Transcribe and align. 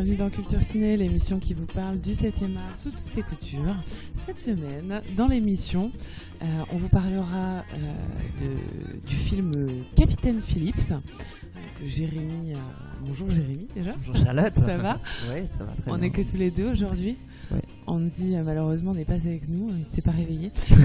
Bienvenue 0.00 0.16
dans 0.16 0.30
Culture 0.30 0.62
Ciné, 0.62 0.96
l'émission 0.96 1.40
qui 1.40 1.54
vous 1.54 1.66
parle 1.66 1.98
du 1.98 2.12
7e 2.12 2.56
art 2.56 2.78
sous 2.78 2.90
toutes 2.92 3.00
ses 3.00 3.22
coutures. 3.22 3.74
Cette 4.26 4.38
semaine, 4.38 5.02
dans 5.16 5.26
l'émission, 5.26 5.90
euh, 6.40 6.44
on 6.72 6.76
vous 6.76 6.88
parlera 6.88 7.64
euh, 7.74 8.40
de- 8.40 9.06
du 9.08 9.16
film 9.16 9.66
Capitaine 9.96 10.40
Phillips, 10.40 10.92
euh, 10.92 11.00
que 11.80 11.86
Jérémy... 11.88 12.52
euh, 12.54 12.58
bonjour 13.00 13.28
Jérémy 13.32 13.66
déjà 13.74 13.92
Bonjour 14.06 14.24
Charlotte. 14.24 14.52
Ça 14.56 14.76
va 14.76 15.00
Ouais, 15.28 15.46
ça 15.50 15.64
va 15.64 15.72
très 15.82 15.90
On 15.90 15.96
bien. 15.96 16.04
est 16.06 16.10
que 16.10 16.22
tous 16.30 16.36
les 16.36 16.52
deux 16.52 16.70
aujourd'hui. 16.70 17.16
Ouais. 17.50 17.62
Andy, 17.86 18.36
euh, 18.36 18.42
malheureusement, 18.44 18.94
n'est 18.94 19.04
pas 19.04 19.14
avec 19.14 19.48
nous. 19.48 19.70
Il 19.78 19.84
s'est 19.84 20.02
pas 20.02 20.10
réveillé. 20.10 20.50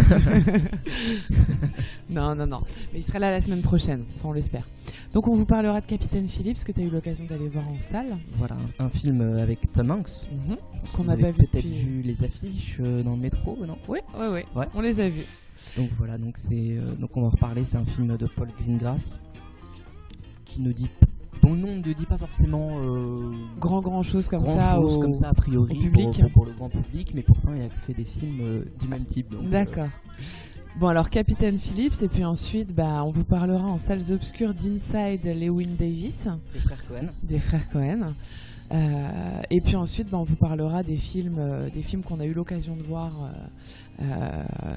non, 2.10 2.36
non, 2.36 2.48
non. 2.48 2.60
Mais 2.94 3.00
il 3.00 3.04
sera 3.04 3.20
là 3.20 3.32
la 3.32 3.42
semaine 3.42 3.62
prochaine. 3.62 4.04
Enfin, 4.16 4.30
on 4.30 4.34
l'espère. 4.34 4.68
Donc, 5.14 5.28
on 5.28 5.36
vous 5.36 5.46
parlera 5.46 5.82
de 5.82 5.86
Capitaine 5.86 6.28
Phillips, 6.28 6.64
que 6.64 6.72
tu 6.72 6.82
as 6.82 6.84
eu 6.84 6.90
l'occasion 6.90 7.26
d'aller 7.26 7.50
voir 7.50 7.68
en 7.68 7.80
salle. 7.80 8.18
Voilà, 8.38 8.56
un 8.80 8.90
film 8.90 9.22
euh, 9.22 9.44
avec 9.44 9.72
Tom 9.72 9.92
Hanks. 9.92 10.28
Mhm. 10.32 10.58
Qu'on 10.94 11.04
n'a 11.04 11.18
pas 11.18 11.32
vu 11.32 11.46
peut-être 11.46 11.66
vu 11.66 12.02
les 12.02 12.24
affiches 12.24 12.78
euh, 12.80 13.04
dans 13.04 13.16
le 13.16 13.22
métro, 13.22 13.58
non? 13.66 13.78
Oui, 13.88 14.00
oui, 14.18 14.26
oui. 14.32 14.42
Ouais. 14.56 14.68
On 14.74 14.82
les 14.82 15.00
a 15.00 15.10
vus. 15.10 15.26
Donc 15.78 15.90
voilà, 15.98 16.18
donc 16.18 16.38
c'est 16.38 16.78
euh, 16.78 16.94
donc 16.96 17.16
on 17.16 17.22
va 17.22 17.28
en 17.28 17.30
reparler. 17.30 17.64
C'est 17.64 17.78
un 17.78 17.86
film 17.86 18.18
de 18.18 18.26
Paul 18.26 18.50
Greengrass 18.60 19.20
qui 20.46 20.62
ne 20.62 20.72
dit 20.72 20.90
dont 21.44 21.54
le 21.54 21.60
nom 21.60 21.76
ne 21.76 21.82
dit 21.94 22.06
pas 22.08 22.18
forcément 22.18 22.70
euh, 22.80 23.32
Grand, 23.60 23.82
grand 23.82 24.02
chose 24.02 24.28
comme 24.28 24.44
grand 24.44 24.56
ça. 24.58 24.76
chose 24.76 24.96
au- 24.98 25.00
comme 25.00 25.14
ça 25.14 25.30
a 25.30 25.34
priori 25.34 25.76
public. 25.76 26.06
Pour, 26.12 26.22
pour- 26.22 26.32
pour 26.32 26.46
le 26.46 26.52
grand 26.54 26.70
public, 26.70 27.12
mais 27.14 27.22
pourtant 27.22 27.52
il 27.56 27.62
a 27.62 27.70
fait 27.70 27.94
des 27.94 28.06
films 28.06 28.40
euh, 28.42 28.64
du 28.80 28.88
même 28.88 29.06
type. 29.06 29.30
donc, 29.32 29.44
euh, 29.46 29.50
D'accord. 29.50 29.90
Bon, 30.80 30.88
alors 30.88 31.12
Capitaine 31.12 31.60
Phillips, 31.60 32.02
et 32.02 32.08
puis 32.08 32.26
ensuite, 32.26 32.74
bah, 32.74 33.04
on 33.06 33.12
vous 33.12 33.24
parlera 33.26 33.64
en 33.68 33.78
salles 33.78 34.12
obscures 34.12 34.56
d'Inside 34.56 35.24
Lewin 35.24 35.76
Davis. 35.78 36.28
les 36.56 36.60
frères 36.62 36.88
Cohen. 36.88 37.08
des 37.22 37.38
frères 37.40 37.70
Cohen. 37.70 38.14
Euh, 38.72 39.42
et 39.52 39.62
puis 39.62 39.76
ensuite, 39.76 40.10
bah, 40.10 40.18
on 40.18 40.24
vous 40.24 40.36
parlera 40.36 40.82
des 40.82 40.96
films, 40.98 41.36
euh, 41.38 41.70
des 41.70 41.84
films 41.84 42.02
qu'on 42.02 42.20
a 42.20 42.26
eu 42.26 42.34
l'occasion 42.34 42.76
de 42.76 42.82
voir 42.82 43.12
euh, 44.02 44.06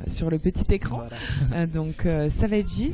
sur 0.07 0.29
le 0.29 0.39
petit 0.39 0.65
écran. 0.75 1.03
Voilà. 1.49 1.67
Donc 1.67 2.07
Savages 2.29 2.91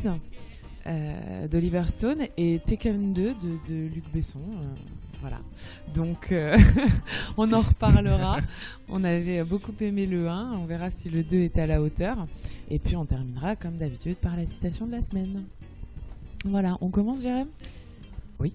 euh, 0.87 1.49
d'Oliver 1.49 1.85
Stone 1.89 2.23
et 2.37 2.61
Taken 2.67 3.13
2 3.13 3.23
de, 3.23 3.35
de 3.69 3.95
Luc 3.95 4.05
Besson. 4.13 4.41
euh, 4.41 4.75
voilà. 5.21 5.39
Donc 5.95 6.33
euh, 6.33 6.59
on 7.37 7.53
en 7.53 7.61
reparlera. 7.61 8.39
On 8.89 9.05
avait 9.05 9.43
beaucoup 9.45 9.73
aimé 9.81 10.05
le 10.05 10.29
1. 10.29 10.53
On 10.61 10.67
verra 10.67 10.91
si 10.91 11.09
le 11.09 11.23
2 11.23 11.37
est 11.37 11.59
à 11.59 11.67
la 11.67 11.81
hauteur. 11.81 12.27
Et 12.71 12.79
puis 12.79 12.97
on 12.97 13.07
terminera 13.07 13.55
comme 13.57 13.77
d'habitude 13.77 14.17
par 14.17 14.37
la 14.37 14.45
citation 14.47 14.87
de 14.87 14.93
la 14.93 15.03
semaine. 15.03 15.45
Voilà. 16.45 16.77
On 16.81 16.89
commence, 16.91 17.23
Jérém? 17.23 17.47
Oui. 18.41 18.53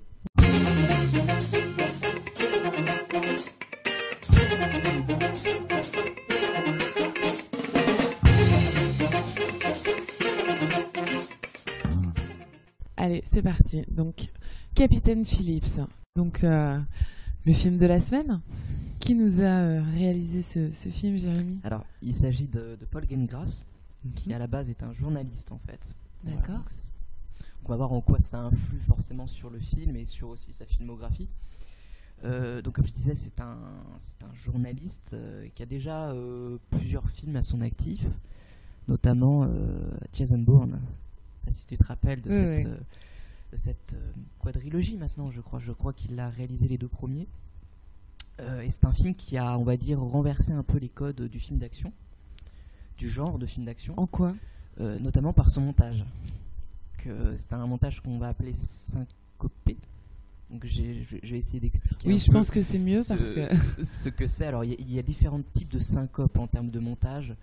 Allez, 13.08 13.24
c'est 13.24 13.42
parti. 13.42 13.86
Donc, 13.88 14.34
Capitaine 14.76 15.24
Phillips. 15.24 15.80
Donc, 16.18 16.44
euh, 16.44 16.78
le 17.46 17.54
film 17.54 17.78
de 17.78 17.86
la 17.86 18.02
semaine. 18.02 18.42
Qui 19.00 19.16
nous 19.16 19.40
a 19.40 19.46
euh, 19.46 19.82
réalisé 19.94 20.42
ce, 20.42 20.74
ce 20.74 20.90
film, 20.90 21.16
Jérémy? 21.16 21.60
Alors, 21.64 21.86
il 22.02 22.14
s'agit 22.14 22.48
de, 22.48 22.76
de 22.78 22.84
Paul 22.84 23.06
Greengrass, 23.06 23.66
qui 24.14 24.34
à 24.34 24.40
la 24.40 24.48
base 24.48 24.70
est 24.70 24.84
un 24.84 24.92
journaliste 24.92 25.54
en 25.54 25.58
fait. 25.60 25.80
D'accord. 26.26 26.66
on 27.64 27.70
va 27.70 27.78
voir 27.78 27.94
en 27.94 28.02
quoi 28.02 28.20
ça 28.20 28.40
influe 28.40 28.82
forcément 28.82 29.28
sur 29.28 29.50
le 29.50 29.60
film 29.60 29.96
et 29.96 30.06
sur 30.06 30.28
aussi 30.28 30.52
sa 30.52 30.66
filmographie. 30.66 31.30
Euh, 32.26 32.62
donc 32.62 32.76
comme 32.76 32.88
je 32.88 32.92
disais, 32.92 33.16
c'est 33.16 33.40
un, 33.40 33.58
journaliste 34.34 35.12
euh, 35.14 35.48
qui 35.56 35.64
a 35.64 35.66
déjà 35.66 36.10
euh, 36.10 36.58
plusieurs 36.72 37.10
films 37.10 37.38
à 37.38 37.42
son 37.42 37.62
actif, 37.62 38.06
notamment 38.90 39.48
Jason 40.12 40.40
Bourne. 40.40 40.82
Si 41.52 41.66
tu 41.66 41.78
te 41.78 41.84
rappelles 41.84 42.22
de 42.22 42.30
Oui, 42.30 42.36
cette, 42.36 42.66
oui. 42.68 42.72
euh, 42.72 42.78
de 43.52 43.58
cette 43.58 43.94
euh, 43.94 44.12
quadrilogie 44.40 44.98
maintenant, 44.98 45.32
je 45.32 45.42
crois. 45.42 45.60
Je 45.60 45.72
crois 45.72 45.94
qu'il 45.94 46.20
a 46.20 46.30
réalisé 46.30 46.68
les 46.68 46.78
deux 46.78 46.88
premiers. 46.88 47.28
Euh, 48.40 48.62
et 48.62 48.70
c'est 48.70 48.86
un 48.86 48.92
film 48.94 49.16
qui 49.16 49.38
a, 49.38 49.58
on 49.58 49.64
va 49.64 49.78
dire, 49.78 50.00
renversé 50.00 50.52
un 50.52 50.64
peu 50.64 50.78
les 50.78 50.90
codes 50.90 51.24
du 51.24 51.40
film 51.40 51.58
d'action, 51.58 51.92
du 52.98 53.10
genre 53.10 53.40
de 53.40 53.46
film 53.48 53.66
d'action 53.66 53.94
En 53.98 54.06
quoi? 54.08 54.36
Notamment 54.80 55.34
par 55.34 55.50
son 55.50 55.62
montage. 55.62 56.06
C'est 57.38 57.54
un 57.54 57.66
montage 57.66 58.02
qu'on 58.02 58.18
va 58.20 58.28
appeler 58.28 58.52
syncopé. 58.54 59.78
Donc 60.52 60.66
j'ai- 60.66 61.04
je 61.04 61.18
je 61.24 61.32
vais 61.34 61.40
essayer 61.40 61.60
d'expliquer. 61.60 62.08
Oui, 62.08 62.20
je 62.20 62.30
pense 62.32 62.52
que 62.52 62.62
c'est 62.62 62.78
mieux 62.80 63.02
ce, 63.04 63.10
parce 63.14 63.30
que. 63.30 63.84
ce 63.84 64.10
que 64.10 64.28
c'est. 64.28 64.46
Alors 64.46 64.64
il 64.66 64.72
y, 64.72 64.74
a- 64.74 64.78
il 64.80 64.94
y 64.94 65.00
a 65.00 65.02
différents 65.04 65.42
types 65.54 65.70
de 65.72 65.80
syncope 65.80 66.38
en 66.38 66.48
termes 66.48 66.70
de 66.70 66.80
montage. 66.80 67.34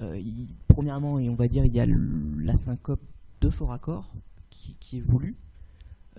Euh, 0.00 0.20
premièrement, 0.68 1.18
et 1.18 1.28
on 1.28 1.34
va 1.34 1.48
dire, 1.48 1.64
il 1.64 1.72
y 1.74 1.80
a 1.80 1.86
le- 1.86 2.40
la 2.42 2.54
syncope 2.56 3.00
de 3.40 3.50
fort 3.50 3.72
accord 3.72 4.12
qui, 4.50 4.74
qui 4.80 4.98
est 4.98 5.00
voulue. 5.00 5.36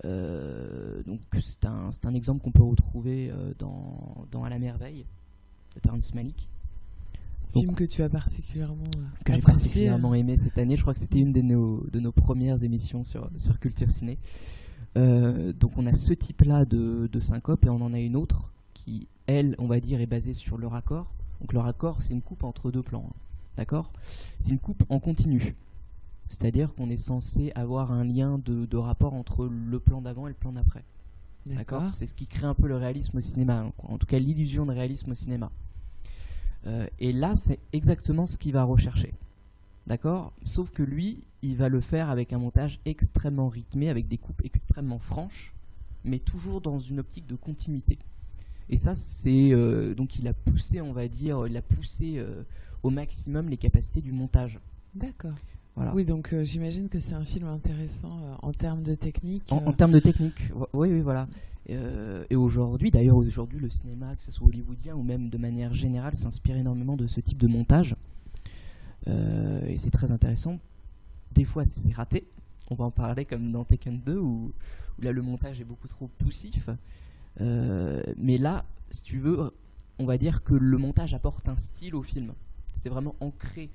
Euh, 0.04 1.02
donc 1.04 1.20
c'est 1.40 1.64
un, 1.66 1.92
c'est 1.92 2.06
un 2.06 2.14
exemple 2.14 2.42
qu'on 2.42 2.50
peut 2.50 2.62
retrouver 2.64 3.30
euh, 3.30 3.52
dans, 3.58 4.26
dans 4.32 4.42
À 4.42 4.48
la 4.48 4.58
merveille 4.58 5.04
de 5.74 5.80
Terrence 5.80 6.12
Malick. 6.14 6.48
film 7.52 7.74
que 7.74 7.84
tu 7.84 8.02
as 8.02 8.08
particulièrement 8.08 8.82
euh, 8.96 9.04
que 9.24 9.34
j'ai 9.34 9.40
particulièrement 9.40 10.14
aimé 10.14 10.36
cette 10.38 10.58
année. 10.58 10.76
Je 10.76 10.82
crois 10.82 10.94
que 10.94 11.00
c'était 11.00 11.20
une 11.20 11.32
de 11.32 11.42
nos, 11.42 11.86
de 11.92 12.00
nos 12.00 12.12
premières 12.12 12.62
émissions 12.64 13.04
sur, 13.04 13.30
sur 13.36 13.58
Culture 13.60 13.90
Ciné. 13.90 14.18
Euh, 14.98 15.52
donc 15.52 15.72
on 15.76 15.86
a 15.86 15.94
ce 15.94 16.12
type-là 16.14 16.64
de, 16.64 17.08
de 17.10 17.20
syncope 17.20 17.64
et 17.64 17.68
on 17.70 17.80
en 17.80 17.92
a 17.92 17.98
une 18.00 18.16
autre 18.16 18.50
qui, 18.74 19.06
elle, 19.26 19.54
on 19.58 19.66
va 19.66 19.78
dire, 19.80 20.00
est 20.00 20.06
basée 20.06 20.34
sur 20.34 20.58
le 20.58 20.66
raccord. 20.66 21.12
Donc 21.40 21.52
le 21.52 21.60
raccord, 21.60 22.02
c'est 22.02 22.12
une 22.12 22.22
coupe 22.22 22.44
entre 22.44 22.70
deux 22.70 22.82
plans. 22.82 23.06
hein. 23.08 23.14
D'accord? 23.56 23.92
C'est 24.38 24.50
une 24.50 24.58
coupe 24.58 24.82
en 24.88 24.98
continu. 24.98 25.54
C'est-à-dire 26.32 26.72
qu'on 26.72 26.88
est 26.88 26.96
censé 26.96 27.52
avoir 27.54 27.92
un 27.92 28.04
lien 28.04 28.38
de, 28.38 28.64
de 28.64 28.76
rapport 28.78 29.12
entre 29.12 29.44
le 29.46 29.78
plan 29.78 30.00
d'avant 30.00 30.26
et 30.26 30.30
le 30.30 30.34
plan 30.34 30.52
d'après. 30.52 30.82
D'accord 31.44 31.90
C'est 31.90 32.06
ce 32.06 32.14
qui 32.14 32.26
crée 32.26 32.46
un 32.46 32.54
peu 32.54 32.68
le 32.68 32.76
réalisme 32.76 33.18
au 33.18 33.20
cinéma, 33.20 33.60
hein, 33.60 33.72
en 33.82 33.98
tout 33.98 34.06
cas 34.06 34.18
l'illusion 34.18 34.64
de 34.64 34.72
réalisme 34.72 35.10
au 35.10 35.14
cinéma. 35.14 35.52
Euh, 36.66 36.86
et 36.98 37.12
là, 37.12 37.36
c'est 37.36 37.58
exactement 37.74 38.26
ce 38.26 38.38
qu'il 38.38 38.54
va 38.54 38.64
rechercher. 38.64 39.12
D'accord 39.86 40.32
Sauf 40.44 40.70
que 40.70 40.82
lui, 40.82 41.22
il 41.42 41.54
va 41.56 41.68
le 41.68 41.82
faire 41.82 42.08
avec 42.08 42.32
un 42.32 42.38
montage 42.38 42.80
extrêmement 42.86 43.48
rythmé, 43.48 43.90
avec 43.90 44.08
des 44.08 44.16
coupes 44.16 44.42
extrêmement 44.42 45.00
franches, 45.00 45.52
mais 46.02 46.18
toujours 46.18 46.62
dans 46.62 46.78
une 46.78 46.98
optique 47.00 47.26
de 47.26 47.36
continuité. 47.36 47.98
Et 48.70 48.78
ça, 48.78 48.94
c'est. 48.94 49.52
euh, 49.52 49.94
donc, 49.94 50.18
il 50.18 50.26
a 50.28 50.32
poussé, 50.32 50.80
on 50.80 50.92
va 50.94 51.08
dire, 51.08 51.46
il 51.46 51.58
a 51.58 51.62
poussé 51.62 52.14
euh, 52.16 52.42
au 52.82 52.88
maximum 52.88 53.50
les 53.50 53.58
capacités 53.58 54.00
du 54.00 54.12
montage. 54.12 54.58
D'accord. 54.94 55.34
Voilà. 55.74 55.94
Oui, 55.94 56.04
donc 56.04 56.32
euh, 56.32 56.44
j'imagine 56.44 56.88
que 56.88 57.00
c'est 57.00 57.14
un 57.14 57.24
film 57.24 57.48
intéressant 57.48 58.10
euh, 58.10 58.34
en 58.42 58.52
termes 58.52 58.82
de 58.82 58.94
technique. 58.94 59.50
En, 59.50 59.58
euh, 59.58 59.66
en 59.66 59.72
termes 59.72 59.92
de 59.92 60.00
technique, 60.00 60.52
oui, 60.74 60.88
oui, 60.90 61.00
voilà. 61.00 61.28
Et 61.68 62.34
aujourd'hui, 62.34 62.90
d'ailleurs, 62.90 63.16
aujourd'hui, 63.16 63.60
le 63.60 63.70
cinéma, 63.70 64.16
que 64.16 64.22
ce 64.24 64.32
soit 64.32 64.48
hollywoodien 64.48 64.96
ou 64.96 65.02
même 65.02 65.30
de 65.30 65.38
manière 65.38 65.72
générale, 65.72 66.16
s'inspire 66.16 66.56
énormément 66.56 66.96
de 66.96 67.06
ce 67.06 67.20
type 67.20 67.38
de 67.38 67.46
montage. 67.46 67.94
Et 69.06 69.76
c'est 69.76 69.92
très 69.92 70.10
intéressant. 70.10 70.58
Des 71.30 71.44
fois, 71.44 71.64
c'est 71.64 71.92
raté. 71.92 72.26
On 72.68 72.74
va 72.74 72.86
en 72.86 72.90
parler 72.90 73.24
comme 73.24 73.52
dans 73.52 73.64
Tekken 73.64 74.00
2, 74.04 74.18
où, 74.18 74.52
où 74.98 75.02
là, 75.02 75.12
le 75.12 75.22
montage 75.22 75.60
est 75.60 75.64
beaucoup 75.64 75.86
trop 75.86 76.10
poussif. 76.18 76.68
Mais 77.38 78.38
là, 78.38 78.64
si 78.90 79.04
tu 79.04 79.18
veux, 79.18 79.52
on 80.00 80.04
va 80.04 80.18
dire 80.18 80.42
que 80.42 80.54
le 80.54 80.78
montage 80.78 81.14
apporte 81.14 81.48
un 81.48 81.56
style 81.56 81.94
au 81.94 82.02
film. 82.02 82.32
C'est 82.74 82.88
vraiment 82.88 83.14
ancré 83.20 83.70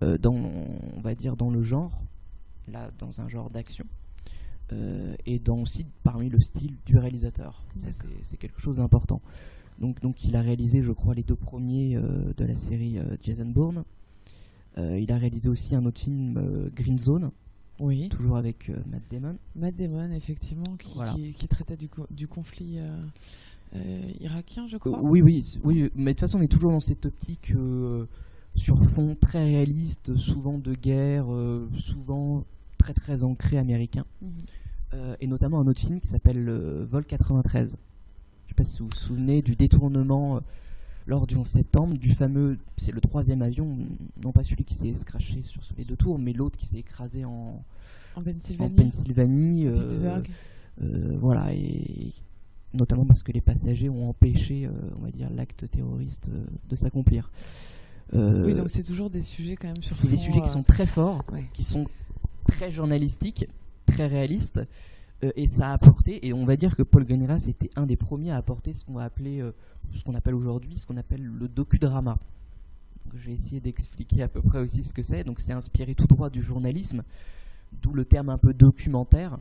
dans, 0.00 0.34
on 0.34 1.00
va 1.00 1.14
dire, 1.14 1.36
dans 1.36 1.50
le 1.50 1.62
genre, 1.62 2.02
là, 2.68 2.90
dans 2.98 3.20
un 3.20 3.28
genre 3.28 3.50
d'action 3.50 3.84
euh, 4.72 5.14
et 5.26 5.38
dans 5.38 5.58
aussi 5.60 5.84
parmi 6.04 6.28
le 6.30 6.40
style 6.40 6.76
du 6.86 6.96
réalisateur. 6.98 7.62
C'est- 8.22 8.36
quelque 8.36 8.60
chose 8.60 8.76
d'important. 8.76 9.20
Donc, 9.78 10.00
donc 10.00 10.24
il 10.24 10.36
a 10.36 10.40
réalisé, 10.42 10.82
je 10.82 10.92
crois, 10.92 11.14
les 11.14 11.22
deux 11.22 11.34
premiers 11.36 11.96
euh, 11.96 12.32
de 12.36 12.44
la 12.44 12.54
série 12.54 12.98
euh, 12.98 13.16
Jason 13.22 13.46
Bourne. 13.46 13.84
Euh, 14.78 14.98
il 15.00 15.10
a 15.10 15.16
réalisé 15.16 15.48
aussi 15.48 15.74
un 15.74 15.84
autre 15.86 16.00
film, 16.00 16.36
euh, 16.36 16.70
Green 16.74 16.98
Zone, 16.98 17.30
Oui, 17.80 18.08
toujours 18.08 18.36
avec 18.36 18.68
euh, 18.70 18.76
Matt 18.90 19.02
Damon. 19.10 19.36
Matt 19.56 19.74
Damon, 19.74 20.12
effectivement, 20.12 20.76
qui, 20.78 20.94
Voilà. 20.94 21.12
qui, 21.12 21.32
qui 21.34 21.48
traitait 21.48 21.76
du, 21.76 21.88
co- 21.88 22.06
du 22.10 22.28
conflit 22.28 22.78
euh, 22.78 22.96
euh, 23.74 24.00
irakien, 24.20 24.68
je 24.68 24.76
crois. 24.76 25.00
Oui, 25.02 25.22
oui, 25.22 25.58
oui, 25.64 25.90
mais 25.96 26.12
de 26.12 26.18
toute 26.18 26.20
façon, 26.20 26.38
on 26.38 26.42
est 26.42 26.48
toujours 26.48 26.70
dans 26.70 26.78
cette 26.80 27.04
optique 27.06 27.52
euh, 27.56 28.06
sur 28.54 28.84
fond 28.84 29.16
très 29.20 29.44
réaliste, 29.44 30.16
souvent 30.16 30.58
de 30.58 30.74
guerre, 30.74 31.32
euh, 31.32 31.68
souvent 31.78 32.44
très 32.78 32.94
très 32.94 33.22
ancré 33.22 33.58
américain. 33.58 34.04
Mhm. 34.22 34.30
Euh, 34.92 35.16
et 35.20 35.26
notamment 35.26 35.60
un 35.60 35.66
autre 35.66 35.80
film 35.80 36.00
qui 36.00 36.08
s'appelle 36.08 36.48
euh, 36.48 36.84
Vol 36.90 37.04
93. 37.04 37.76
Je 38.46 38.48
sais 38.48 38.54
pas 38.54 38.64
si 38.64 38.80
vous 38.80 38.88
vous 38.92 38.98
souvenez 38.98 39.42
du 39.42 39.54
détournement 39.54 40.40
lors 41.06 41.26
du 41.26 41.36
11 41.36 41.46
septembre, 41.46 41.98
du 41.98 42.10
fameux, 42.10 42.58
c'est 42.76 42.92
le 42.92 43.00
troisième 43.00 43.42
avion, 43.42 43.78
non 44.22 44.32
pas 44.32 44.44
celui 44.44 44.64
qui 44.64 44.74
s'est 44.74 44.94
scratché 44.94 45.42
sur 45.42 45.60
les 45.76 45.84
deux 45.84 45.96
tours, 45.96 46.18
mais 46.18 46.32
l'autre 46.32 46.56
qui 46.56 46.66
s'est 46.66 46.78
écrasé 46.78 47.24
en, 47.24 47.62
En 48.16 48.20
en 48.20 48.70
Pennsylvanie, 48.70 49.66
euh, 49.66 50.22
euh, 50.82 51.16
voilà, 51.20 51.52
et 51.52 52.12
notamment 52.74 53.04
parce 53.04 53.22
que 53.22 53.32
les 53.32 53.40
passagers 53.40 53.88
ont 53.88 54.08
empêché, 54.08 54.68
on 54.98 55.02
va 55.04 55.10
dire, 55.10 55.28
l'acte 55.30 55.68
terroriste 55.70 56.30
de 56.68 56.76
s'accomplir. 56.76 57.30
Oui, 58.12 58.54
donc 58.54 58.70
c'est 58.70 58.82
toujours 58.82 59.10
des 59.10 59.22
sujets 59.22 59.56
quand 59.56 59.68
même 59.68 59.82
sur. 59.82 59.94
C'est 59.94 60.08
des 60.08 60.16
sujets 60.16 60.40
qui 60.40 60.48
sont 60.48 60.62
très 60.62 60.86
forts, 60.86 61.24
qui 61.52 61.64
sont 61.64 61.86
très 62.46 62.70
journalistiques, 62.70 63.46
très 63.86 64.06
réalistes, 64.06 64.60
et 65.22 65.46
ça 65.46 65.70
a 65.70 65.72
apporté. 65.72 66.26
Et 66.26 66.32
on 66.32 66.44
va 66.44 66.56
dire 66.56 66.76
que 66.76 66.82
Paul 66.82 67.04
Greengrass 67.04 67.46
était 67.46 67.70
un 67.76 67.86
des 67.86 67.96
premiers 67.96 68.32
à 68.32 68.36
apporter 68.36 68.72
ce 68.72 68.84
qu'on 68.84 68.94
va 68.94 69.04
appeler, 69.04 69.44
ce 69.94 70.02
qu'on 70.02 70.14
appelle 70.14 70.34
aujourd'hui, 70.34 70.76
ce 70.76 70.86
qu'on 70.86 70.96
appelle 70.96 71.24
le 71.24 71.48
docudrama 71.48 72.16
je 73.16 73.26
vais 73.26 73.32
essayer 73.32 73.60
d'expliquer 73.60 74.22
à 74.22 74.28
peu 74.28 74.40
près 74.40 74.58
aussi 74.58 74.82
ce 74.82 74.92
que 74.92 75.02
c'est. 75.02 75.24
Donc 75.24 75.40
c'est 75.40 75.52
inspiré 75.52 75.94
tout 75.94 76.06
droit 76.06 76.30
du 76.30 76.42
journalisme, 76.42 77.02
d'où 77.72 77.92
le 77.92 78.04
terme 78.04 78.28
un 78.28 78.38
peu 78.38 78.54
documentaire. 78.54 79.38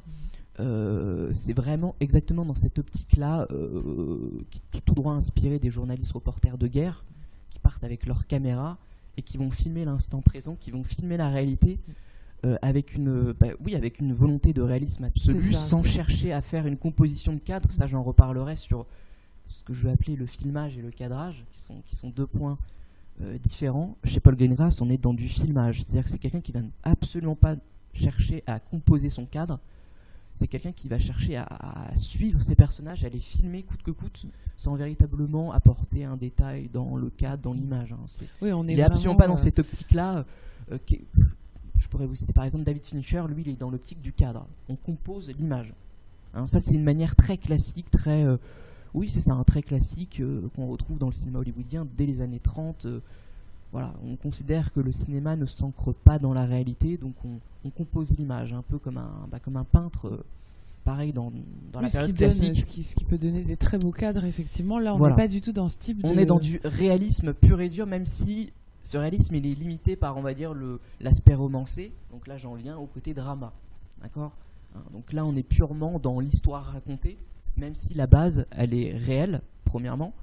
Euh, 0.60 1.32
c'est 1.34 1.54
vraiment 1.54 1.96
exactement 2.00 2.44
dans 2.44 2.56
cette 2.56 2.80
optique-là, 2.80 3.48
euh, 3.52 4.46
tout 4.86 4.94
droit 4.94 5.14
inspiré 5.14 5.58
des 5.60 5.72
journalistes 5.72 6.12
reporters 6.12 6.58
de 6.58 6.68
guerre, 6.68 7.06
qui 7.50 7.60
partent 7.60 7.84
avec 7.84 8.06
leur 8.06 8.28
caméra 8.28 8.78
et 9.18 9.22
qui 9.22 9.38
vont 9.38 9.52
filmer 9.52 9.86
l'instant 9.86 10.22
présent, 10.22 10.56
qui 10.56 10.72
vont 10.72 10.84
filmer 10.84 11.18
la 11.18 11.30
réalité. 11.30 11.80
Euh, 12.46 12.58
avec 12.62 12.96
une 12.96 13.34
bah 13.34 13.48
oui 13.60 13.76
avec 13.76 14.00
une 14.00 14.14
volonté 14.14 14.54
de 14.54 14.62
réalisme 14.62 15.04
absolu 15.04 15.54
sans 15.54 15.84
chercher 15.84 16.32
à 16.32 16.42
faire 16.42 16.68
une 16.68 16.78
composition 16.78 17.34
de 17.34 17.40
cadre 17.42 17.70
ça 17.70 17.86
j'en 17.86 18.02
reparlerai 18.02 18.56
sur 18.56 18.86
ce 19.50 19.62
que 19.64 19.74
je 19.74 19.84
vais 19.84 19.92
appeler 19.92 20.16
le 20.16 20.26
filmage 20.26 20.78
et 20.78 20.82
le 20.82 20.92
cadrage 20.92 21.44
qui 21.52 21.60
sont, 21.60 21.82
qui 21.86 21.96
sont 21.96 22.10
deux 22.10 22.28
points 22.28 22.58
euh, 23.22 23.38
différent. 23.38 23.98
Chez 24.06 24.22
Paul 24.22 24.36
Greengrass, 24.36 24.82
on 24.82 24.90
est 24.90 24.98
dans 24.98 25.14
du 25.14 25.28
filmage. 25.28 25.84
C'est-à-dire 25.84 26.04
que 26.04 26.10
c'est 26.10 26.20
quelqu'un 26.20 26.40
qui 26.40 26.54
va 26.54 26.62
absolument 26.84 27.36
pas 27.36 27.56
chercher 27.94 28.44
à 28.48 28.60
composer 28.60 29.10
son 29.10 29.26
cadre. 29.26 29.60
C'est 30.34 30.48
quelqu'un 30.48 30.72
qui 30.72 30.88
va 30.88 31.00
chercher 31.00 31.36
à, 31.38 31.92
suivre 31.96 32.42
ses 32.42 32.56
personnages, 32.56 33.04
à 33.04 33.10
les 33.10 33.20
filmer 33.20 33.64
coûte 33.64 33.84
que 33.84 33.92
coûte, 33.92 34.26
sans 34.58 34.76
véritablement 34.76 35.52
apporter 35.52 36.06
un 36.06 36.16
détail 36.16 36.70
dans 36.72 36.96
le 36.96 37.10
cadre, 37.10 37.44
dans 37.44 37.54
l'image. 37.54 37.92
Hein. 37.92 38.06
Oui, 38.42 38.54
on 38.54 38.66
est 38.66 38.74
il 38.74 38.78
n'est 38.78 38.84
absolument 38.84 39.18
pas 39.18 39.28
dans 39.28 39.34
euh, 39.34 39.38
cette 39.38 39.60
optique-là. 39.60 40.26
Euh, 40.72 40.78
je 41.78 41.88
pourrais 41.88 42.06
vous 42.06 42.16
citer 42.16 42.32
par 42.34 42.46
exemple 42.46 42.64
David 42.64 42.86
Fincher, 42.86 43.24
lui, 43.28 43.44
il 43.46 43.50
est 43.50 43.60
dans 43.60 43.70
l'optique 43.70 44.02
du 44.02 44.14
cadre. 44.14 44.48
On 44.70 44.76
compose 44.76 45.30
l'image. 45.30 45.74
Hein. 46.34 46.48
ça, 46.48 46.60
c'est 46.60 46.76
une 46.76 46.84
manière 46.84 47.16
très 47.16 47.38
classique, 47.38 47.90
très 47.92 48.26
oui, 48.94 49.10
c'est 49.10 49.22
ça, 49.22 49.34
un 49.34 49.44
trait 49.44 49.62
classique 49.62 50.20
euh, 50.20 50.48
qu'on 50.56 50.68
retrouve 50.68 50.98
dans 50.98 51.08
le 51.08 51.14
cinéma 51.14 51.40
hollywoodien 51.40 51.88
dès 51.98 52.06
les 52.06 52.22
années 52.22 52.40
30. 52.40 52.88
Voilà, 53.72 53.94
on 54.04 54.16
considère 54.16 54.74
que 54.74 54.80
le 54.80 54.92
cinéma 54.92 55.36
ne 55.36 55.46
s'ancre 55.46 55.94
pas 55.94 56.18
dans 56.18 56.34
la 56.34 56.46
réalité, 56.46 56.98
donc 56.98 57.14
on, 57.24 57.70
compose 57.70 58.12
l'image, 58.18 58.52
un 58.52 58.64
peu 58.64 58.80
comme 58.80 58.98
un, 58.98 59.28
bah, 59.32 59.40
comme 59.40 59.58
un 59.58 59.64
peintre. 59.64 60.08
Euh, 60.08 60.24
pareil 60.86 61.14
dans, 61.14 61.32
dans 61.72 61.82
la 61.82 61.90
période 61.90 62.16
classique. 62.16 62.58
ce, 62.58 62.66
qui, 62.66 62.84
ce, 62.84 62.96
qui, 62.96 63.04
peut 63.04 63.18
donner 63.18 63.44
des 63.44 63.58
très 63.58 63.78
beaux 63.78 63.92
cadres, 63.92 64.26
effectivement. 64.26 64.80
Là, 64.80 64.96
on 64.96 65.08
n'est 65.08 65.16
pas 65.16 65.28
du 65.28 65.42
tout 65.42 65.52
dans 65.52 65.70
ce 65.70 65.78
type 65.78 66.00
on 66.04 66.18
est 66.18 66.26
dans 66.26 66.40
du 66.40 66.60
réalisme 66.64 67.34
pur 67.34 67.62
et 67.62 67.70
dur, 67.70 67.86
même 67.86 68.08
si 68.08 68.52
ce 68.82 68.98
réalisme, 68.98 69.36
il 69.36 69.46
est 69.46 69.54
limité 69.54 69.96
par, 69.96 70.18
on 70.18 70.22
va 70.22 70.34
dire, 70.34 70.56
l'aspect 71.00 71.36
romancé. 71.36 71.92
Donc 72.12 72.28
là, 72.28 72.38
j'en 72.38 72.56
viens 72.56 72.78
au 72.78 72.88
côté 72.88 73.14
drama. 73.14 73.54
D'accord 74.02 74.32
hein, 74.76 74.82
Donc 74.94 75.14
là, 75.14 75.26
on 75.26 75.36
est 75.36 75.44
purement 75.44 76.00
dans 76.00 76.20
l'histoire 76.20 76.64
racontée 76.74 77.18
même 77.60 77.76
si 77.76 77.94
la 77.94 78.08
base, 78.08 78.46
elle 78.52 78.74
est 78.74 78.96
réelle, 78.96 79.42
premièrement. 79.66 80.14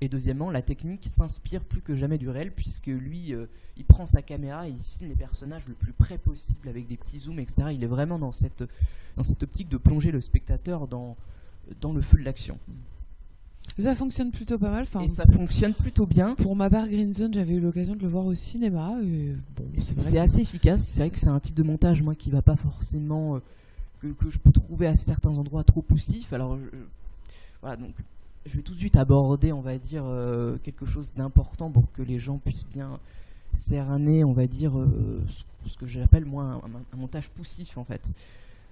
Et 0.00 0.08
deuxièmement, 0.08 0.50
la 0.50 0.62
technique 0.62 1.06
s'inspire 1.08 1.64
plus 1.64 1.80
que 1.80 1.96
jamais 1.96 2.18
du 2.18 2.28
réel, 2.28 2.52
puisque 2.52 2.86
lui, 2.86 3.34
euh, 3.34 3.46
il 3.76 3.84
prend 3.84 4.06
sa 4.06 4.22
caméra 4.22 4.68
et 4.68 4.70
il 4.70 4.80
filme 4.80 5.10
les 5.10 5.16
personnages 5.16 5.66
le 5.66 5.74
plus 5.74 5.92
près 5.92 6.18
possible 6.18 6.68
avec 6.68 6.86
des 6.86 6.96
petits 6.96 7.18
zooms, 7.18 7.40
etc. 7.40 7.70
Il 7.72 7.82
est 7.82 7.88
vraiment 7.88 8.18
dans 8.18 8.32
cette, 8.32 8.64
dans 9.16 9.24
cette 9.24 9.42
optique 9.42 9.68
de 9.68 9.76
plonger 9.76 10.12
le 10.12 10.20
spectateur 10.20 10.86
dans, 10.86 11.16
dans 11.80 11.92
le 11.92 12.00
feu 12.00 12.18
de 12.18 12.24
l'action. 12.24 12.58
Ça 13.78 13.94
fonctionne 13.94 14.32
plutôt 14.32 14.58
pas 14.58 14.70
mal. 14.70 14.86
et 15.02 15.08
ça 15.08 15.24
fonctionne 15.26 15.74
plutôt 15.74 16.06
bien. 16.06 16.34
Pour 16.34 16.56
ma 16.56 16.68
part, 16.68 16.88
Green 16.88 17.14
Zone, 17.14 17.32
j'avais 17.34 17.54
eu 17.54 17.60
l'occasion 17.60 17.94
de 17.94 18.02
le 18.02 18.08
voir 18.08 18.24
au 18.26 18.34
cinéma. 18.34 18.94
c'est 19.76 20.18
assez 20.18 20.40
efficace. 20.40 20.84
C'est 20.84 21.00
vrai 21.00 21.10
que 21.10 21.18
c'est 21.18 21.28
un 21.28 21.38
type 21.38 21.54
de 21.54 21.62
montage, 21.62 22.02
moi, 22.02 22.14
qui 22.14 22.30
va 22.30 22.42
pas 22.42 22.56
forcément. 22.56 23.36
Euh, 23.36 23.40
que, 24.00 24.30
je 24.30 24.38
peux 24.38 24.52
trouver 24.52 24.86
à 24.86 24.96
certains 24.96 25.38
endroits 25.38 25.64
trop 25.64 25.82
poussif. 25.82 26.32
Alors, 26.32 26.56
je, 26.56 26.78
voilà, 27.60 27.76
donc 27.76 27.94
je 28.48 28.56
vais 28.56 28.62
tout 28.62 28.72
de 28.72 28.78
suite 28.78 28.96
aborder, 28.96 29.52
on 29.52 29.60
va 29.60 29.78
dire, 29.78 30.04
euh, 30.06 30.56
quelque 30.62 30.86
chose 30.86 31.12
d'important 31.14 31.70
pour 31.70 31.92
que 31.92 32.02
les 32.02 32.18
gens 32.18 32.38
puissent 32.38 32.66
bien 32.66 32.98
cerner, 33.52 34.24
on 34.24 34.32
va 34.32 34.46
dire, 34.46 34.78
euh, 34.78 35.22
ce, 35.66 35.76
que 35.76 35.86
j'appelle 35.86 36.24
moi 36.24 36.62
un, 36.92 36.96
montage 36.96 37.28
poussif 37.30 37.76
en 37.76 37.84
fait. 37.84 38.14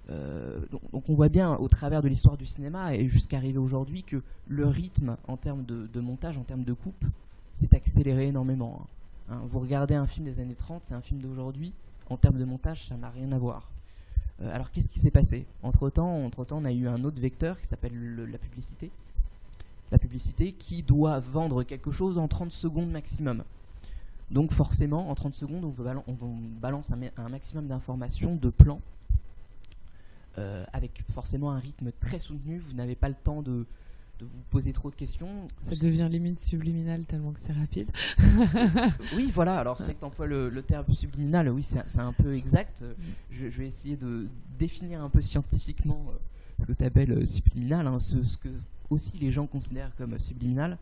Euh, 0.09 0.59
donc, 0.91 1.07
on 1.09 1.13
voit 1.13 1.29
bien 1.29 1.55
au 1.57 1.67
travers 1.67 2.01
de 2.01 2.07
l'histoire 2.07 2.37
du 2.37 2.45
cinéma 2.45 2.95
et 2.95 3.07
jusqu'à 3.07 3.37
arriver 3.37 3.59
aujourd'hui 3.59 4.03
que 4.03 4.21
le 4.47 4.65
rythme 4.65 5.17
en 5.27 5.37
termes 5.37 5.63
de, 5.65 5.99
montage, 5.99 6.37
en 6.37 6.43
termes 6.43 6.63
de 6.63 6.73
coupe, 6.73 7.05
s'est 7.53 7.75
accéléré 7.75 8.27
énormément. 8.27 8.81
Hein. 8.81 9.35
Hein, 9.35 9.41
vous 9.47 9.59
regardez 9.59 9.93
un 9.95 10.07
film 10.07 10.25
des 10.25 10.39
années 10.39 10.55
30, 10.55 10.85
c'est 10.85 10.95
un 10.95 11.01
film 11.01 11.19
d'aujourd'hui, 11.19 11.73
en 12.09 12.17
termes 12.17 12.37
de 12.37 12.45
montage, 12.45 12.87
ça 12.87 12.95
n'a 12.95 13.09
rien 13.09 13.31
à 13.31 13.37
voir. 13.37 13.69
Alors 14.39 14.69
qu'est-ce 14.71 14.87
qui 14.87 14.99
s'est 14.99 15.11
passé? 15.11 15.47
Entre-temps, 15.63 16.23
entre 16.23 16.45
-temps, 16.45 16.59
on 16.61 16.65
a 16.65 16.71
eu 16.71 16.87
un 16.87 17.03
autre 17.03 17.19
vecteur 17.19 17.59
qui 17.59 17.65
s'appelle 17.65 18.15
la 18.31 18.37
publicité. 18.37 18.91
La 19.91 19.97
publicité 19.97 20.51
qui 20.51 20.83
doit 20.83 21.19
vendre 21.19 21.63
quelque 21.63 21.91
chose 21.91 22.17
en 22.17 22.27
30 22.27 22.51
secondes 22.51 22.91
maximum. 22.91 23.43
Donc 24.31 24.51
forcément, 24.51 25.09
en 25.09 25.15
30 25.15 25.35
secondes, 25.35 25.63
on, 25.63 26.01
on 26.07 26.35
balance 26.59 26.91
un, 26.91 27.29
maximum 27.29 27.67
d'informations, 27.67 28.35
de 28.35 28.49
plans, 28.49 28.81
euh, 30.37 30.65
avec 30.73 31.03
forcément 31.09 31.51
un 31.51 31.59
rythme 31.59 31.91
très 31.99 32.19
soutenu. 32.19 32.59
Vous 32.59 32.73
n'avez 32.73 32.95
pas 32.95 33.07
le 33.07 33.15
temps 33.15 33.41
de, 33.41 33.65
de 34.19 34.25
vous 34.25 34.41
poser 34.49 34.73
trop 34.73 34.89
de 34.89 34.95
questions. 34.95 35.47
Ça 35.61 35.75
devient 35.75 36.07
limite 36.11 36.39
subliminal 36.39 37.03
tellement 37.05 37.31
que 37.31 37.39
c'est 37.39 37.53
rapide. 37.53 37.89
oui, 39.15 39.31
voilà. 39.33 39.57
Alors, 39.57 39.79
c'est 39.79 39.93
que 39.93 39.99
tu 39.99 40.05
emploies 40.05 40.27
le, 40.27 40.61
terme 40.61 40.91
subliminal. 40.93 41.49
Oui, 41.49 41.63
c'est 41.63 41.99
un 41.99 42.13
peu 42.13 42.35
exact. 42.35 42.81
Mm. 42.81 43.03
Je, 43.31 43.47
vais 43.47 43.67
essayer 43.67 43.95
de 43.95 44.27
définir 44.57 45.03
un 45.03 45.09
peu 45.09 45.21
scientifiquement 45.21 46.05
euh, 46.09 46.17
ce 46.61 46.65
que 46.65 46.73
tu 46.73 46.83
appelles 46.83 47.11
euh, 47.11 47.25
subliminal, 47.25 47.87
hein, 47.87 47.99
ce, 47.99 48.23
ce, 48.23 48.37
que 48.37 48.49
aussi 48.89 49.17
les 49.17 49.31
gens 49.31 49.47
considèrent 49.47 49.95
comme 49.95 50.17
subliminal. 50.19 50.77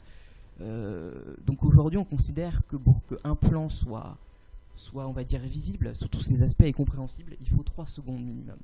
Euh, 0.62 1.36
donc 1.46 1.64
aujourd'hui, 1.64 1.98
on 1.98 2.06
considère 2.06 2.62
que 2.68 2.76
pour 2.76 3.02
qu'un 3.08 3.36
plan 3.36 3.70
soit, 3.70 4.18
soit, 4.76 5.08
on 5.08 5.12
va 5.12 5.24
dire, 5.24 5.42
visible 5.42 5.96
sous 5.96 6.08
tous 6.08 6.22
ses 6.22 6.42
aspects 6.44 6.64
et 6.64 6.74
compréhensible, 6.74 7.36
il 7.42 7.50
faut 7.50 7.64
3 7.64 7.88
secondes 7.88 8.24
minimum 8.24 8.58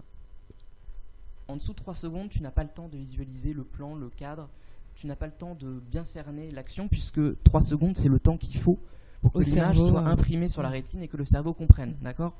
en 1.51 1.57
dessous 1.57 1.74
de 1.74 1.77
3 1.77 1.93
secondes, 1.93 2.29
tu 2.29 2.41
n'as 2.41 2.51
pas 2.51 2.63
le 2.63 2.69
temps 2.69 2.88
de 2.88 2.98
visualiser 2.98 3.53
le 3.53 3.63
plan, 3.63 3.95
le 3.95 4.10
cadre, 4.10 4.50
tu 4.95 5.07
n'as 5.07 5.15
pas 5.15 5.27
le 5.27 5.33
temps 5.33 5.55
de 5.55 5.81
bien 5.91 6.05
cerner 6.05 6.50
l'action, 6.51 6.88
puisque 6.88 7.19
3 7.43 7.62
secondes, 7.62 7.95
c'est 7.95 8.07
le 8.07 8.19
temps 8.19 8.38
qu'il 8.38 8.57
faut 8.57 8.79
pour 9.21 9.33
que 9.33 9.39
l'image 9.39 9.77
soit 9.77 10.07
imprimée 10.07 10.48
sur 10.48 10.63
la 10.63 10.69
rétine 10.69 11.01
et 11.03 11.07
que 11.07 11.17
le 11.17 11.25
cerveau 11.25 11.53
comprenne. 11.53 11.95
D'accord? 12.01 12.33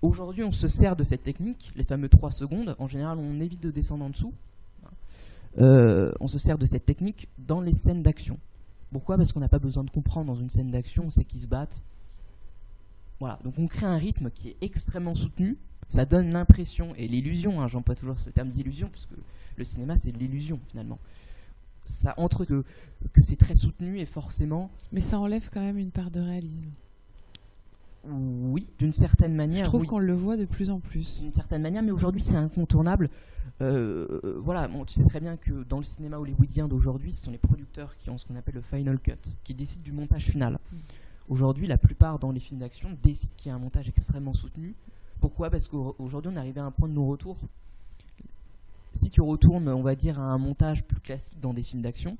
Aujourd'hui, 0.00 0.44
on 0.44 0.52
se 0.52 0.68
sert 0.68 0.94
de 0.94 1.02
cette 1.02 1.24
technique, 1.24 1.72
les 1.74 1.82
fameux 1.82 2.08
3 2.08 2.30
secondes. 2.30 2.76
En 2.78 2.86
général, 2.86 3.18
on 3.18 3.40
évite 3.40 3.60
de 3.60 3.70
descendre 3.70 4.04
en 4.04 4.10
dessous. 4.10 4.32
Euh, 5.58 6.12
on 6.20 6.26
se 6.26 6.38
sert 6.38 6.58
de 6.58 6.66
cette 6.66 6.84
technique 6.84 7.28
dans 7.38 7.60
les 7.60 7.72
scènes 7.72 8.02
d'action. 8.02 8.38
Pourquoi? 8.92 9.16
Parce 9.16 9.32
qu'on 9.32 9.40
n'a 9.40 9.48
pas 9.48 9.58
besoin 9.58 9.84
de 9.84 9.90
comprendre 9.90 10.26
dans 10.26 10.38
une 10.40 10.50
scène 10.50 10.70
d'action, 10.70 11.04
on 11.06 11.10
sait 11.10 11.24
qu'ils 11.24 11.40
se 11.40 11.46
battent. 11.46 11.82
Voilà, 13.20 13.38
donc 13.42 13.58
on 13.58 13.66
crée 13.66 13.86
un 13.86 13.96
rythme 13.96 14.30
qui 14.30 14.48
est 14.48 14.56
extrêmement 14.60 15.14
soutenu, 15.14 15.58
ça 15.88 16.04
donne 16.04 16.30
l'impression 16.30 16.94
et 16.96 17.08
l'illusion, 17.08 17.60
hein, 17.60 17.66
j'emploie 17.66 17.96
toujours 17.96 18.18
ce 18.18 18.30
terme 18.30 18.48
d'illusion, 18.48 18.88
parce 18.90 19.06
que 19.06 19.16
le 19.56 19.64
cinéma 19.64 19.96
c'est 19.96 20.12
de 20.12 20.18
l'illusion 20.18 20.60
finalement. 20.68 20.98
Ça 21.86 22.14
entre 22.16 22.44
que, 22.44 22.64
que 23.12 23.22
c'est 23.22 23.36
très 23.36 23.56
soutenu 23.56 23.98
et 23.98 24.06
forcément. 24.06 24.70
Mais 24.92 25.00
ça 25.00 25.18
enlève 25.18 25.48
quand 25.52 25.62
même 25.62 25.78
une 25.78 25.90
part 25.90 26.10
de 26.10 26.20
réalisme. 26.20 26.70
Oui, 28.04 28.70
d'une 28.78 28.92
certaine 28.92 29.34
manière. 29.34 29.64
Je 29.64 29.68
trouve 29.68 29.84
qu'on 29.84 29.98
le 29.98 30.14
voit 30.14 30.36
de 30.36 30.44
plus 30.44 30.70
en 30.70 30.80
plus. 30.80 31.20
D'une 31.20 31.32
certaine 31.32 31.62
manière, 31.62 31.82
mais 31.82 31.90
aujourd'hui 31.90 32.22
c'est 32.22 32.36
incontournable. 32.36 33.10
Euh, 33.60 34.20
euh, 34.24 34.38
voilà, 34.38 34.68
tu 34.86 34.94
sais 34.94 35.04
très 35.04 35.20
bien 35.20 35.36
que 35.36 35.64
dans 35.64 35.78
le 35.78 35.84
cinéma 35.84 36.18
hollywoodien 36.18 36.68
d'aujourd'hui, 36.68 37.12
ce 37.12 37.24
sont 37.24 37.30
les 37.30 37.38
producteurs 37.38 37.96
qui 37.96 38.08
ont 38.08 38.16
ce 38.16 38.24
qu'on 38.24 38.36
appelle 38.36 38.54
le 38.54 38.60
final 38.60 39.00
cut, 39.00 39.12
qui 39.42 39.54
décident 39.54 39.82
du 39.82 39.92
montage 39.92 40.26
final. 40.26 40.58
Mm. 40.72 40.76
Aujourd'hui, 41.28 41.66
la 41.66 41.76
plupart 41.76 42.18
dans 42.18 42.30
les 42.30 42.40
films 42.40 42.60
d'action 42.60 42.96
décident 43.02 43.32
qu'il 43.36 43.50
y 43.50 43.52
a 43.52 43.56
un 43.56 43.58
montage 43.58 43.88
extrêmement 43.88 44.32
soutenu 44.32 44.74
pourquoi? 45.20 45.50
Parce 45.50 45.68
qu'aujourd'hui, 45.68 46.30
on 46.32 46.36
est 46.36 46.40
arrivé 46.40 46.60
à 46.60 46.64
un 46.64 46.70
point 46.70 46.88
de 46.88 46.94
non-retour. 46.94 47.36
Si 48.92 49.10
tu 49.10 49.20
retournes, 49.20 49.68
on 49.68 49.82
va 49.82 49.94
dire, 49.94 50.18
à 50.18 50.22
un 50.22 50.38
montage 50.38 50.84
plus 50.84 51.00
classique 51.00 51.40
dans 51.40 51.54
des 51.54 51.62
films 51.62 51.82
d'action, 51.82 52.16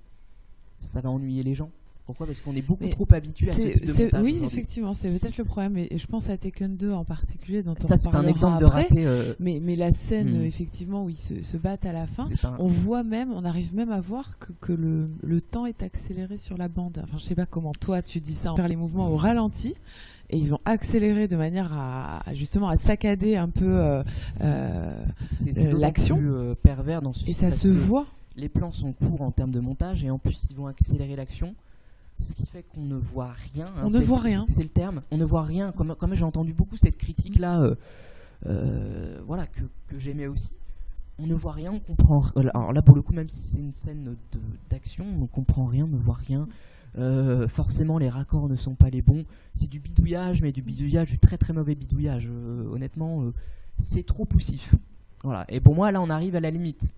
ça 0.81 1.01
va 1.01 1.11
ennuyer 1.11 1.43
les 1.43 1.55
gens. 1.55 1.71
Pourquoi? 2.09 2.27
Parce 2.27 2.41
qu'on 2.41 2.57
est 2.57 2.63
beaucoup 2.63 2.89
trop 2.89 3.07
habitué 3.13 3.51
à 3.51 3.53
ce 3.53 3.67
type 3.67 3.85
de 3.85 4.03
montage. 4.05 4.23
Oui, 4.23 4.41
effectivement, 4.43 4.95
c'est 4.95 5.11
peut-être 5.11 5.37
le 5.37 5.45
problème. 5.45 5.77
Et 5.77 5.99
je 5.99 6.07
pense 6.07 6.31
à 6.31 6.39
Taken 6.39 6.75
2 6.75 6.91
en 6.91 7.05
particulier. 7.05 7.63
Dont 7.63 7.75
ça, 7.79 7.99
c'est 7.99 8.15
un 8.15 8.27
exemple 8.27 8.61
de 8.61 8.65
raté. 8.65 9.05
Euh, 9.05 9.35
mais, 9.39 9.61
mais, 9.63 9.77
la 9.77 9.93
scène, 9.93 10.41
hmm. 10.41 10.45
effectivement, 10.45 11.05
où 11.05 11.11
ils 11.11 11.19
se, 11.19 11.57
battent 11.59 11.85
à 11.85 11.93
la 11.93 12.07
fin, 12.07 12.27
on 12.59 12.67
voit 12.67 13.03
même, 13.03 13.31
on 13.31 13.45
arrive 13.45 13.75
même 13.75 13.91
à 13.91 14.01
voir 14.01 14.39
que, 14.39 14.53
que 14.59 14.73
le, 14.73 15.11
le, 15.23 15.43
temps 15.43 15.67
est 15.67 15.83
accéléré 15.83 16.39
sur 16.39 16.57
la 16.57 16.69
bande. 16.69 16.99
Enfin, 17.05 17.19
je 17.19 17.25
sais 17.25 17.35
pas 17.35 17.45
comment 17.45 17.73
toi 17.73 18.01
tu 18.01 18.21
dis 18.21 18.33
ça, 18.33 18.55
faire 18.57 18.69
les 18.69 18.77
mouvements 18.77 19.11
au 19.11 19.17
ralenti 19.17 19.75
et 20.31 20.39
ils 20.39 20.55
ont 20.55 20.61
accéléré 20.65 21.29
de 21.29 21.37
manière 21.37 21.75
à, 21.75 22.23
justement 22.33 22.69
à 22.69 22.77
saccader 22.77 23.37
un 23.37 23.51
peu 23.51 23.67
euh, 23.67 24.03
euh, 24.41 25.03
l'action. 25.73 26.19
pervers 26.63 27.03
dans 27.03 27.13
ce 27.13 27.29
et 27.29 27.33
ça 27.33 27.51
se 27.51 27.69
voit 27.69 28.07
les 28.37 28.49
plans 28.49 28.73
sont 28.73 28.93
courts 28.93 29.23
en 29.23 29.31
termes 29.31 29.51
de 29.51 29.61
montage 29.61 30.05
et 30.05 30.11
en 30.11 30.19
plus 30.19 30.47
ils 30.51 30.57
vont 30.57 30.67
accélérer 30.67 31.17
l'action 31.17 31.55
ce 32.21 32.35
qui 32.35 32.47
fait 32.47 32.63
qu'on 32.63 32.83
ne 32.83 32.97
voit 32.97 33.35
rien. 33.55 33.67
hein, 33.67 33.83
On 33.85 33.91
ne 33.91 34.01
voit 34.01 34.19
rien. 34.19 34.45
C'est 34.49 34.63
le 34.63 34.69
terme. 34.69 35.03
On 35.11 35.17
ne 35.17 35.25
voit 35.25 35.43
rien. 35.43 35.73
Comme, 35.73 35.95
comme 35.95 36.15
j'ai 36.15 36.25
entendu 36.25 36.53
beaucoup 36.53 36.77
cette 36.77 36.97
critique-là, 36.99 37.61
euh, 37.61 37.75
euh, 38.47 39.21
voilà, 39.27 39.47
que, 39.47 39.63
que 39.89 39.99
j'aimais 39.99 40.27
aussi. 40.27 40.51
On 41.21 41.27
ne 41.27 41.35
voit 41.35 41.53
rien, 41.53 41.73
on 41.73 41.81
comprend. 41.81 42.23
Alors 42.37 42.73
là, 42.73 42.81
pour 42.83 42.95
le 42.95 43.03
coup, 43.03 43.13
même 43.13 43.29
si 43.29 43.41
c'est 43.49 43.59
une 43.59 43.73
scène 43.73 44.15
d'action, 44.71 45.05
on 45.05 45.23
ne 45.23 45.27
comprend 45.27 45.65
rien, 45.67 45.85
on 45.85 45.89
ne 45.89 45.97
voit 45.97 46.15
rien. 46.15 46.49
Euh, 46.97 47.49
forcément, 47.49 47.99
les 47.99 48.09
raccords 48.09 48.49
ne 48.49 48.57
sont 48.57 48.75
pas 48.75 48.89
les 48.91 49.03
bons. 49.03 49.25
C'est 49.55 49.69
du 49.69 49.81
bidouillage, 49.81 50.43
mais 50.43 50.53
du 50.53 50.63
bidouillage, 50.63 51.11
du 51.11 51.19
très 51.19 51.37
très 51.37 51.53
mauvais 51.53 51.75
bidouillage. 51.75 52.31
Honnêtement, 52.73 53.25
c'est 53.79 54.07
trop 54.07 54.25
poussif. 54.25 54.75
Voilà. 55.25 55.45
Et 55.49 55.61
pour 55.61 55.75
moi, 55.75 55.91
là, 55.91 56.01
on 56.01 56.09
arrive 56.11 56.37
à 56.37 56.41
la 56.41 56.51
limite. 56.51 56.93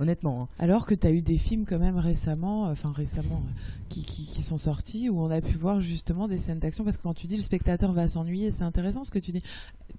Honnêtement. 0.00 0.42
hein. 0.42 0.48
Alors 0.58 0.86
que 0.86 0.94
tu 0.94 1.06
as 1.06 1.10
eu 1.12 1.20
des 1.22 1.38
films 1.38 1.64
quand 1.66 1.78
même 1.78 1.96
récemment, 1.98 2.66
euh, 2.66 2.72
enfin 2.72 2.90
récemment, 2.90 3.42
euh, 3.46 3.50
qui, 3.90 4.02
qui, 4.02 4.26
qui 4.26 4.42
sont 4.42 4.58
sortis 4.58 5.08
où 5.10 5.20
on 5.20 5.30
a 5.30 5.40
pu 5.40 5.56
voir 5.56 5.80
justement 5.80 6.26
des 6.26 6.38
scènes 6.38 6.58
d'action 6.58 6.84
parce 6.84 6.96
que 6.96 7.02
quand 7.02 7.14
tu 7.14 7.26
dis 7.26 7.36
le 7.36 7.42
spectateur 7.42 7.92
va 7.92 8.08
s'ennuyer, 8.08 8.50
c'est 8.50 8.62
intéressant 8.62 9.04
ce 9.04 9.10
que 9.10 9.18
tu 9.18 9.30
dis. 9.32 9.42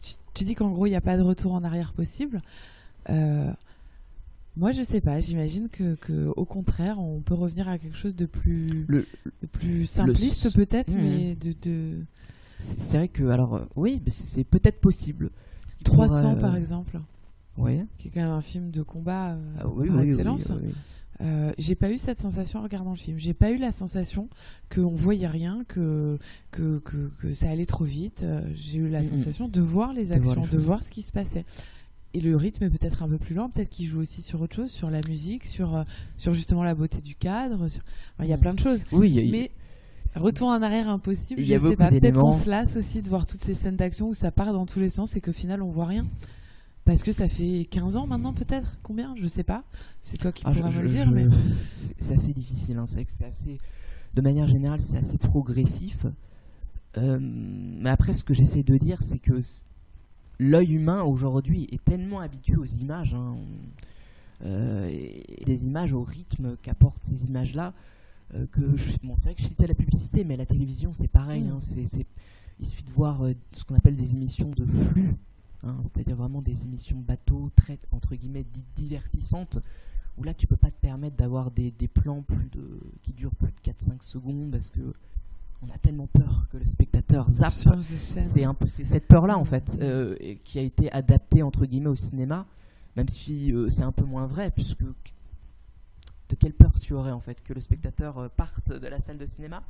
Tu, 0.01 0.13
tu 0.33 0.43
dis 0.43 0.55
qu'en 0.55 0.69
gros 0.71 0.87
il 0.87 0.89
n'y 0.89 0.95
a 0.95 1.01
pas 1.01 1.17
de 1.17 1.21
retour 1.21 1.53
en 1.53 1.63
arrière 1.63 1.93
possible. 1.93 2.41
Euh, 3.09 3.51
moi 4.57 4.71
je 4.73 4.81
sais 4.83 5.01
pas, 5.01 5.21
j'imagine 5.21 5.69
que, 5.69 5.95
que 5.95 6.27
au 6.35 6.45
contraire 6.45 6.99
on 6.99 7.21
peut 7.21 7.33
revenir 7.35 7.69
à 7.69 7.77
quelque 7.77 7.95
chose 7.97 8.15
de 8.15 8.25
plus, 8.25 8.85
Le- 8.87 9.07
de 9.41 9.47
plus 9.47 9.85
simpliste 9.85 10.53
peut-être, 10.53 10.93
Mhm. 10.93 11.01
mais 11.01 11.35
de, 11.35 11.53
de 11.61 11.97
C'est 12.59 12.97
vrai 12.97 13.07
que, 13.07 13.23
alors, 13.29 13.55
euh, 13.55 13.65
oui, 13.75 14.01
c'est 14.07 14.43
peut-être 14.43 14.79
possible. 14.81 15.29
Ce 15.69 15.77
qui 15.77 15.83
300 15.83 16.21
pourrait, 16.31 16.41
par 16.41 16.55
exemple, 16.55 16.99
Ouais. 17.57 17.85
qui 17.97 18.07
est 18.07 18.11
quand 18.11 18.21
même 18.21 18.29
un 18.31 18.41
film 18.41 18.71
de 18.71 18.81
combat 18.81 19.31
euh, 19.33 19.39
Ah 19.59 19.67
oui, 19.67 19.87
par 19.87 19.97
oui, 19.97 20.03
oui, 20.03 20.09
excellence. 20.11 20.49
oui, 20.55 20.61
oui. 20.67 20.73
Euh, 21.21 21.51
j'ai 21.59 21.75
pas 21.75 21.91
eu 21.91 21.99
cette 21.99 22.19
sensation 22.19 22.59
en 22.59 22.63
regardant 22.63 22.89
le 22.91 22.95
film. 22.97 23.19
J'ai 23.19 23.35
pas 23.35 23.51
eu 23.51 23.57
la 23.57 23.71
sensation 23.71 24.27
qu'on 24.73 24.95
voyait 24.95 25.27
rien, 25.27 25.63
que, 25.67 26.17
que, 26.49 26.79
que, 26.79 27.11
que 27.19 27.33
ça 27.33 27.49
allait 27.51 27.65
trop 27.67 27.83
vite. 27.83 28.23
Euh, 28.23 28.41
j'ai 28.55 28.79
eu 28.79 28.89
la 28.89 29.01
Mhm. 29.01 29.05
sensation 29.19 29.47
de 29.47 29.61
voir 29.61 29.93
les 29.93 30.05
De 30.05 30.07
voir 30.15 30.17
actions, 30.17 30.43
les 30.43 30.49
de 30.49 30.57
voir 30.57 30.83
ce 30.83 30.89
qui 30.89 31.03
se 31.03 31.11
passait. 31.11 31.45
Et 32.15 32.21
le 32.21 32.35
rythme 32.35 32.63
est 32.63 32.69
peut-être 32.71 33.03
un 33.03 33.07
peu 33.07 33.19
plus 33.19 33.35
lent, 33.35 33.49
peut-être 33.49 33.69
qu'il 33.69 33.85
joue 33.85 33.99
aussi 34.01 34.21
sur 34.23 34.41
autre 34.41 34.55
chose, 34.55 34.71
sur 34.71 34.89
la 34.89 35.01
musique, 35.07 35.43
sur, 35.45 35.75
euh, 35.75 35.83
sur 36.17 36.33
justement 36.33 36.63
la 36.63 36.73
beauté 36.73 36.99
du 37.01 37.13
cadre. 37.15 37.67
sur- 37.67 37.83
enfin, 38.15 38.23
Il 38.23 38.29
y 38.29 38.33
a 38.33 38.37
plein 38.39 38.53
de 38.55 38.59
choses. 38.59 38.83
Oui, 38.91 39.11
il 39.11 39.25
y 39.25 39.27
a- 39.29 39.31
Mais 39.31 39.51
retour 40.15 40.47
en 40.47 40.61
arrière 40.63 40.89
impossible, 40.89 41.39
Il 41.39 41.45
y 41.45 41.49
je 41.49 41.55
a 41.55 41.69
sais 41.69 41.75
pas. 41.75 41.89
Peut-être 41.89 42.19
qu'on 42.19 42.31
se 42.31 42.49
lasse 42.49 42.77
aussi 42.77 43.01
de 43.03 43.09
voir 43.09 43.25
toutes 43.27 43.41
ces 43.41 43.53
scènes 43.53 43.75
d'action 43.77 44.09
où 44.09 44.13
ça 44.15 44.31
part 44.31 44.53
dans 44.53 44.65
tous 44.65 44.79
les 44.79 44.89
sens 44.89 45.15
et 45.15 45.21
qu'au 45.21 45.33
final 45.33 45.61
on 45.61 45.69
voit 45.69 45.85
rien. 45.85 46.07
Parce 46.85 47.03
que 47.03 47.11
ça 47.11 47.27
fait 47.27 47.67
15 47.69 47.95
ans 47.95 48.07
maintenant 48.07 48.33
peut-être? 48.33 48.79
Combien? 48.81 49.15
Je 49.15 49.27
sais 49.27 49.43
pas. 49.43 49.63
C'est 50.01 50.17
toi 50.17 50.31
qui 50.31 50.43
Ah, 50.45 50.51
pourras 50.51 50.69
je- 50.69 50.77
me 50.79 50.83
le 50.83 50.89
dire. 50.89 51.05
je- 51.05 51.11
mais... 51.11 51.27
c'est- 51.99 52.13
assez 52.13 52.33
difficile, 52.33 52.77
hein, 52.77 52.85
c'est 52.87 52.95
vrai 52.95 53.05
que 53.05 53.11
c'est 53.11 53.25
assez. 53.25 53.57
De 54.15 54.21
manière 54.21 54.47
générale, 54.47 54.81
c'est 54.81 54.97
assez 54.97 55.17
progressif. 55.17 56.05
Euh, 56.97 57.19
mais 57.21 57.89
après, 57.89 58.13
ce 58.13 58.23
que 58.23 58.33
j'essaie 58.33 58.63
de 58.63 58.75
dire, 58.77 59.01
c'est 59.01 59.19
que 59.19 59.39
l'œil 60.39 60.73
humain 60.73 61.03
aujourd'hui 61.03 61.67
est 61.71 61.81
tellement 61.85 62.19
habitué 62.19 62.55
aux 62.57 62.65
images, 62.65 63.13
hein, 63.13 63.35
on- 63.37 64.45
euh, 64.45 64.89
et 64.89 65.43
des 65.45 65.65
images 65.65 65.93
au 65.93 66.01
rythme 66.03 66.57
qu'apportent 66.61 67.03
ces 67.03 67.25
images-là, 67.25 67.73
euh, 68.33 68.45
que 68.51 68.75
je- 68.75 68.97
bon, 69.03 69.15
c'est 69.17 69.25
vrai 69.29 69.35
que 69.35 69.43
je 69.43 69.47
citais 69.47 69.67
la 69.67 69.75
publicité, 69.75 70.23
mais 70.25 70.35
la 70.35 70.45
télévision, 70.47 70.91
c'est 70.93 71.07
pareil. 71.07 71.43
Mm. 71.43 71.51
hein, 71.51 71.59
il 72.59 72.65
suffit 72.67 72.83
de 72.83 72.91
voir 72.91 73.21
ce 73.53 73.63
qu'on 73.63 73.75
appelle 73.75 73.95
des 73.95 74.13
émissions 74.13 74.49
de 74.49 74.65
flux, 74.65 75.15
hein, 75.63 75.77
c'est-à-dire 75.83 76.15
vraiment 76.15 76.41
des 76.41 76.63
émissions 76.63 76.99
bateau 76.99 77.51
très 77.55 77.79
entre 77.91 78.15
guillemets 78.15 78.43
dites 78.43 78.67
divertissantes 78.75 79.59
où 80.17 80.23
là 80.23 80.33
tu 80.33 80.47
peux 80.47 80.57
pas 80.57 80.71
te 80.71 80.79
permettre 80.79 81.15
d'avoir 81.15 81.51
des, 81.51 81.71
des 81.71 81.87
plans 81.87 82.21
plus 82.21 82.49
de 82.49 82.79
qui 83.01 83.13
durent 83.13 83.35
plus 83.35 83.51
de 83.51 83.71
4-5 83.71 84.01
secondes 84.01 84.51
parce 84.51 84.69
que 84.69 84.93
on 85.63 85.69
a 85.69 85.77
tellement 85.77 86.07
peur 86.07 86.47
que 86.51 86.57
le 86.57 86.65
spectateur 86.65 87.29
zappe. 87.29 87.51
c'est 87.81 88.43
un 88.43 88.53
peu 88.53 88.67
c'est 88.67 88.85
cette 88.85 89.07
peur 89.07 89.27
là 89.27 89.37
en 89.37 89.45
fait 89.45 89.77
euh, 89.81 90.15
qui 90.43 90.59
a 90.59 90.63
été 90.63 90.91
adaptée 90.91 91.43
entre 91.43 91.65
guillemets 91.65 91.89
au 91.89 91.95
cinéma 91.95 92.45
même 92.95 93.07
si 93.07 93.53
euh, 93.53 93.69
c'est 93.69 93.83
un 93.83 93.91
peu 93.91 94.05
moins 94.05 94.27
vrai 94.27 94.51
puisque 94.51 94.83
de 94.83 96.35
quelle 96.35 96.53
peur 96.53 96.79
tu 96.79 96.93
aurais 96.93 97.11
en 97.11 97.19
fait 97.19 97.43
que 97.43 97.53
le 97.53 97.61
spectateur 97.61 98.17
euh, 98.17 98.29
parte 98.29 98.71
de 98.71 98.87
la 98.87 98.99
salle 98.99 99.17
de 99.17 99.25
cinéma? 99.25 99.63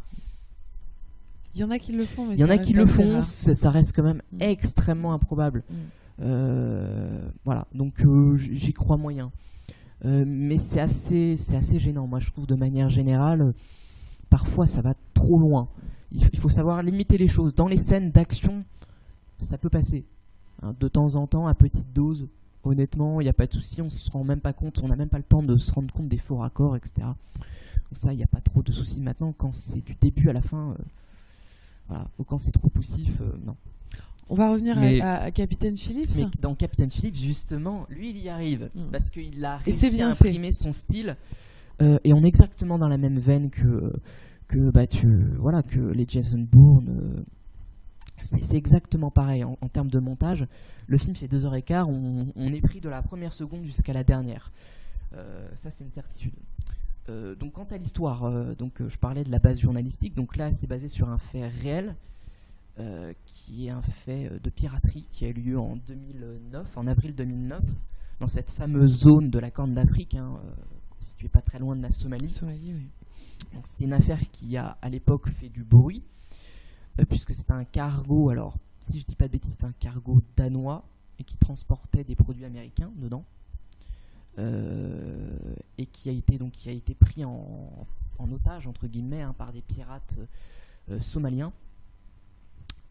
Il 1.53 1.61
y 1.61 1.63
en 1.63 1.71
a 1.71 1.79
qui 1.79 1.91
le 1.91 2.05
font, 2.05 2.27
mais 2.27 2.35
il 2.35 2.39
y 2.39 2.43
en 2.43 2.47
ça 2.47 2.53
a 2.53 2.55
reste 2.55 2.67
qui 2.67 2.73
le 2.73 2.85
font 2.85 3.21
ça 3.21 3.69
reste 3.69 3.93
quand 3.95 4.03
même 4.03 4.21
Mm. 4.31 4.41
extrêmement 4.41 5.13
improbable 5.13 5.63
Mm. 5.69 5.75
Euh, 6.21 7.29
voilà, 7.45 7.67
donc 7.73 8.05
euh, 8.05 8.35
j'y 8.35 8.73
crois 8.73 8.97
moyen. 8.97 9.31
Euh, 10.05 10.23
mais 10.25 10.57
c'est 10.57 10.79
assez, 10.79 11.35
c'est 11.35 11.55
assez 11.55 11.79
gênant. 11.79 12.07
Moi, 12.07 12.19
je 12.19 12.29
trouve 12.31 12.47
de 12.47 12.55
manière 12.55 12.89
générale, 12.89 13.53
parfois 14.29 14.67
ça 14.67 14.81
va 14.81 14.93
trop 15.13 15.39
loin. 15.39 15.67
Il, 16.11 16.39
faut 16.39 16.49
savoir 16.49 16.83
limiter 16.83 17.17
les 17.17 17.27
choses. 17.27 17.55
Dans 17.55 17.67
les 17.67 17.77
scènes 17.77 18.11
d'action, 18.11 18.63
ça 19.39 19.57
peut 19.57 19.69
passer. 19.69 20.03
Hein, 20.61 20.75
de 20.79 20.87
temps 20.87 21.15
en 21.15 21.25
temps, 21.25 21.47
à 21.47 21.53
petite 21.53 21.93
dose, 21.93 22.27
honnêtement, 22.63 23.21
il 23.21 23.23
n'y 23.23 23.29
a 23.29 23.33
pas 23.33 23.47
de 23.47 23.53
souci. 23.53 23.81
On 23.81 23.89
se 23.89 24.11
rend 24.11 24.23
même 24.23 24.41
pas 24.41 24.53
compte, 24.53 24.79
on 24.83 24.89
n'a 24.89 24.95
même 24.95 25.09
pas 25.09 25.17
le 25.17 25.23
temps 25.23 25.41
de 25.41 25.55
se 25.57 25.71
rendre 25.71 25.93
compte 25.93 26.09
des 26.09 26.17
faux 26.17 26.37
raccords, 26.37 26.75
etc. 26.75 26.95
Donc 27.05 27.93
ça, 27.93 28.13
il 28.13 28.17
n'y 28.17 28.23
a 28.23 28.27
pas 28.27 28.41
trop 28.41 28.61
de 28.61 28.71
soucis 28.71 29.01
maintenant. 29.01 29.33
Quand 29.35 29.53
c'est 29.53 29.83
du 29.83 29.95
début 29.95 30.29
à 30.29 30.33
la 30.33 30.41
fin, 30.41 30.75
voilà. 31.87 32.07
Quand 32.27 32.37
c'est 32.37 32.51
trop 32.51 32.69
poussif, 32.69 33.19
euh, 33.21 33.31
non. 33.45 33.55
On 34.29 34.35
va 34.35 34.49
revenir 34.51 34.77
à- 34.77 34.81
Mais- 34.81 35.01
à, 35.01 35.23
à 35.23 35.31
Capitaine 35.31 35.75
Phillips. 35.75 36.15
Mais 36.15 36.25
dans 36.39 36.55
Captain 36.55 36.89
Phillips, 36.89 37.15
justement, 37.17 37.85
lui, 37.89 38.11
il 38.11 38.17
y 38.19 38.29
arrive. 38.29 38.69
Mm. 38.75 38.91
Parce 38.91 39.09
qu'il 39.09 39.43
a 39.43 39.59
Et 39.65 39.71
réussi 39.71 39.89
bien 39.89 40.09
à 40.11 40.15
fait. 40.15 40.29
imprimer 40.29 40.53
son 40.53 40.71
style. 40.71 41.17
Euh, 41.81 41.97
et 42.03 42.13
on 42.13 42.23
est 42.23 42.27
exactement 42.27 42.77
dans 42.77 42.87
la 42.87 42.97
même 42.97 43.17
veine 43.19 43.49
que, 43.49 43.91
que, 44.47 44.69
bah, 44.71 44.87
tu, 44.87 45.07
voilà, 45.39 45.63
que 45.63 45.79
les 45.79 46.05
Jason 46.07 46.39
Bourne. 46.49 46.87
euh, 46.89 47.23
c'est 48.21 48.55
exactement 48.55 49.09
pareil 49.09 49.43
en, 49.43 49.57
en 49.61 49.67
termes 49.67 49.89
de 49.89 49.99
montage. 49.99 50.45
Le 50.87 50.97
film 50.99 51.15
fait 51.15 51.27
2h15, 51.27 51.85
on, 51.89 52.27
on 52.35 52.53
est 52.53 52.61
pris 52.61 52.79
de 52.79 52.87
la 52.87 53.01
première 53.01 53.33
seconde 53.33 53.65
jusqu'à 53.65 53.93
la 53.93 54.03
dernière. 54.03 54.51
Euh, 55.13 55.49
ça, 55.55 55.71
c'est 55.71 55.83
une 55.83 55.91
certitude. 55.91 56.33
Euh, 57.09 57.35
donc, 57.35 57.53
quant 57.53 57.67
à 57.71 57.77
l'histoire, 57.77 58.25
euh, 58.25 58.53
donc 58.55 58.81
euh, 58.81 58.89
je 58.89 58.97
parlais 58.97 59.23
de 59.23 59.31
la 59.31 59.39
base 59.39 59.59
journalistique. 59.59 60.13
Donc 60.13 60.37
là, 60.37 60.51
c'est 60.51 60.67
basé 60.67 60.87
sur 60.87 61.09
un 61.09 61.17
fait 61.17 61.47
réel, 61.47 61.95
qui 63.27 63.67
est 63.67 63.69
un 63.69 63.83
fait 63.83 64.31
de 64.41 64.49
piraterie 64.49 65.05
qui 65.11 65.25
a 65.25 65.27
eu 65.27 65.33
lieu 65.33 65.59
en 65.59 65.75
2009, 65.75 66.77
en 66.79 66.87
avril 66.87 67.13
2009, 67.13 67.61
dans 68.19 68.27
cette 68.27 68.49
fameuse 68.49 69.03
zone 69.03 69.29
de 69.29 69.37
la 69.37 69.51
Corne 69.51 69.75
d'Afrique, 69.75 70.15
hein, 70.15 70.39
située 70.99 71.29
pas 71.29 71.41
très 71.41 71.59
loin 71.59 71.75
de 71.75 71.83
la 71.83 71.91
Somalie. 71.91 72.27
Somalie, 72.27 72.73
oui. 72.73 72.87
Donc 73.53 73.67
c'était 73.67 73.83
une 73.83 73.93
affaire 73.93 74.19
qui 74.31 74.57
a 74.57 74.79
à 74.81 74.89
l'époque 74.89 75.29
fait 75.29 75.49
du 75.49 75.63
bruit, 75.63 76.01
puisque 77.07 77.35
c'était 77.35 77.53
un 77.53 77.65
cargo, 77.65 78.31
alors 78.31 78.57
si 78.79 78.99
je 78.99 79.05
dis 79.05 79.15
pas 79.15 79.27
de 79.27 79.33
bêtises, 79.33 79.51
c'était 79.51 79.65
un 79.65 79.73
cargo 79.73 80.19
danois 80.35 80.83
et 81.19 81.23
qui 81.23 81.37
transportait 81.37 82.03
des 82.03 82.15
produits 82.15 82.45
américains 82.45 82.91
dedans, 82.95 83.25
et 84.37 85.85
qui 85.85 86.09
a 86.09 86.13
été 86.13 86.37
donc 86.37 86.51
qui 86.51 86.69
a 86.69 86.71
été 86.71 86.93
pris 86.95 87.25
en, 87.25 87.87
otage 88.31 88.67
entre 88.67 88.87
guillemets 88.87 89.21
hein, 89.21 89.33
par 89.37 89.51
des 89.51 89.61
pirates 89.61 90.19
euh, 90.89 90.99
somaliens. 90.99 91.51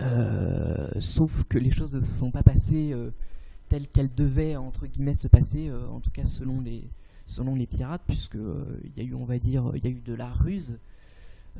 Euh, 0.01 0.89
sauf 0.99 1.45
que 1.45 1.59
les 1.59 1.71
choses 1.71 1.95
ne 1.95 2.01
se 2.01 2.19
sont 2.19 2.31
pas 2.31 2.43
passées 2.43 2.91
euh, 2.93 3.11
telles 3.69 3.87
qu'elles 3.87 4.13
devaient 4.15 4.57
entre 4.57 4.87
guillemets 4.87 5.15
se 5.15 5.29
passer, 5.29 5.69
euh, 5.69 5.87
en 5.89 6.01
tout 6.01 6.11
cas 6.11 6.25
selon 6.25 6.61
les 6.61 6.89
selon 7.27 7.55
les 7.55 7.67
pirates, 7.67 8.03
puisque 8.07 8.35
euh, 8.37 8.81
il 8.85 9.01
y 9.01 9.07
a 9.07 9.09
eu, 9.09 9.15
on 9.15 9.25
va 9.25 9.39
dire, 9.39 9.71
il 9.77 9.85
y 9.85 9.87
a 9.87 9.91
eu 9.91 10.01
de 10.01 10.15
la 10.15 10.31
ruse 10.31 10.79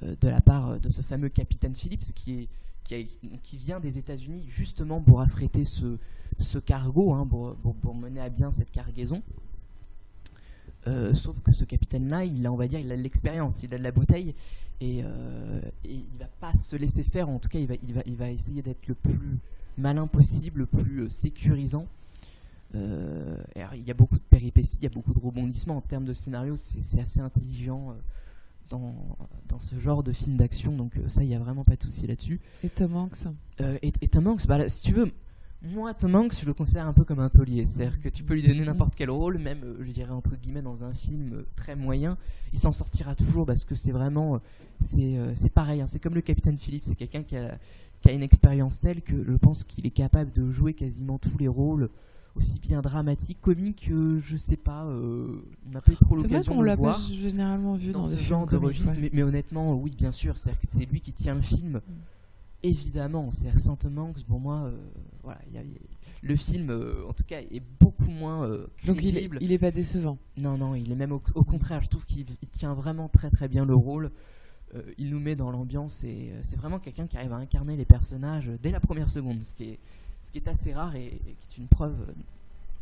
euh, 0.03 0.17
de 0.21 0.29
la 0.29 0.41
part 0.41 0.81
de 0.81 0.89
ce 0.91 1.03
fameux 1.03 1.29
capitaine 1.29 1.75
Phillips 1.75 2.13
qui 2.15 2.41
est 2.41 2.49
qui, 2.85 3.57
vient 3.57 3.79
des 3.79 3.99
États-Unis 3.99 4.45
justement 4.49 5.01
pour 5.01 5.21
affréter 5.21 5.65
ce, 5.65 6.59
cargo, 6.59 7.13
hein, 7.13 7.25
pour- 7.25 7.55
pour 7.55 7.95
mener 7.95 8.21
à 8.21 8.29
bien 8.31 8.51
cette 8.51 8.73
cargaison. 8.73 9.23
Euh, 10.87 11.13
sauf 11.13 11.43
que 11.43 11.53
ce 11.53 11.65
capitaine-là, 11.65 12.25
il 12.25 12.47
a, 12.47 12.51
on 12.53 12.57
va 12.57 12.67
dire, 12.67 12.81
il 12.81 12.91
a 12.91 12.97
de 12.97 13.03
l'expérience, 13.03 13.63
il 13.63 13.75
a 13.75 13.79
de 13.79 13.83
la 13.83 13.91
bouteille, 13.91 14.35
et, 14.81 15.03
euh, 15.05 15.61
et 15.85 15.93
il 15.93 16.19
va 16.19 16.29
pas 16.41 16.55
se 16.55 16.75
laisser 16.75 17.03
faire. 17.03 17.29
En 17.29 17.39
tout 17.39 17.51
cas, 17.51 17.59
il 17.59 17.67
va, 17.67 17.75
il 17.83 17.93
va, 17.93 18.03
il 18.07 18.17
va 18.17 18.31
essayer 18.31 18.63
d'être 18.63 18.87
le 18.87 18.95
plus 18.95 19.39
malin 19.77 20.07
possible, 20.07 20.61
le 20.61 20.67
plus 20.67 21.01
euh, 21.01 21.11
sécurisant. 21.11 21.87
Euh, 22.75 23.37
alors, 23.57 23.75
il 23.75 23.87
y 23.87 23.91
a 23.91 23.95
beaucoup 23.95 24.17
de 24.17 24.23
péripéties, 24.31 24.79
il 24.81 24.85
y 24.85 24.87
a 24.87 24.91
beaucoup 24.91 25.13
de 25.13 25.19
rebondissements 25.19 25.77
en 25.77 25.83
termes 25.83 26.07
de 26.07 26.15
scénario. 26.15 26.57
C'est 26.57 27.01
assez 27.01 27.21
intelligent 27.21 27.95
dans, 28.71 28.95
dans 29.49 29.59
ce 29.59 29.79
genre 29.79 30.03
de 30.03 30.13
film 30.13 30.39
d'action, 30.39 30.73
donc 30.75 30.99
ça, 31.09 31.23
il 31.25 31.29
y 31.29 31.35
a 31.35 31.39
vraiment 31.39 31.65
pas 31.65 31.77
de 31.77 31.83
souci 31.83 32.07
là-dessus. 32.07 32.41
Et 32.65 32.71
Tom 32.71 32.97
Hanks. 32.97 33.27
Et, 33.83 33.93
et 34.01 34.09
Tom 34.09 34.29
Hanks, 34.29 34.47
bah, 34.47 34.57
là, 34.57 34.71
si 34.71 34.83
tu 34.83 34.95
veux, 34.95 35.11
moi, 35.63 35.95
Tom 35.95 36.15
Hanks, 36.15 36.41
je 36.41 36.47
le 36.47 36.55
considère 36.55 36.87
un 36.87 36.93
peu 36.93 37.05
comme 37.05 37.21
un 37.21 37.29
taulier. 37.29 37.67
C'est-à-dire 37.67 38.01
que 38.01 38.09
tu 38.09 38.23
peux 38.23 38.35
lui 38.35 38.43
donner 38.43 38.65
n'importe 38.65 38.95
quel 38.97 39.11
rôle, 39.11 39.39
même, 39.39 39.63
euh, 39.65 39.77
je 39.81 39.91
dirais, 39.93 40.13
entre 40.13 40.37
guillemets, 40.37 40.63
dans 40.63 40.85
un 40.85 40.93
film 40.93 41.33
euh, 41.35 41.47
très 41.57 41.77
moyen, 41.77 42.17
il 42.53 42.59
s'en 42.59 42.73
sortira 42.73 43.15
toujours 43.15 43.47
parce 43.47 43.65
que 43.65 43.75
c'est 43.75 43.93
vraiment. 43.93 44.41
euh, 44.99 45.33
c'est 45.35 45.53
pareil, 45.53 45.81
hein, 45.81 45.87
c'est 45.87 45.99
comme 45.99 46.15
le 46.15 46.23
Capitaine 46.23 46.57
Phillips, 46.57 46.85
c'est 46.85 46.95
quelqu'un 46.95 47.23
qui 47.23 47.37
a, 47.37 47.59
qui 48.01 48.09
a 48.09 48.13
une 48.13 48.23
expérience 48.23 48.81
telle 48.81 49.03
que 49.03 49.25
je 49.25 49.37
pense 49.37 49.65
qu'il 49.65 49.87
est 49.87 49.91
capable 49.91 50.33
de 50.33 50.51
jouer 50.51 50.75
quasiment 50.75 51.19
tous 51.19 51.37
les 51.39 51.49
rôles 51.49 51.91
aussi 52.37 52.59
bien 52.61 52.81
dramatique, 52.81 53.41
comique, 53.41 53.89
euh, 53.91 54.21
je 54.23 54.37
sais 54.37 54.57
pas, 54.57 54.85
euh, 54.85 55.43
on 55.67 55.73
n'a 55.73 55.81
pas 55.81 55.93
eu 55.93 55.97
trop 55.97 56.15
l'occasion 56.17 56.55
qu'on 56.55 56.61
de 56.61 56.65
le 56.65 56.71
l'a 56.71 56.77
pas 56.77 56.83
voir 56.83 57.01
généralement 57.01 57.75
vu 57.75 57.93
dans, 57.93 58.07
ce 58.07 58.17
genre 58.17 58.47
de 58.47 58.51
comiques, 58.51 58.67
registre, 58.69 58.93
ouais. 58.93 59.03
mais, 59.03 59.11
mais 59.13 59.23
honnêtement, 59.23 59.75
oui, 59.75 59.95
bien 59.97 60.13
sûr, 60.13 60.39
c'est 60.39 60.53
c'est 60.63 60.85
lui 60.85 61.01
qui 61.01 61.13
tient 61.13 61.35
le 61.35 61.41
film. 61.41 61.81
Évidemment, 62.63 63.31
c'est 63.33 63.57
Sam 63.59 63.77
Hanks, 63.99 64.23
pour 64.25 64.39
moi, 64.39 64.65
euh, 64.67 64.77
voilà, 65.23 65.41
il 65.49 65.55
y 65.55 65.59
a- 65.59 65.63
il 65.63 65.73
y 65.73 65.77
a- 65.77 65.79
le 66.23 66.37
film, 66.37 66.69
euh, 66.71 67.07
en 67.09 67.15
tout 67.15 67.25
cas, 67.25 67.41
est 67.41 67.63
beaucoup 67.81 68.05
moins 68.11 68.45
euh, 68.45 68.67
Donc 68.87 68.99
il 69.03 69.09
est, 69.09 69.13
crédible. 69.13 69.39
il 69.41 69.53
est 69.53 69.59
pas 69.59 69.71
décevant. 69.71 70.19
Non, 70.37 70.59
non, 70.59 70.75
il 70.75 70.93
est 70.93 70.97
même 70.97 71.13
au, 71.13 71.23
au 71.35 71.43
contraire, 71.45 71.81
je 71.81 71.89
trouve 71.89 72.05
qu'il 72.05 72.27
il 72.43 72.49
tient 72.49 72.75
vraiment 72.75 73.09
très 73.09 73.31
très 73.31 73.49
bien 73.49 73.65
le 73.65 73.75
rôle. 73.75 74.11
Euh, 74.75 74.83
il 74.99 75.09
nous 75.11 75.19
met 75.21 75.35
dans 75.37 75.51
l'ambiance 75.51 76.05
et 76.05 76.33
c'est 76.43 76.57
vraiment 76.57 76.79
quelqu'un 76.79 77.07
qui 77.07 77.17
arrive 77.17 77.33
à 77.33 77.37
incarner 77.37 77.77
les 77.77 77.87
personnages 77.87 78.51
dès 78.63 78.71
la 78.71 78.79
première 78.81 79.09
seconde, 79.09 79.43
ce 79.43 79.55
qui 79.55 79.65
est, 79.65 79.79
ce 80.23 80.31
qui 80.31 80.39
est 80.39 80.47
assez 80.49 80.75
rare 80.75 80.95
et, 80.95 81.07
et 81.07 81.37
qui 81.49 81.61
est 81.61 81.63
une 81.63 81.69
preuve 81.69 81.97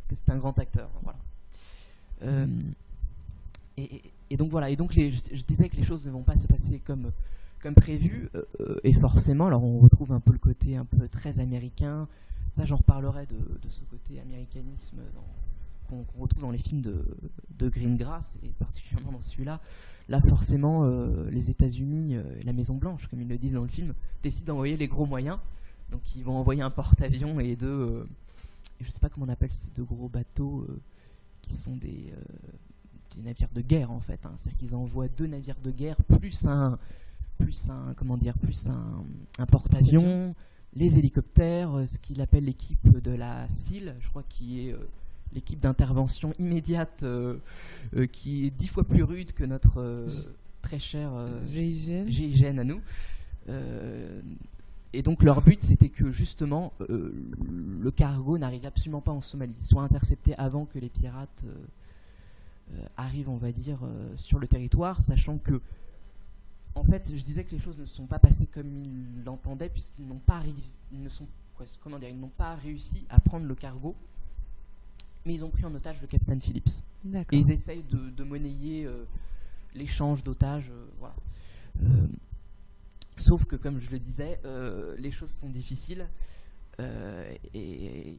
que 0.08 0.14
c'est 0.16 0.28
un 0.30 0.36
grand 0.38 0.58
acteur. 0.58 0.90
Voilà. 1.04 1.18
Et, 3.76 3.82
et- 3.82 4.02
et 4.30 4.36
donc 4.36 4.50
voilà, 4.50 4.68
et 4.70 4.76
donc 4.76 4.94
les- 4.94 5.12
je, 5.12 5.20
je 5.32 5.42
disais 5.44 5.68
que 5.68 5.76
les 5.76 5.84
choses 5.84 6.04
ne 6.06 6.10
vont 6.10 6.22
pas 6.24 6.36
se 6.36 6.46
passer 6.46 6.80
comme, 6.80 7.10
comme 7.60 7.74
prévu, 7.74 8.30
euh, 8.34 8.76
et 8.84 8.92
forcément, 8.92 9.46
alors 9.46 9.64
on 9.64 9.78
retrouve 9.78 10.12
un 10.12 10.20
peu 10.20 10.32
le 10.32 10.38
côté 10.38 10.76
un 10.76 10.84
peu 10.84 11.08
très 11.08 11.40
américain, 11.40 12.08
ça 12.52 12.64
j'en 12.64 12.76
reparlerai 12.76 13.26
de, 13.26 13.68
ce 13.68 13.82
côté 13.84 14.20
américanisme 14.20 14.98
qu'on 15.88 16.04
retrouve 16.20 16.42
dans 16.42 16.50
les 16.50 16.58
films 16.58 16.82
de, 16.82 17.68
Greengrass, 17.68 18.36
et 18.42 18.48
particulièrement 18.58 19.12
dans 19.12 19.20
celui-là. 19.20 19.60
Là, 20.08 20.20
forcément, 20.22 20.84
euh, 20.84 21.28
les 21.30 21.50
États-Unis, 21.50 22.16
euh, 22.16 22.22
la 22.44 22.52
Maison 22.52 22.76
Blanche, 22.76 23.06
comme 23.08 23.20
ils 23.20 23.28
le 23.28 23.36
disent 23.36 23.54
dans 23.54 23.62
le 23.62 23.68
film, 23.68 23.94
décident 24.22 24.54
d'envoyer 24.54 24.76
les 24.76 24.88
gros 24.88 25.06
moyens. 25.06 25.38
Donc, 25.90 26.00
ils 26.16 26.24
vont 26.24 26.36
envoyer 26.36 26.62
un 26.62 26.70
porte-avions 26.70 27.40
et 27.40 27.56
deux, 27.56 27.66
euh, 27.66 28.08
je 28.80 28.90
sais 28.90 29.00
pas 29.00 29.08
comment 29.08 29.26
on 29.26 29.28
appelle 29.28 29.52
ces 29.52 29.70
deux 29.70 29.84
gros 29.84 30.08
bateaux 30.08 30.66
euh, 30.68 30.80
qui 31.42 31.52
sont 31.52 31.76
des, 31.76 32.12
des 33.16 33.22
navires 33.22 33.48
de 33.52 33.60
guerre 33.60 33.90
en 33.90 34.00
fait. 34.00 34.24
hein. 34.24 34.32
C'est-à-dire 34.36 34.58
qu'ils 34.58 34.74
envoient 34.74 35.08
deux 35.08 35.26
navires 35.26 35.60
de 35.62 35.70
guerre 35.70 35.96
plus 36.18 36.46
un, 36.46 36.78
plus 37.38 37.68
un, 37.70 37.94
comment 37.94 38.16
dire, 38.16 38.36
plus 38.38 38.68
un, 38.68 39.04
un 39.38 39.46
porte-avions, 39.46 40.34
les 40.74 40.98
hélicoptères, 40.98 41.74
euh, 41.78 41.86
ce 41.86 41.98
qu'il 41.98 42.20
appelle 42.20 42.44
l'équipe 42.44 42.98
de 42.98 43.10
la 43.10 43.48
SEAL, 43.48 43.96
je 44.00 44.08
crois 44.08 44.24
qui 44.28 44.68
est 44.68 44.72
euh, 44.72 44.88
l'équipe 45.32 45.60
d'intervention 45.60 46.34
immédiate 46.38 47.02
euh, 47.02 47.38
qui 48.12 48.46
est 48.46 48.50
dix 48.50 48.68
fois 48.68 48.84
plus 48.84 49.02
rude 49.02 49.32
que 49.32 49.44
notre 49.44 50.06
très 50.62 50.78
cher 50.78 51.10
GIGN. 51.44 52.06
GIGN 52.08 52.58
à 52.58 52.64
nous. 52.64 52.80
Et 54.92 55.02
donc 55.02 55.22
leur 55.22 55.42
but 55.42 55.62
c'était 55.62 55.90
que 55.90 56.10
justement 56.10 56.72
euh, 56.80 57.12
le 57.38 57.90
cargo 57.90 58.38
n'arrive 58.38 58.64
absolument 58.66 59.02
pas 59.02 59.12
en 59.12 59.20
Somalie, 59.20 59.56
soit 59.60 59.82
intercepté 59.82 60.34
avant 60.38 60.64
que 60.64 60.78
les 60.78 60.88
pirates 60.88 61.44
euh, 61.44 61.54
euh, 62.72 62.86
arrivent, 62.96 63.28
on 63.28 63.36
va 63.36 63.52
dire, 63.52 63.78
sur 64.16 64.38
le 64.38 64.46
territoire, 64.46 65.02
sachant 65.02 65.38
que 65.38 65.60
en 66.78 66.84
fait, 66.84 67.10
je 67.14 67.22
disais 67.22 67.44
que 67.44 67.50
les 67.50 67.58
choses 67.58 67.78
ne 67.78 67.84
sont 67.84 68.06
pas 68.06 68.18
passées 68.18 68.46
comme 68.46 68.76
ils 68.76 69.22
l'entendaient 69.24 69.68
puisqu'ils 69.68 70.06
n'ont 70.06 70.20
pas 70.20 70.36
arrivé, 70.36 70.62
ils 70.92 71.02
ne 71.02 71.08
sont 71.08 71.26
quoi, 71.56 71.66
comment 71.82 71.98
dire, 71.98 72.08
ils 72.08 72.18
n'ont 72.18 72.28
pas 72.36 72.54
réussi 72.54 73.04
à 73.10 73.18
prendre 73.18 73.46
le 73.46 73.54
cargo, 73.54 73.94
mais 75.26 75.34
ils 75.34 75.44
ont 75.44 75.50
pris 75.50 75.64
en 75.64 75.74
otage 75.74 76.00
le 76.00 76.06
capitaine 76.06 76.40
Phillips. 76.40 76.82
Et 77.32 77.36
ils 77.36 77.50
essayent 77.50 77.82
de, 77.84 78.10
de 78.10 78.24
monnayer 78.24 78.86
euh, 78.86 79.04
l'échange 79.74 80.22
d'otages. 80.22 80.70
euh, 80.70 80.86
voilà. 80.98 81.16
Euh, 81.82 82.06
sauf 83.16 83.44
que, 83.44 83.56
comme 83.56 83.80
je 83.80 83.90
le 83.90 83.98
disais, 83.98 84.40
les 84.98 85.10
choses 85.10 85.30
sont 85.30 85.50
difficiles. 85.50 86.06
et 87.54 88.16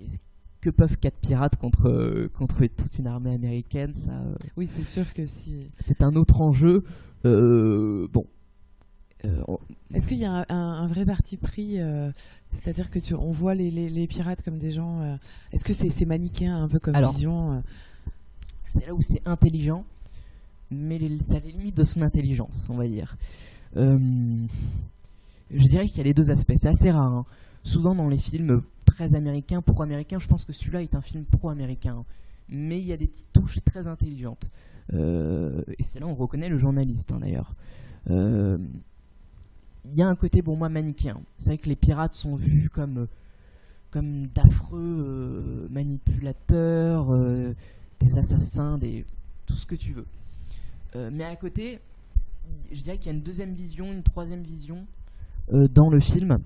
que 0.62 0.70
peuvent 0.70 0.98
quatre 0.98 1.18
pirates 1.20 1.56
contre, 1.56 2.28
contre 2.34 2.66
toute 2.68 2.98
une 3.00 3.08
armée 3.08 3.34
américaine 3.34 3.94
ça, 3.94 4.22
Oui, 4.58 4.68
c'est 4.68 4.84
sûr 4.84 5.14
que 5.14 5.26
si. 5.26 5.70
C'est 5.80 6.04
un 6.04 6.16
autre 6.16 6.42
enjeu. 6.42 6.84
Euh, 7.26 8.08
bon. 8.12 8.26
Euh, 9.26 9.42
on- 9.48 9.60
Est-ce 9.94 10.08
qu'il 10.08 10.18
y 10.18 10.26
a 10.26 10.32
un, 10.32 10.46
un- 10.50 10.84
un 10.84 10.88
vrai 10.88 11.06
parti 11.06 11.36
pris 11.38 11.80
euh, 11.80 12.10
C'est-à-dire 12.54 12.90
que 12.90 13.00
tu, 13.00 13.14
on 13.16 13.32
voit 13.32 13.54
les, 13.54 13.70
les- 13.72 13.90
les 13.90 14.08
pirates 14.08 14.42
comme 14.44 14.58
des 14.60 14.72
gens. 14.72 15.02
euh, 15.02 15.16
Est-ce 15.52 15.66
que 15.66 15.74
c'est 15.74 16.06
manichéen 16.06 16.64
un 16.64 16.68
peu 16.70 16.80
comme 16.80 16.96
Alors, 16.96 17.12
vision 17.14 17.62
c'est 18.68 18.86
là 18.86 18.94
où 18.94 19.02
c'est 19.02 19.28
intelligent, 19.28 19.84
mais 20.70 21.00
c'est 21.26 21.38
à 21.38 21.40
les 21.40 21.52
limites 21.52 21.76
de 21.76 21.84
son 21.84 22.02
intelligence, 22.04 22.68
on 22.70 22.76
va 22.78 22.88
dire. 22.88 23.18
Je 23.76 25.68
dirais 25.68 25.88
qu'il 25.88 25.98
y 25.98 26.02
a 26.02 26.04
les 26.04 26.14
deux 26.14 26.30
aspects. 26.32 26.54
C'est 26.56 26.70
assez 26.70 26.92
rare. 26.92 27.12
hein. 27.14 27.26
Souvent 27.64 27.96
dans 27.96 28.08
les 28.08 28.18
films 28.20 28.62
très 28.86 29.16
américains, 29.16 29.62
pro-américains, 29.62 30.20
je 30.20 30.28
pense 30.28 30.46
que 30.46 30.54
celui-là 30.54 30.84
est 30.84 30.96
un 30.96 31.02
film 31.02 31.24
pro-américain. 31.26 32.06
Mais 32.48 32.80
il 32.80 32.86
y 32.86 32.94
a 32.94 32.98
des 32.98 33.08
petites 33.08 33.32
touches 33.34 33.60
très 33.66 33.88
intelligentes. 33.88 34.50
Et 34.94 35.84
c'est 35.84 36.00
là 36.00 36.06
où 36.08 36.10
on 36.10 36.16
reconnaît 36.16 36.50
le 36.50 36.58
journaliste, 36.58 37.12
hein, 37.12 37.20
d'ailleurs. 37.22 37.54
Euh, 38.10 38.58
Il 39.86 39.96
y 39.96 40.02
a 40.02 40.08
un 40.08 40.16
côté, 40.16 40.42
pour 40.42 40.58
moi, 40.58 40.70
manichéen. 40.70 41.22
C'est 41.40 41.50
vrai 41.52 41.58
que 41.58 41.70
les 41.70 41.76
pirates 41.76 42.14
sont 42.14 42.36
vus 42.36 42.70
comme, 42.70 43.08
comme 43.92 44.28
d'affreux 44.28 44.80
euh, 44.80 45.68
manipulateurs, 45.70 47.14
euh, 47.14 47.56
des 48.00 48.18
assassins, 48.18 48.78
des 48.78 49.06
tout 49.46 49.56
ce 49.56 49.66
que 49.66 49.76
tu 49.76 49.94
veux. 49.94 50.06
Euh, 50.96 51.10
mais 51.12 51.24
à 51.24 51.36
côté, 51.36 51.80
je 52.72 52.82
dirais 52.82 52.98
qu'il 52.98 53.08
y 53.08 53.10
a 53.10 53.18
une 53.18 53.24
deuxième 53.24 53.54
vision, 53.54 53.92
une 53.92 54.04
troisième 54.04 54.44
vision 54.44 54.86
euh, 55.54 55.68
dans 55.68 55.90
le 55.90 56.00
film 56.00 56.40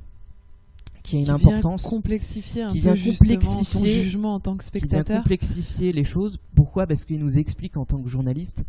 qui 1.04 1.18
a 1.18 1.20
une 1.20 1.26
qui 1.26 1.32
vient 1.32 1.56
importance, 1.58 1.84
complexifier 1.84 2.62
un 2.64 2.70
qui 2.70 2.78
peu 2.80 2.84
vient 2.84 2.96
justement 2.96 3.40
ton 3.40 3.50
complexifier- 3.50 4.04
jugement 4.04 4.36
en 4.36 4.40
tant 4.40 4.56
que 4.56 4.64
qui 4.64 4.72
vient 4.72 4.80
spectateur. 4.80 5.18
complexifier 5.18 5.92
les 5.92 6.06
choses. 6.06 6.40
Pourquoi? 6.56 6.88
Parce 6.88 7.04
qu'il 7.04 7.20
nous 7.20 7.38
explique 7.38 7.76
en 7.76 7.84
tant 7.86 8.02
que 8.02 8.08
journaliste 8.08 8.64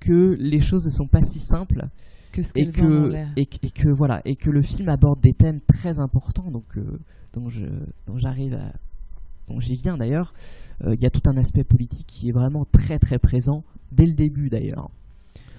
que 0.00 0.34
les 0.38 0.60
choses 0.60 0.86
ne 0.86 0.90
sont 0.90 1.06
pas 1.06 1.20
si 1.22 1.40
simples 1.40 1.88
que 2.38 2.42
ce 2.42 2.50
et 2.54 2.66
qu'elles 2.66 2.84
en 2.84 2.86
ont 2.86 3.02
que, 3.04 3.08
l'air. 3.08 3.28
et, 3.36 3.46
que- 3.46 3.56
et 3.66 3.70
que 3.70 3.88
voilà 3.88 4.20
et 4.24 4.36
que 4.36 4.50
le 4.50 4.62
film 4.62 4.88
aborde 4.88 5.20
des 5.20 5.32
thèmes 5.32 5.60
très 5.60 5.98
importants 6.00 6.50
donc 6.50 6.76
euh, 6.76 6.98
dont 7.34 7.48
j'arrive 8.16 8.54
à 8.54 8.72
dont 9.48 9.60
j'y 9.60 9.74
viens 9.74 9.96
d'ailleurs 9.96 10.32
Euh, 10.84 10.94
il 10.94 11.00
y 11.02 11.06
a 11.06 11.10
tout 11.10 11.22
un 11.26 11.36
aspect 11.36 11.64
politique 11.64 12.06
qui 12.06 12.28
est 12.28 12.32
vraiment 12.32 12.64
très 12.70 13.00
très 13.00 13.18
présent 13.18 13.64
dès 13.90 14.06
le 14.06 14.14
début 14.14 14.48
d'ailleurs 14.48 14.90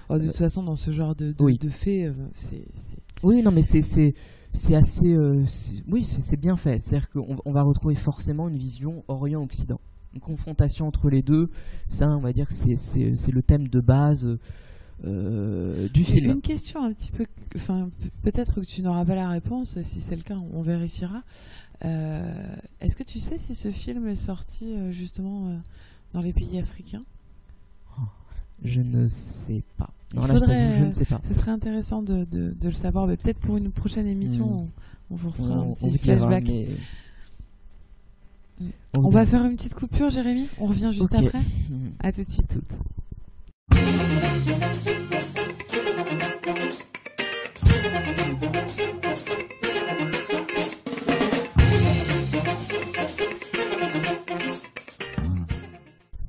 Oh, 0.08 0.18
de 0.18 0.26
toute 0.26 0.36
façon, 0.36 0.62
dans 0.64 0.74
ce 0.76 0.90
genre 0.90 1.14
de, 1.14 1.26
de, 1.32 1.44
oui. 1.44 1.56
de 1.58 1.68
faits, 1.68 2.06
euh, 2.08 2.14
c'est. 2.32 2.62
oui 3.22 3.42
non 3.42 3.52
mais 3.52 3.62
c'est 3.62 3.82
c'est 3.82 4.14
c'est 4.52 4.74
assez 4.74 5.12
euh, 5.14 5.44
oui 5.88 6.04
c'est 6.04 6.40
bien 6.40 6.56
fait 6.56 6.78
c'est 6.78 6.96
à 6.96 6.98
dire 7.00 7.10
qu'on 7.10 7.36
on 7.44 7.52
va 7.52 7.62
retrouver 7.62 7.94
forcément 7.96 8.48
une 8.48 8.56
vision 8.56 9.04
Orient 9.08 9.42
Occident 9.42 9.78
une 10.14 10.20
confrontation 10.20 10.86
entre 10.88 11.10
les 11.10 11.22
deux 11.22 11.50
ça 11.86 12.06
on 12.08 12.20
va 12.20 12.32
dire 12.32 12.48
que 12.48 12.54
c'est 12.54 13.32
le 13.32 13.42
thème 13.42 13.68
de 13.68 13.80
base 13.80 14.26
euh, 15.04 15.88
du 15.88 16.04
film 16.04 16.30
Une 16.32 16.40
question 16.42 16.82
un 16.84 16.92
petit 16.92 17.10
peu, 17.10 17.26
enfin 17.56 17.88
pe- 18.00 18.30
peut-être 18.30 18.60
que 18.60 18.66
tu 18.66 18.82
n'auras 18.82 19.04
pas 19.04 19.14
la 19.14 19.28
réponse. 19.28 19.80
Si 19.82 20.00
c'est 20.00 20.16
le 20.16 20.22
cas, 20.22 20.36
on 20.52 20.62
vérifiera. 20.62 21.22
Euh, 21.84 22.56
Est-ce 22.80 22.94
que 22.96 23.02
tu 23.02 23.18
sais 23.18 23.38
si 23.38 23.54
ce 23.54 23.70
film 23.70 24.06
est 24.08 24.16
sorti 24.16 24.72
euh, 24.74 24.90
justement 24.92 25.50
dans 26.12 26.20
les 26.20 26.32
pays 26.32 26.58
africains? 26.58 27.02
Je 28.62 28.82
ne 28.82 29.08
sais 29.08 29.62
pas 29.78 29.88
non 30.14 30.22
Il 30.24 30.28
là 30.28 30.34
je 30.34 30.38
faudrait, 30.40 30.64
t'avoue 30.66 30.78
je 30.80 30.84
ne 30.84 30.90
sais 30.92 31.04
pas 31.06 31.20
Ce 31.26 31.32
serait 31.32 31.50
intéressant 31.52 32.02
de, 32.02 32.24
de- 32.24 32.52
de 32.60 32.68
le 32.68 32.74
savoir. 32.74 33.06
mais 33.06 33.16
Peut-être 33.16 33.38
pour 33.38 33.56
une 33.56 33.70
prochaine 33.70 34.06
émission, 34.06 34.46
Hmm. 34.46 34.52
on, 34.58 34.68
on 35.12 35.16
vous 35.16 35.28
refera 35.30 35.54
un 35.54 35.72
petit 35.72 35.84
on 35.84 35.88
verra, 35.88 35.98
flashback. 36.02 36.44
mais-. 36.46 36.68
On 38.98 39.04
On 39.06 39.08
va 39.08 39.24
faire 39.24 39.44
une 39.46 39.56
petite 39.56 39.72
coupure, 39.74 40.10
Jérémy. 40.10 40.46
On 40.58 40.66
revient 40.66 40.90
juste 40.92 41.14
après. 41.14 41.38
Mm. 41.70 41.88
À 42.00 42.12
tout 42.12 42.22
de 42.22 42.28
suite. 42.28 42.48
Toutes. 42.48 42.78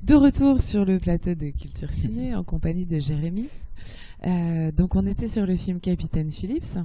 De 0.02 0.16
retour 0.16 0.60
sur 0.60 0.84
le 0.84 0.98
plateau 0.98 1.34
de 1.34 1.50
Culture 1.50 1.90
Ciné 1.90 2.34
en 2.34 2.44
compagnie 2.44 2.84
de 2.84 2.98
Jérémy. 2.98 3.48
Euh, 4.26 4.70
donc 4.70 4.94
on 4.94 5.06
était 5.06 5.26
sur 5.26 5.46
le 5.46 5.56
film 5.56 5.80
Capitaine 5.80 6.30
Phillips. 6.30 6.76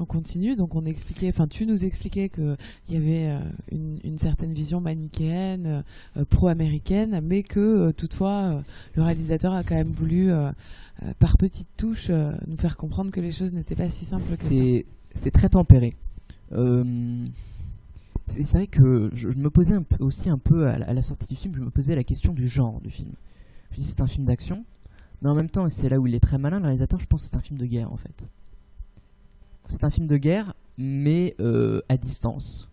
On 0.00 0.04
continue, 0.06 0.56
donc 0.56 0.74
on 0.74 0.84
expliquait, 0.84 1.28
enfin 1.28 1.46
tu 1.46 1.66
nous 1.66 1.84
expliquais 1.84 2.28
qu'il 2.30 2.56
y 2.88 2.96
avait 2.96 3.28
euh, 3.28 3.38
une, 3.70 3.98
une 4.04 4.18
certaine 4.18 4.52
vision 4.52 4.80
manichéenne, 4.80 5.84
euh, 6.16 6.24
pro-américaine, 6.24 7.20
mais 7.22 7.42
que 7.42 7.60
euh, 7.60 7.92
toutefois 7.92 8.32
euh, 8.42 8.60
le 8.96 9.02
réalisateur 9.02 9.52
a 9.52 9.62
quand 9.62 9.74
même 9.74 9.92
voulu, 9.92 10.30
euh, 10.32 10.50
euh, 11.02 11.12
par 11.18 11.36
petites 11.36 11.68
touches, 11.76 12.08
euh, 12.10 12.32
nous 12.46 12.56
faire 12.56 12.76
comprendre 12.76 13.10
que 13.10 13.20
les 13.20 13.32
choses 13.32 13.52
n'étaient 13.52 13.76
pas 13.76 13.90
si 13.90 14.04
simples 14.06 14.22
que 14.22 14.28
ça. 14.28 14.48
C'est 15.14 15.30
très 15.30 15.50
tempéré. 15.50 15.94
Euh, 16.52 17.26
c'est 18.26 18.50
vrai 18.52 18.66
que 18.66 19.10
je, 19.12 19.30
je 19.30 19.36
me 19.36 19.50
posais 19.50 19.74
un 19.74 19.82
peu- 19.82 20.02
aussi 20.02 20.30
un 20.30 20.38
peu 20.38 20.68
à 20.68 20.78
la, 20.78 20.86
à 20.88 20.92
la 20.94 21.02
sortie 21.02 21.26
du 21.26 21.36
film, 21.36 21.54
je 21.54 21.60
me 21.60 21.70
posais 21.70 21.94
la 21.94 22.04
question 22.04 22.32
du 22.32 22.48
genre 22.48 22.80
du 22.80 22.90
film. 22.90 23.10
Je 23.72 23.76
me 23.78 23.84
dis 23.84 23.90
c'est 23.90 24.00
un 24.00 24.06
film 24.06 24.24
d'action, 24.26 24.64
mais 25.20 25.28
en 25.28 25.34
même 25.34 25.50
temps, 25.50 25.66
et 25.66 25.70
c'est 25.70 25.88
là 25.90 25.98
où 26.00 26.06
il 26.06 26.14
est 26.14 26.20
très 26.20 26.38
malin, 26.38 26.58
le 26.58 26.64
réalisateur, 26.64 26.98
je 26.98 27.06
pense 27.06 27.22
que 27.24 27.28
c'est 27.30 27.36
un 27.36 27.40
film 27.40 27.58
de 27.58 27.66
guerre 27.66 27.92
en 27.92 27.96
fait. 27.96 28.28
C'est 29.68 29.84
un 29.84 29.90
film 29.90 30.06
de 30.06 30.16
guerre, 30.16 30.54
mais 30.78 31.34
euh, 31.40 31.80
à 31.88 31.96
distance. 31.96 32.68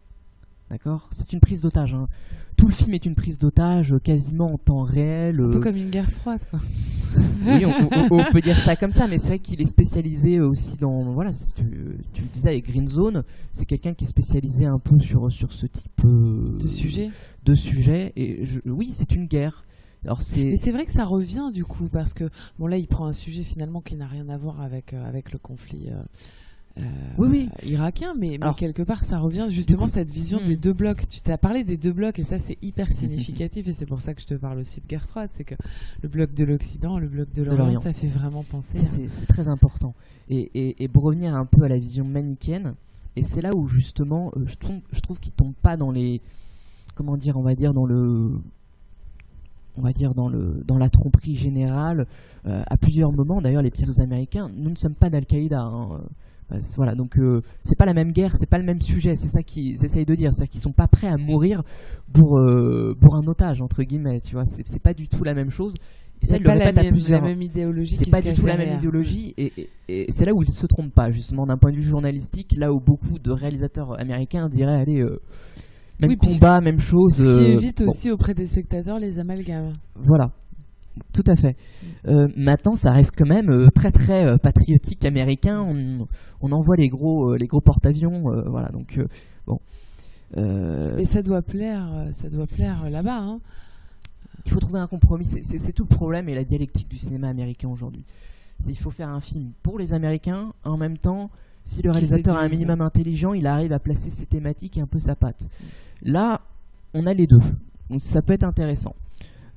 D'accord? 0.70 1.08
C'est 1.12 1.34
une 1.34 1.40
prise 1.40 1.62
d'otage. 1.62 1.96
hein. 1.96 2.08
Tout 2.56 2.68
le 2.68 2.74
film 2.74 2.94
est 2.94 3.06
une 3.06 3.16
prise 3.16 3.40
d'otage 3.40 3.94
euh, 3.94 4.00
quasiment 4.00 4.54
en 4.54 4.58
temps 4.58 4.82
réel. 4.84 5.40
Un 5.40 5.50
peu 5.50 5.58
euh, 5.58 5.60
comme 5.62 5.78
une 5.78 5.90
guerre 5.90 6.12
froide, 6.12 6.42
quoi. 6.52 6.60
oui, 7.48 7.66
on, 7.66 7.72
on- 7.92 8.20
on 8.20 8.32
peut 8.32 8.42
dire 8.42 8.60
ça 8.60 8.76
comme 8.76 8.92
ça, 8.92 9.08
mais 9.08 9.18
c'est 9.18 9.30
vrai 9.30 9.40
qu'il 9.40 9.62
est 9.62 9.66
spécialisé 9.66 10.40
aussi 10.42 10.78
dans. 10.78 11.12
Voilà, 11.14 11.32
tu, 11.32 11.64
tu 12.14 12.22
le 12.22 12.28
disais 12.28 12.50
avec 12.50 12.66
Green 12.68 12.88
Zone, 12.88 13.24
c'est 13.54 13.66
quelqu'un 13.66 13.94
qui 13.96 14.04
est 14.04 14.08
spécialisé 14.08 14.66
un 14.66 14.78
peu 14.78 15.00
sur, 15.00 15.32
sur 15.32 15.52
ce 15.54 15.66
type 15.66 16.02
De 16.06 16.68
sujet. 16.68 17.10
de 17.46 17.56
sujet. 17.56 18.14
Et 18.16 18.46
je- 18.46 18.60
oui, 18.66 18.90
c'est 18.92 19.14
une 19.16 19.26
guerre. 19.26 19.64
Alors. 20.06 20.20
Mais 20.38 20.56
c'est 20.58 20.72
vrai 20.72 20.86
que 20.86 20.92
ça 20.92 21.04
revient 21.04 21.50
du 21.54 21.66
coup 21.66 21.90
parce 21.92 22.14
que 22.14 22.30
bon 22.58 22.68
là 22.68 22.78
il 22.78 22.88
prend 22.88 23.06
un 23.08 23.12
sujet 23.14 23.44
finalement 23.44 23.82
qui 23.82 23.96
n'a 23.98 24.08
rien 24.08 24.30
à 24.30 24.38
voir 24.38 24.62
avec 24.62 24.94
euh, 24.94 25.06
avec 25.06 25.34
le 25.34 25.40
conflit 25.40 25.90
euh, 25.90 26.02
euh, 26.78 26.82
Oui, 27.18 27.28
oui. 27.30 27.50
euh, 27.64 27.68
irakien, 27.68 28.14
mais, 28.18 28.30
mais 28.32 28.42
Alors, 28.44 28.56
quelque 28.56 28.84
part 28.84 29.04
ça 29.04 29.18
revient 29.18 29.48
justement 29.50 29.86
coup- 29.86 29.90
cette 29.92 30.12
vision 30.12 30.40
Hmm. 30.44 30.48
des 30.48 30.56
deux 30.56 30.74
blocs. 30.74 31.08
Tu 31.10 31.22
t'as 31.22 31.38
parlé 31.38 31.64
des 31.64 31.78
deux 31.78 31.92
blocs 31.92 32.20
et 32.20 32.24
ça 32.24 32.40
c'est 32.40 32.58
hyper 32.62 32.88
significatif 32.94 33.68
et 33.68 33.74
c'est 33.74 33.86
pour 33.86 34.00
ça 34.02 34.14
que 34.14 34.22
je 34.22 34.28
te 34.28 34.34
parle 34.36 34.60
aussi 34.60 34.80
de 34.82 34.88
guerre 34.88 35.08
froide, 35.08 35.30
c'est 35.34 35.44
que 35.44 35.56
le 36.02 36.10
bloc 36.10 36.34
de 36.34 36.44
l'Occident, 36.46 37.00
le 37.00 37.08
bloc 37.08 37.32
de 37.34 37.44
l'Orient, 37.44 37.82
ça 37.82 37.94
fait 37.94 38.08
vraiment 38.08 38.44
penser. 38.44 38.80
À- 38.80 39.10
c'est 39.10 39.26
très 39.26 39.48
important. 39.48 39.94
Et, 40.30 40.50
et, 40.54 40.84
et 40.84 40.88
pour 40.88 41.04
revenir 41.04 41.36
un 41.36 41.46
peu 41.46 41.64
à 41.64 41.68
la 41.68 41.80
vision 41.80 42.06
manichéenne, 42.06 42.76
et 43.16 43.24
c'est 43.24 43.42
là 43.42 43.56
où 43.56 43.68
justement 43.68 44.32
euh, 44.38 44.46
je 44.46 44.56
trouve, 44.56 44.80
je 44.92 45.00
trouve 45.00 45.20
qu'il 45.20 45.32
tombe 45.34 45.54
pas 45.62 45.76
dans 45.76 45.92
les. 45.92 46.22
Comment 46.96 47.18
dire 47.18 47.38
On 47.38 47.42
va 47.42 47.56
dire 47.56 47.74
dans 47.74 47.86
le. 47.86 48.32
On 49.78 49.82
va 49.82 49.94
dire 49.94 50.14
dans, 50.14 50.28
le, 50.28 50.62
dans 50.68 50.78
la 50.78 50.90
tromperie 50.90 51.36
générale, 51.36 52.06
euh, 52.46 52.62
à 52.68 52.76
plusieurs 52.76 53.14
moments, 53.14 53.42
d'ailleurs 53.42 53.62
les 53.62 53.72
pièces 53.72 54.00
américains, 54.00 54.50
nous 54.54 54.70
ne 54.70 54.76
sommes 54.76 54.94
pas 54.94 55.10
d'Al-Qaïda. 55.10 55.62
hein. 55.62 56.02
Euh, 56.52 56.58
c'est- 56.62 56.76
voilà, 56.78 56.96
donc 56.96 57.18
euh, 57.18 57.42
c'est 57.64 57.78
pas 57.78 57.86
la 57.86 57.94
même 57.94 58.12
guerre, 58.12 58.36
c'est 58.36 58.50
pas 58.50 58.58
le 58.58 58.64
même 58.66 58.82
sujet, 58.82 59.16
c'est 59.16 59.28
ça 59.28 59.44
qu'ils 59.44 59.84
essayent 59.86 60.06
de 60.06 60.16
dire, 60.16 60.34
c'est-à-dire 60.34 60.52
qu'ils 60.52 60.62
sont 60.62 60.72
pas 60.72 60.88
prêts 60.88 61.08
à 61.08 61.18
mourir 61.18 61.62
pour, 62.14 62.40
euh, 62.40 62.96
pour 63.00 63.16
un 63.16 63.28
otage, 63.28 63.62
entre 63.62 63.84
guillemets, 63.84 64.20
tu 64.20 64.34
vois, 64.36 64.46
c'est 64.46 64.68
c'est 64.68 64.82
pas 64.82 64.94
du 64.94 65.08
tout 65.08 65.24
la 65.24 65.34
même 65.36 65.52
chose. 65.52 65.74
Et 66.22 66.26
ça, 66.26 66.34
c'est 66.34 66.38
ils 66.38 66.44
le 66.44 66.46
pas 66.50 66.56
la 66.56 66.66
répètent 66.66 66.78
à 66.80 66.84
même, 66.84 66.92
plusieurs- 66.94 67.22
la 67.22 67.28
même 67.30 67.42
idéologie. 67.42 67.96
c'est 67.96 68.10
pas 68.10 68.22
du 68.22 68.34
tout 68.34 68.46
la 68.46 68.58
même 68.58 68.74
idéologie 68.78 69.34
et, 69.38 69.54
et- 69.58 69.70
et 69.88 70.06
c'est 70.10 70.26
là 70.26 70.34
où 70.34 70.42
ils 70.44 70.52
se 70.52 70.66
trompent 70.66 70.94
pas 70.94 71.12
justement 71.12 71.46
d'un 71.46 71.58
point 71.58 71.72
de 71.72 71.78
vue 71.78 71.84
journalistique 71.84 72.54
là 72.58 72.74
où 72.74 72.80
beaucoup 72.82 73.20
de 73.20 73.32
réalisateurs 73.32 73.98
américains 74.00 74.50
diraient 74.50 74.82
allez 74.82 75.00
euh, 75.02 75.22
même 76.02 76.10
Oui, 76.10 76.18
combat 76.18 76.60
même 76.60 76.80
chose 76.80 77.14
Ce 77.16 77.38
qui 77.40 77.46
évite 77.46 77.80
bon, 77.84 77.88
aussi 77.90 78.12
auprès 78.12 78.34
des 78.34 78.46
spectateurs 78.48 79.00
les 79.00 79.18
amalgames. 79.20 79.72
voilà 79.96 80.32
tout 81.14 81.24
à 81.28 81.36
fait 81.36 81.56
Euh, 82.08 82.28
maintenant 82.36 82.76
ça 82.76 82.92
reste 82.92 83.12
quand 83.18 83.28
même 83.28 83.50
euh, 83.50 83.68
très 83.74 83.92
très 83.92 84.26
euh, 84.26 84.38
patriotique 84.38 85.06
américain 85.06 85.62
on, 85.62 86.08
on 86.42 86.52
envoie 86.52 86.76
les 86.78 86.90
gros 86.90 87.36
les 87.36 87.48
gros 87.48 87.62
porte-avions 87.62 88.24
voilà 88.50 88.70
donc 88.70 89.00
bon 89.48 89.60
Mais 90.36 91.06
ça 91.06 91.22
doit 91.22 91.42
plaire, 91.42 92.08
ça 92.12 92.30
doit 92.30 92.48
plaire 92.48 92.90
là-bas. 92.90 93.18
Hein. 93.20 93.40
il 94.46 94.52
faut 94.52 94.60
trouver 94.60 94.80
un 94.80 94.88
compromis. 94.88 95.26
C'est- 95.26 95.74
tout 95.74 95.84
le 95.90 95.96
problème 95.96 96.30
et 96.30 96.36
la 96.36 96.44
dialectique 96.44 96.88
du 96.90 96.98
cinéma 96.98 97.28
américain 97.30 97.70
aujourd'hui. 97.70 98.06
C'est 98.60 98.72
il 98.72 98.78
faut 98.78 98.92
faire 98.92 99.10
un 99.10 99.22
film 99.22 99.52
pour 99.64 99.80
les 99.80 99.94
Américains, 99.94 100.52
en 100.66 100.78
même 100.78 100.98
temps, 100.98 101.30
si 101.64 101.82
le 101.82 101.92
réalisateur 101.92 102.36
est 102.36 102.46
un 102.46 102.50
minimum 102.50 102.82
intelligent, 102.82 103.34
il 103.34 103.48
arrive 103.48 103.72
à 103.72 103.80
placer 103.80 104.10
ses 104.10 104.26
thématiques 104.26 104.78
et 104.78 104.82
un 104.82 104.88
peu 104.88 105.00
sa 105.00 105.16
patte. 105.16 105.48
Là, 106.02 106.42
on 106.94 107.06
a 107.06 107.14
les 107.14 107.26
deux, 107.26 107.40
donc 107.90 108.02
ça 108.04 108.22
peut 108.22 108.34
être 108.34 108.44
intéressant. 108.44 108.96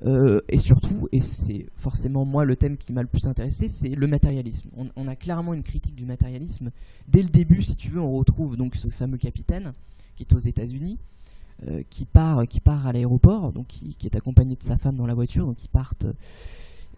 Euh, 0.05 0.41
et 0.49 0.59
surtout, 0.59 1.09
et 1.13 1.21
c'est 1.21 1.67
forcément 1.77 2.25
moi 2.25 2.45
le 2.45 2.57
thème 2.57 2.77
qui 2.77 2.93
m'a 2.93 3.03
le 3.03 3.09
plus 3.09 3.27
intéressé, 3.27 3.69
c'est 3.69 3.91
le 3.91 4.07
matérialisme. 4.07 4.69
On, 4.97 5.07
a 5.07 5.15
clairement 5.15 5.55
une 5.55 5.63
critique 5.63 5.95
du 5.95 6.05
matérialisme. 6.05 6.71
Dès 7.09 7.23
le 7.23 7.29
début, 7.29 7.63
si 7.63 7.77
tu 7.77 7.89
veux, 7.91 8.01
on 8.01 8.13
retrouve 8.13 8.57
donc 8.57 8.75
ce 8.75 8.89
fameux 8.89 9.19
capitaine 9.19 9.73
qui 10.17 10.25
est 10.25 10.33
aux 10.35 10.41
États-Unis, 10.41 10.99
euh, 11.69 11.83
qui 11.89 12.05
part, 12.05 12.47
qui 12.49 12.59
part 12.59 12.87
à 12.87 12.93
l'aéroport, 12.93 13.53
donc 13.53 13.69
qui, 13.69 13.97
est 14.05 14.17
accompagné 14.17 14.57
de 14.57 14.63
sa 14.63 14.77
femme 14.77 14.97
dans 14.97 15.07
la 15.07 15.15
voiture, 15.15 15.47
donc 15.47 15.63
ils 15.65 15.69
partent. 15.69 16.07
euh, 16.07 16.13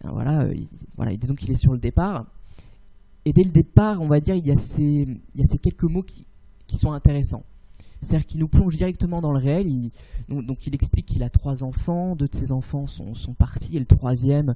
voilà, 0.03 0.47
il- 0.51 0.67
voilà, 0.95 1.15
disons 1.15 1.35
qu'il 1.35 1.51
est 1.51 1.61
sur 1.61 1.73
le 1.73 1.79
départ. 1.79 2.25
Et 3.23 3.33
dès 3.33 3.43
le 3.43 3.51
départ, 3.51 4.01
on 4.01 4.07
va 4.07 4.19
dire, 4.19 4.35
il 4.35 4.45
y 4.45 4.51
a 4.51 4.55
ces, 4.57 4.83
il 4.83 5.39
y 5.39 5.41
a 5.41 5.45
ces 5.45 5.57
quelques 5.57 5.83
mots 5.83 6.03
qui 6.03 6.25
sont 6.77 6.91
intéressants. 6.91 7.43
C'est-à-dire 8.01 8.25
qu'il 8.25 8.39
nous 8.39 8.47
plonge 8.47 8.77
directement 8.77 9.21
dans 9.21 9.31
le 9.31 9.39
réel. 9.39 9.67
Il, 9.67 9.91
donc, 10.29 10.67
il 10.67 10.75
explique 10.75 11.05
qu'il 11.05 11.23
a 11.23 11.29
trois 11.29 11.63
enfants, 11.63 12.15
deux 12.15 12.27
de 12.27 12.35
ses 12.35 12.51
enfants 12.51 12.87
sont, 12.87 13.13
sont 13.13 13.33
partis, 13.33 13.77
et 13.77 13.79
le 13.79 13.85
troisième 13.85 14.55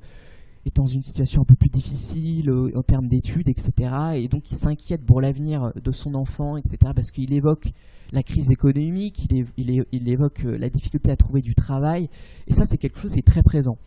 est 0.65 0.75
dans 0.75 0.86
une 0.86 1.04
situation 1.04 1.41
un 1.41 1.45
peu 1.45 1.56
plus 1.56 1.69
difficile 1.69 2.49
euh, 2.49 2.71
en 2.75 2.84
termes 2.84 3.08
d'études, 3.08 3.47
etc. 3.47 3.71
Et 4.15 4.28
donc 4.28 4.52
il 4.52 4.58
s'inquiète 4.58 5.06
pour 5.06 5.21
l'avenir 5.21 5.71
de 5.82 5.91
son 5.91 6.15
enfant, 6.15 6.58
etc. 6.58 6.78
Parce 6.93 7.12
qu'il 7.12 7.34
évoque 7.34 7.71
la 8.12 8.23
crise 8.23 8.52
économique, 8.52 9.28
il 9.58 10.10
évoque 10.10 10.45
euh, 10.45 10.58
la 10.58 10.69
difficulté 10.69 11.12
à 11.12 11.15
trouver 11.15 11.41
du 11.41 11.56
travail. 11.56 12.10
Et 12.47 12.54
ça, 12.54 12.65
c'est 12.65 12.78
quelque 12.78 12.99
chose 12.99 13.13
qui 13.13 13.19
est 13.19 13.28
très 13.28 13.43
présent. 13.43 13.78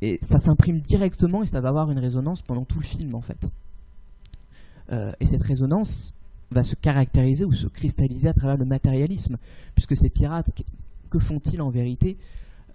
Et 0.00 0.18
ça 0.22 0.38
s'imprime 0.38 0.80
directement 0.80 1.42
et 1.42 1.46
ça 1.46 1.60
va 1.60 1.68
avoir 1.68 1.90
une 1.90 1.98
résonance 1.98 2.42
pendant 2.42 2.64
tout 2.64 2.78
le 2.78 2.84
film, 2.84 3.14
en 3.14 3.20
fait. 3.20 3.50
Euh, 4.90 5.12
et 5.20 5.26
cette 5.26 5.42
résonance 5.42 6.14
va 6.50 6.62
se 6.62 6.74
caractériser 6.74 7.44
ou 7.44 7.52
se 7.52 7.66
cristalliser 7.66 8.28
à 8.28 8.32
travers 8.34 8.56
le 8.56 8.64
matérialisme, 8.64 9.36
puisque 9.74 9.96
ces 9.96 10.08
pirates, 10.10 10.50
que- 11.10 11.18
font-ils 11.18 11.60
en 11.60 11.70
vérité? 11.70 12.16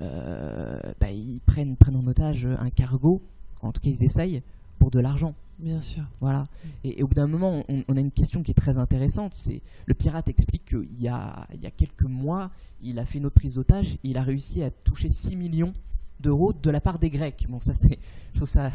Euh, 0.02 0.80
bah, 1.00 1.12
Ils 1.12 1.40
prennent, 1.46 1.76
prennent 1.76 1.96
en 1.96 2.06
otage 2.08 2.46
un 2.60 2.70
cargo, 2.70 3.22
en 3.62 3.72
tout 3.72 3.82
cas 3.82 3.90
ils 3.90 4.04
essayent, 4.04 4.42
pour 4.80 4.92
de 4.92 5.00
l'argent. 5.00 5.34
Bien 5.60 5.82
sûr. 5.82 6.04
Voilà. 6.20 6.48
Et, 6.84 7.00
et 7.00 7.04
au 7.04 7.08
bout 7.08 7.14
d'un 7.14 7.28
moment, 7.28 7.64
on, 7.70 7.84
on 7.88 7.96
a 7.96 8.00
une 8.00 8.12
question 8.12 8.42
qui 8.44 8.52
est 8.52 8.56
très 8.56 8.78
intéressante. 8.80 9.34
C'est 9.36 9.62
le 9.86 9.94
pirate 9.94 10.28
explique 10.28 10.66
qu'il 10.66 11.00
y 11.00 11.08
a, 11.08 11.48
il 11.54 11.62
y 11.62 11.68
a 11.68 11.72
quelques 11.72 12.04
mois, 12.04 12.50
il 12.82 12.98
a 13.00 13.06
fait 13.06 13.20
une 13.20 13.26
autre 13.28 13.36
prise 13.36 13.56
d'otage. 13.56 13.98
Il 14.04 14.18
a 14.18 14.24
réussi 14.24 14.64
à 14.64 14.72
toucher 14.72 15.10
6 15.12 15.36
millions 15.36 15.74
d'euros 16.20 16.54
de 16.54 16.70
la 16.72 16.82
part 16.82 17.00
des 17.00 17.10
Grecs. 17.12 17.46
Bon, 17.48 17.60
ça 17.60 17.74
c'est, 17.74 18.00
je 18.34 18.38
trouve 18.40 18.50
ça 18.50 18.72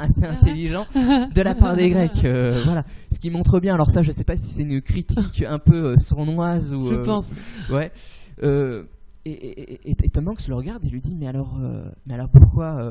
assez 0.00 0.24
intelligent 0.24 0.86
de 0.94 1.40
la 1.42 1.54
part 1.54 1.74
des 1.76 1.90
Grecs. 1.90 2.24
euh, 2.24 2.62
voilà. 2.64 2.84
Ce 3.12 3.18
qui 3.18 3.30
montre 3.30 3.60
bien. 3.60 3.74
Alors 3.74 3.90
ça, 3.90 4.02
je 4.02 4.10
sais 4.10 4.24
pas 4.24 4.36
si 4.36 4.48
c'est 4.48 4.62
une 4.62 4.80
critique 4.80 5.42
un 5.48 5.58
peu 5.58 5.92
euh, 5.92 5.96
sournoise 5.98 6.72
ou. 6.72 6.80
Je 6.80 6.94
euh, 6.94 7.02
pense. 7.02 7.32
Ouais. 7.70 7.92
Et, 8.42 9.30
et, 9.30 9.90
et, 9.90 9.96
et 10.02 10.08
Tom 10.10 10.28
Hanks 10.28 10.48
le 10.48 10.54
regarde 10.54 10.84
et 10.84 10.88
lui 10.88 11.00
dit 11.00 11.14
mais 11.14 11.26
alors, 11.26 11.58
mais 12.06 12.14
alors 12.14 12.28
pourquoi, 12.30 12.90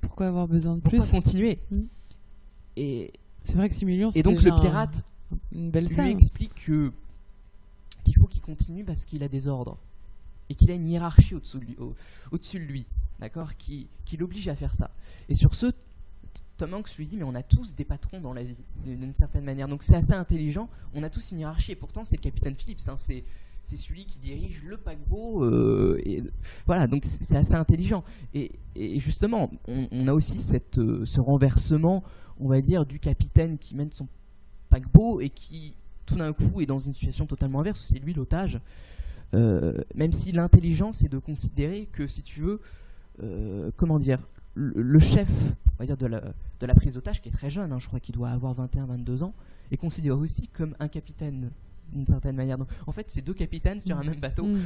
Pourquoi 0.00 0.26
avoir 0.26 0.48
besoin 0.48 0.76
de 0.76 0.80
pourquoi 0.80 1.00
plus 1.00 1.10
continuer? 1.10 1.58
Mm. 1.70 1.80
Et 2.76 3.12
C'est 3.42 3.56
vrai 3.56 3.68
que 3.68 3.74
6 3.74 3.84
millions, 3.84 4.10
c'est 4.10 4.20
et 4.20 4.22
donc 4.22 4.36
déjà 4.36 4.50
le 4.54 4.60
pirate 4.60 5.04
une 5.52 5.70
belle 5.70 5.86
lui 5.86 6.10
explique 6.10 6.54
que 6.66 6.92
qu'il 8.04 8.14
faut 8.16 8.26
qu'il 8.26 8.42
continue 8.42 8.84
parce 8.84 9.04
qu'il 9.04 9.22
a 9.22 9.28
des 9.28 9.48
ordres 9.48 9.78
et 10.48 10.54
qu'il 10.54 10.70
a 10.70 10.74
une 10.74 10.86
hiérarchie 10.86 11.34
au-dessous 11.34 11.58
de 11.58 11.64
lui, 11.64 11.76
au- 11.78 11.94
au-dessus 12.32 12.58
de 12.58 12.64
lui, 12.64 12.86
d'accord, 13.20 13.56
qui, 13.56 13.88
l'oblige 14.18 14.48
à 14.48 14.54
faire 14.54 14.74
ça. 14.74 14.90
Et 15.28 15.34
sur 15.34 15.54
ce, 15.54 15.66
Tom 16.56 16.74
Hanks 16.74 16.96
lui 16.96 17.06
dit 17.06 17.16
mais 17.16 17.24
on 17.24 17.34
a 17.34 17.42
tous 17.42 17.74
des 17.74 17.84
patrons 17.84 18.20
dans 18.20 18.32
la 18.32 18.44
vie 18.44 18.56
d'une 18.84 19.14
certaine 19.14 19.44
manière, 19.44 19.68
donc 19.68 19.82
c'est 19.82 19.96
assez 19.96 20.12
intelligent. 20.12 20.68
On 20.94 21.02
a 21.02 21.10
tous 21.10 21.32
une 21.32 21.40
hiérarchie 21.40 21.72
et 21.72 21.76
pourtant 21.76 22.04
c'est 22.04 22.16
le 22.16 22.22
capitaine 22.22 22.54
Phillips, 22.54 22.88
hein, 22.88 22.96
c'est 22.96 23.24
celui 23.76 24.04
qui 24.04 24.18
dirige 24.18 24.62
le 24.62 24.76
paquebot. 24.76 25.44
euh, 25.44 26.00
voilà, 26.66 26.86
donc 26.86 27.04
c'est 27.04 27.36
assez 27.36 27.54
intelligent. 27.54 28.04
Et, 28.34 28.52
justement, 29.00 29.50
on, 29.66 30.06
a 30.06 30.12
aussi 30.12 30.38
euh, 30.78 31.04
ce 31.04 31.20
renversement, 31.20 32.04
on 32.38 32.48
va 32.48 32.60
dire, 32.60 32.86
du 32.86 33.00
capitaine 33.00 33.58
qui 33.58 33.74
mène 33.74 33.90
son 33.90 34.06
paquebot 34.68 35.20
et 35.20 35.30
qui 35.30 35.74
tout 36.06 36.16
d'un 36.16 36.32
coup 36.32 36.60
est 36.60 36.66
dans 36.66 36.78
une 36.78 36.94
situation 36.94 37.26
totalement 37.26 37.60
inverse, 37.60 37.88
c'est 37.90 37.98
lui 37.98 38.12
l'otage. 38.12 38.60
Euh, 39.34 39.82
même 39.94 40.12
si 40.12 40.32
l'intelligence 40.32 41.02
est 41.02 41.08
de 41.08 41.18
considérer 41.18 41.88
que, 41.92 42.06
si 42.06 42.22
tu 42.22 42.40
veux, 42.40 42.60
comment 43.76 43.98
dire, 43.98 44.18
le, 44.54 44.72
le 44.76 44.98
chef, 44.98 45.30
on 45.74 45.78
va 45.78 45.86
dire, 45.86 45.96
de 45.96 46.06
la, 46.06 46.20
de 46.60 46.66
la 46.66 46.74
prise 46.74 46.94
d'otage, 46.94 47.20
qui 47.20 47.28
est 47.28 47.32
très 47.32 47.50
jeune, 47.50 47.72
hein, 47.72 47.78
je 47.78 47.86
crois 47.88 48.00
qu'il 48.00 48.14
doit 48.14 48.30
avoir 48.30 48.54
21-22 48.54 49.24
ans, 49.24 49.34
est 49.70 49.76
considéré 49.76 50.16
aussi 50.16 50.48
comme 50.48 50.74
un 50.78 50.88
capitaine 50.88 51.50
d'une 51.92 52.06
certaine 52.06 52.36
manière. 52.36 52.58
Donc, 52.58 52.68
en 52.86 52.92
fait, 52.92 53.10
c'est 53.10 53.22
deux 53.22 53.34
capitaines 53.34 53.80
sur 53.80 53.96
un 53.96 54.02
même 54.02 54.20
bateau. 54.20 54.46
Mm. 54.46 54.58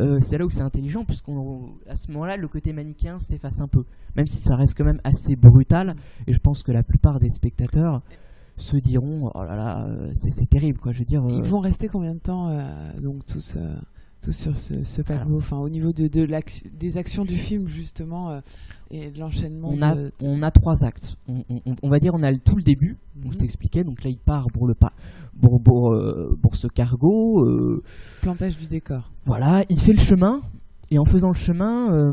Euh, 0.00 0.20
c'est 0.20 0.38
là 0.38 0.44
où 0.44 0.50
c'est 0.50 0.60
intelligent, 0.60 1.04
puisqu'on 1.04 1.74
à 1.88 1.96
ce 1.96 2.10
moment-là, 2.12 2.36
le 2.36 2.48
côté 2.48 2.72
manichéen 2.72 3.18
s'efface 3.18 3.60
un 3.60 3.68
peu, 3.68 3.84
même 4.14 4.26
si 4.26 4.36
ça 4.36 4.56
reste 4.56 4.76
quand 4.76 4.84
même 4.84 5.00
assez 5.04 5.36
brutal. 5.36 5.96
Et 6.26 6.32
je 6.32 6.38
pense 6.38 6.62
que 6.62 6.72
la 6.72 6.82
plupart 6.82 7.18
des 7.18 7.30
spectateurs 7.30 8.02
se 8.56 8.76
diront, 8.76 9.30
oh 9.34 9.44
là 9.44 9.56
là, 9.56 9.86
euh, 9.86 10.10
c'est 10.14 10.30
c'est 10.30 10.46
terrible, 10.46 10.78
quoi. 10.78 10.92
Je 10.92 11.00
veux 11.00 11.04
dire, 11.04 11.24
euh, 11.24 11.30
Ils 11.30 11.42
vont 11.42 11.60
rester 11.60 11.88
combien 11.88 12.14
de 12.14 12.20
temps, 12.20 12.48
euh, 12.48 12.98
donc 13.00 13.26
tous, 13.26 13.56
tous 14.26 14.32
sur 14.32 14.56
ce, 14.56 14.82
ce 14.84 15.02
paquebot 15.02 15.36
Enfin, 15.38 15.56
au 15.58 15.68
niveau 15.68 15.92
de, 15.92 16.08
de 16.08 16.22
l'action- 16.22 16.68
des 16.78 16.96
actions 16.96 17.24
du 17.24 17.36
film, 17.36 17.66
justement, 17.68 18.30
euh, 18.30 18.40
et 18.90 19.10
de 19.10 19.18
l'enchaînement. 19.20 19.68
on 19.72 19.80
a, 19.82 19.94
de- 19.94 20.12
on 20.20 20.42
a 20.42 20.50
trois 20.50 20.84
actes. 20.84 21.16
On, 21.28 21.44
on- 21.48 21.60
on 21.82 21.88
va 21.88 21.98
dire, 22.00 22.12
on 22.14 22.22
a 22.22 22.34
tout 22.36 22.56
le 22.56 22.62
début. 22.62 22.96
Donc, 23.14 23.32
je 23.32 23.36
Mhm. 23.36 23.40
t'expliquais. 23.42 23.84
Donc 23.84 24.02
là, 24.04 24.10
il 24.10 24.18
part 24.18 24.46
pour 24.52 24.66
le 24.66 24.74
pas, 24.74 24.92
pour, 25.40 25.62
pour, 25.62 25.92
euh, 25.92 26.36
pour 26.42 26.56
ce 26.56 26.66
cargo. 26.66 27.44
euh, 27.46 27.82
plantage 28.20 28.56
du 28.56 28.66
décor. 28.66 29.10
Voilà, 29.24 29.64
il 29.68 29.78
fait 29.80 29.92
le 29.92 29.98
chemin, 30.00 30.40
et 30.90 30.98
en 30.98 31.04
faisant 31.04 31.28
le 31.28 31.34
chemin, 31.34 32.12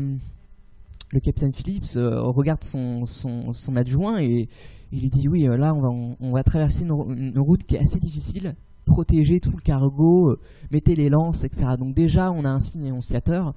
le 1.12 1.20
capitaine 1.20 1.52
Phillips 1.52 1.94
regarde 1.96 2.62
son, 2.64 3.06
son, 3.06 3.52
son 3.52 3.76
adjoint 3.76 4.18
et 4.20 4.48
il 4.92 5.00
lui 5.00 5.08
dit 5.10 5.28
Oui, 5.28 5.42
là, 5.44 5.74
on 5.74 5.80
va, 5.80 5.88
on, 6.20 6.32
va 6.32 6.42
traverser 6.42 6.82
une 6.84 7.38
route 7.38 7.62
qui 7.64 7.76
est 7.76 7.80
assez 7.80 7.98
difficile, 8.00 8.54
protégez 8.84 9.40
tout 9.40 9.50
le 9.56 9.62
cargo, 9.62 10.30
euh, 10.30 10.40
mettez 10.70 10.94
les 10.94 11.08
lances, 11.08 11.44
etc. 11.44 11.72
Donc 11.78 11.94
déjà, 11.94 12.30
on 12.32 12.44
a 12.44 12.50
un 12.50 12.60
signe 12.60 12.84
énonciateur. 12.86 13.54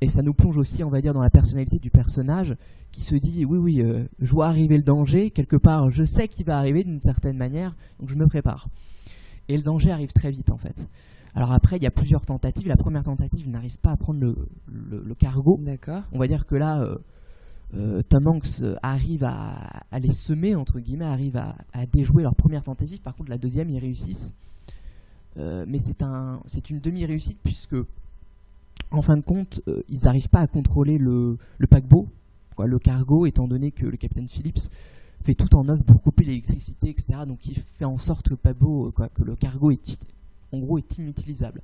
Et 0.00 0.08
ça 0.08 0.22
nous 0.22 0.34
plonge 0.34 0.58
aussi, 0.58 0.84
on 0.84 0.90
va 0.90 1.00
dire, 1.00 1.14
dans 1.14 1.22
la 1.22 1.30
personnalité 1.30 1.78
du 1.78 1.90
personnage 1.90 2.56
qui 2.92 3.00
se 3.00 3.14
dit 3.14 3.44
oui, 3.44 3.58
oui, 3.58 3.80
euh, 3.82 4.04
je 4.20 4.30
vois 4.32 4.46
arriver 4.46 4.76
le 4.76 4.82
danger, 4.82 5.30
quelque 5.30 5.56
part, 5.56 5.90
je 5.90 6.04
sais 6.04 6.28
qu'il 6.28 6.44
va 6.46 6.58
arriver 6.58 6.84
d'une 6.84 7.00
certaine 7.00 7.36
manière, 7.36 7.74
donc 7.98 8.08
je 8.10 8.14
me 8.16 8.26
prépare. 8.26 8.68
Et 9.48 9.56
le 9.56 9.62
danger 9.62 9.90
arrive 9.90 10.12
très 10.12 10.30
vite, 10.30 10.50
en 10.50 10.58
fait. 10.58 10.88
Alors 11.34 11.52
après, 11.52 11.76
il 11.78 11.82
y 11.82 11.86
a 11.86 11.90
plusieurs 11.90 12.24
tentatives. 12.24 12.68
La 12.68 12.76
première 12.76 13.02
tentative 13.02 13.48
n'arrive 13.48 13.76
pas 13.78 13.90
à 13.90 13.96
prendre 13.96 14.20
le, 14.20 14.36
le- 14.68 15.02
le 15.04 15.14
cargo. 15.14 15.58
D'accord. 15.60 16.02
On 16.12 16.18
va 16.18 16.28
dire 16.28 16.46
que 16.46 16.54
là, 16.54 16.80
euh, 16.82 16.96
euh, 17.76 18.02
euh, 18.62 18.76
arrive 18.82 19.24
à, 19.24 19.82
les 19.98 20.10
semer, 20.10 20.54
entre 20.54 20.80
guillemets, 20.80 21.04
arrive 21.04 21.36
à, 21.36 21.86
déjouer 21.86 22.22
leur 22.22 22.34
première 22.34 22.64
tentative. 22.64 23.00
Par 23.00 23.14
contre, 23.14 23.30
la 23.30 23.38
deuxième, 23.38 23.70
ils 23.70 23.78
réussissent. 23.78 24.34
Euh, 25.36 25.64
mais 25.68 25.78
c'est 25.78 26.02
un, 26.02 26.40
c'est 26.46 26.70
une 26.70 26.78
demi-réussite 26.78 27.38
puisque, 27.42 27.76
en 28.90 29.02
fin 29.02 29.16
de 29.16 29.22
compte, 29.22 29.60
euh, 29.66 29.82
ils 29.88 30.04
n'arrivent 30.04 30.28
pas 30.28 30.40
à 30.40 30.46
contrôler 30.46 30.98
le, 30.98 31.38
paquebot, 31.68 32.08
le 32.58 32.78
cargo, 32.78 33.26
étant 33.26 33.48
donné 33.48 33.72
que 33.72 33.86
le 33.86 33.96
capitaine 33.96 34.28
Phillips 34.28 34.70
fait 35.24 35.34
tout 35.34 35.56
en 35.56 35.68
œuvre 35.68 35.82
pour 35.82 36.02
couper 36.02 36.24
l'électricité, 36.24 36.90
etc. 36.90 37.20
Donc 37.26 37.46
il 37.46 37.56
fait 37.56 37.84
en 37.84 37.98
sorte 37.98 38.26
que 38.26 38.30
le 38.30 38.36
paquebot, 38.36 38.92
que 38.92 39.24
le 39.24 39.34
cargo 39.34 39.70
est, 39.72 39.98
en 40.52 40.58
gros, 40.58 40.78
est 40.78 40.98
inutilisable. 40.98 41.62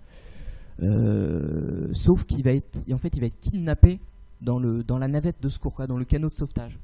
Sauf 1.93 2.25
qu'il 2.25 2.43
va 2.43 2.53
être, 2.53 2.91
en 2.91 2.99
fait, 2.99 3.15
il 3.15 3.21
va 3.21 3.27
être 3.27 3.39
kidnappé 3.39 4.01
dans, 4.43 4.59
le, 4.59 4.83
dans 4.83 4.99
la 4.99 5.09
navette 5.09 5.43
de 5.43 5.49
secours, 5.49 5.75
quoi, 5.75 5.87
dans 5.87 5.97
le 5.99 6.05
canot 6.05 6.31
de 6.31 6.35
sauvetage. 6.37 6.79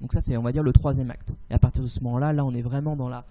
Donc 0.00 0.12
ça, 0.12 0.20
c'est, 0.20 0.36
on 0.36 0.42
va 0.42 0.52
dire, 0.52 0.62
le 0.62 0.72
troisième 0.72 1.10
acte. 1.10 1.36
Et 1.50 1.54
à 1.54 1.58
partir 1.58 1.82
de 1.82 1.88
ce 1.88 2.02
moment-là, 2.04 2.32
là, 2.32 2.44
on 2.44 2.54
est 2.54 2.62
vraiment 2.62 2.96
dans 2.96 3.08
la, 3.08 3.24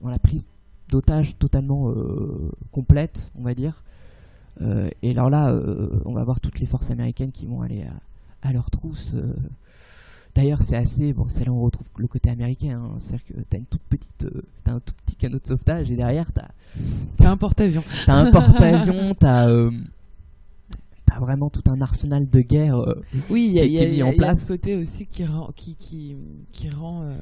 dans 0.00 0.08
la 0.08 0.18
prise 0.18 0.48
d'otage 0.88 1.36
totalement 1.38 1.90
euh, 1.90 2.50
complète, 2.70 3.30
on 3.38 3.42
va 3.42 3.54
dire. 3.54 3.82
Euh, 4.60 4.88
et 5.02 5.10
alors 5.12 5.30
là, 5.30 5.50
euh, 5.50 5.88
on 6.04 6.12
va 6.12 6.22
voir 6.24 6.40
toutes 6.40 6.60
les 6.60 6.66
forces 6.66 6.90
américaines 6.90 7.32
qui 7.32 7.46
vont 7.46 7.62
aller 7.62 7.82
à, 7.82 8.48
à 8.48 8.52
leur 8.52 8.70
trousse. 8.70 9.14
D'ailleurs, 10.34 10.62
c'est 10.62 10.76
assez. 10.76 11.12
Bon, 11.12 11.26
c'est 11.28 11.44
là 11.44 11.52
où 11.52 11.56
on 11.56 11.62
retrouve 11.62 11.88
le 11.98 12.06
côté 12.06 12.30
américain. 12.30 12.80
hein. 12.82 12.94
C'est-à-dire 12.98 13.24
que 13.26 13.32
t'as 13.50 13.58
une 13.58 13.66
toute 13.66 13.82
petite, 13.82 14.24
euh, 14.24 14.42
t'as 14.64 14.72
un 14.72 14.80
tout 14.80 14.94
petit 15.04 15.16
canot 15.16 15.38
de 15.38 15.46
sauvetage 15.46 15.90
et 15.90 15.96
derrière 15.96 16.32
t'as 16.32 16.48
T'as 17.18 17.30
un 17.30 17.36
porte-avions. 17.36 17.84
T'as 18.06 18.14
un 18.14 18.30
porte-avions, 18.30 19.14
t'as 19.18 19.48
euh, 19.48 19.70
t'as 21.12 21.20
vraiment 21.20 21.50
tout 21.50 21.62
un 21.66 21.80
arsenal 21.80 22.28
de 22.28 22.40
guerre. 22.40 22.76
euh, 22.78 23.02
Oui, 23.30 23.46
il 23.48 23.54
y 23.54 23.60
a, 23.60 23.64
qui- 23.66 23.72
y 23.72 23.78
a- 23.78 23.82
est 23.82 23.86
mis 23.86 23.92
il 23.94 23.98
y 23.98 24.02
a- 24.02 24.06
en 24.06 24.08
il 24.08 24.12
y 24.12 24.18
a 24.18 24.18
place. 24.18 24.42
ce 24.44 24.48
côté 24.48 24.76
aussi 24.76 25.06
qui 25.06 25.24
rend, 25.24 25.50
qui, 25.54 25.74
qui, 25.76 26.16
qui 26.52 26.70
rend 26.70 27.02
euh, 27.02 27.14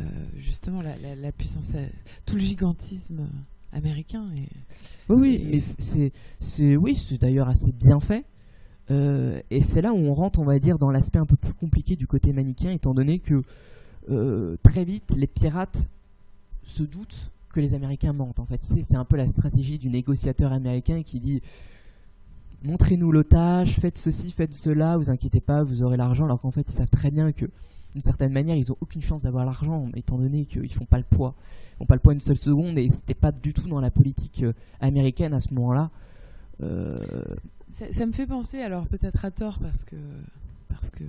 euh, 0.00 0.04
justement 0.36 0.82
la, 0.82 0.96
la- 0.98 1.14
la 1.16 1.32
puissance, 1.32 1.68
tout 2.26 2.34
le 2.34 2.40
gigantisme 2.40 3.28
américain. 3.72 4.26
Et, 4.36 4.42
Oui, 5.08 5.16
oui, 5.20 5.34
Et- 5.42 5.50
mais 5.50 5.60
c'est- 6.40 6.76
oui, 6.76 6.96
d'ailleurs 7.20 7.48
assez 7.48 7.72
bien 7.72 8.00
fait. 8.00 8.24
Euh, 8.90 9.40
et 9.50 9.60
c'est 9.62 9.80
là 9.82 9.92
où 9.92 9.96
on 9.96 10.14
rentre, 10.14 10.38
on 10.38 10.44
va 10.44 10.58
dire, 10.60 10.78
dans 10.78 10.90
l'aspect 10.90 11.18
un 11.18 11.26
peu 11.26 11.36
plus 11.36 11.52
compliqué 11.54 11.96
du 11.96 12.06
côté 12.06 12.32
manichéen, 12.32 12.70
étant 12.72 12.94
donné 12.94 13.18
que 13.18 13.42
euh, 14.08 14.56
très 14.62 14.84
vite, 14.84 15.12
les 15.16 15.26
pirates 15.26 15.90
se 16.62 16.84
doutent 16.84 17.30
que 17.52 17.58
les 17.58 17.74
Américains 17.74 18.12
mentent. 18.12 18.38
En 18.38 18.46
fait, 18.46 18.62
c'est 18.62 18.94
un 18.94 19.04
peu 19.04 19.16
la 19.16 19.26
stratégie 19.26 19.78
du 19.78 19.88
négociateur 19.90 20.52
américain 20.52 21.02
qui 21.02 21.18
dit 21.18 21.40
montrez-nous 22.64 23.12
l'otage, 23.12 23.78
faites 23.78 23.98
ceci, 23.98 24.30
faites 24.30 24.54
cela, 24.54 24.96
vous 24.96 25.10
inquiétez 25.10 25.40
pas, 25.40 25.62
vous 25.62 25.82
aurez 25.82 25.96
l'argent, 25.96 26.24
alors 26.24 26.40
qu'en 26.40 26.50
fait, 26.50 26.68
ils 26.68 26.74
savent 26.74 26.90
très 26.90 27.10
bien 27.10 27.32
que 27.32 27.46
d'une 27.92 28.02
certaine 28.02 28.32
manière, 28.32 28.56
ils 28.56 28.72
ont 28.72 28.76
aucune 28.80 29.02
chance 29.02 29.22
d'avoir 29.22 29.44
l'argent, 29.44 29.88
étant 29.94 30.18
donné 30.18 30.44
qu'ils 30.44 30.72
font 30.72 30.84
pas 30.84 30.98
le 30.98 31.04
poids. 31.04 31.34
Ils 31.74 31.78
font 31.78 31.86
pas 31.86 31.94
le 31.94 32.00
poids 32.00 32.12
une 32.12 32.20
seule 32.20 32.36
seconde, 32.36 32.78
et 32.78 32.90
c'était 32.90 33.14
pas 33.14 33.32
du 33.32 33.54
tout 33.54 33.68
dans 33.68 33.80
la 33.80 33.90
politique 33.90 34.42
euh, 34.42 34.52
américaine 34.80 35.32
à 35.32 35.40
ce 35.40 35.54
moment-là. 35.54 35.90
Euh, 36.62 36.94
ça, 37.72 37.92
ça 37.92 38.06
me 38.06 38.12
fait 38.12 38.26
penser, 38.26 38.60
alors 38.60 38.86
peut-être 38.86 39.24
à 39.24 39.30
tort 39.30 39.58
parce 39.58 39.84
que 39.84 39.96
parce 40.68 40.90
que 40.90 41.04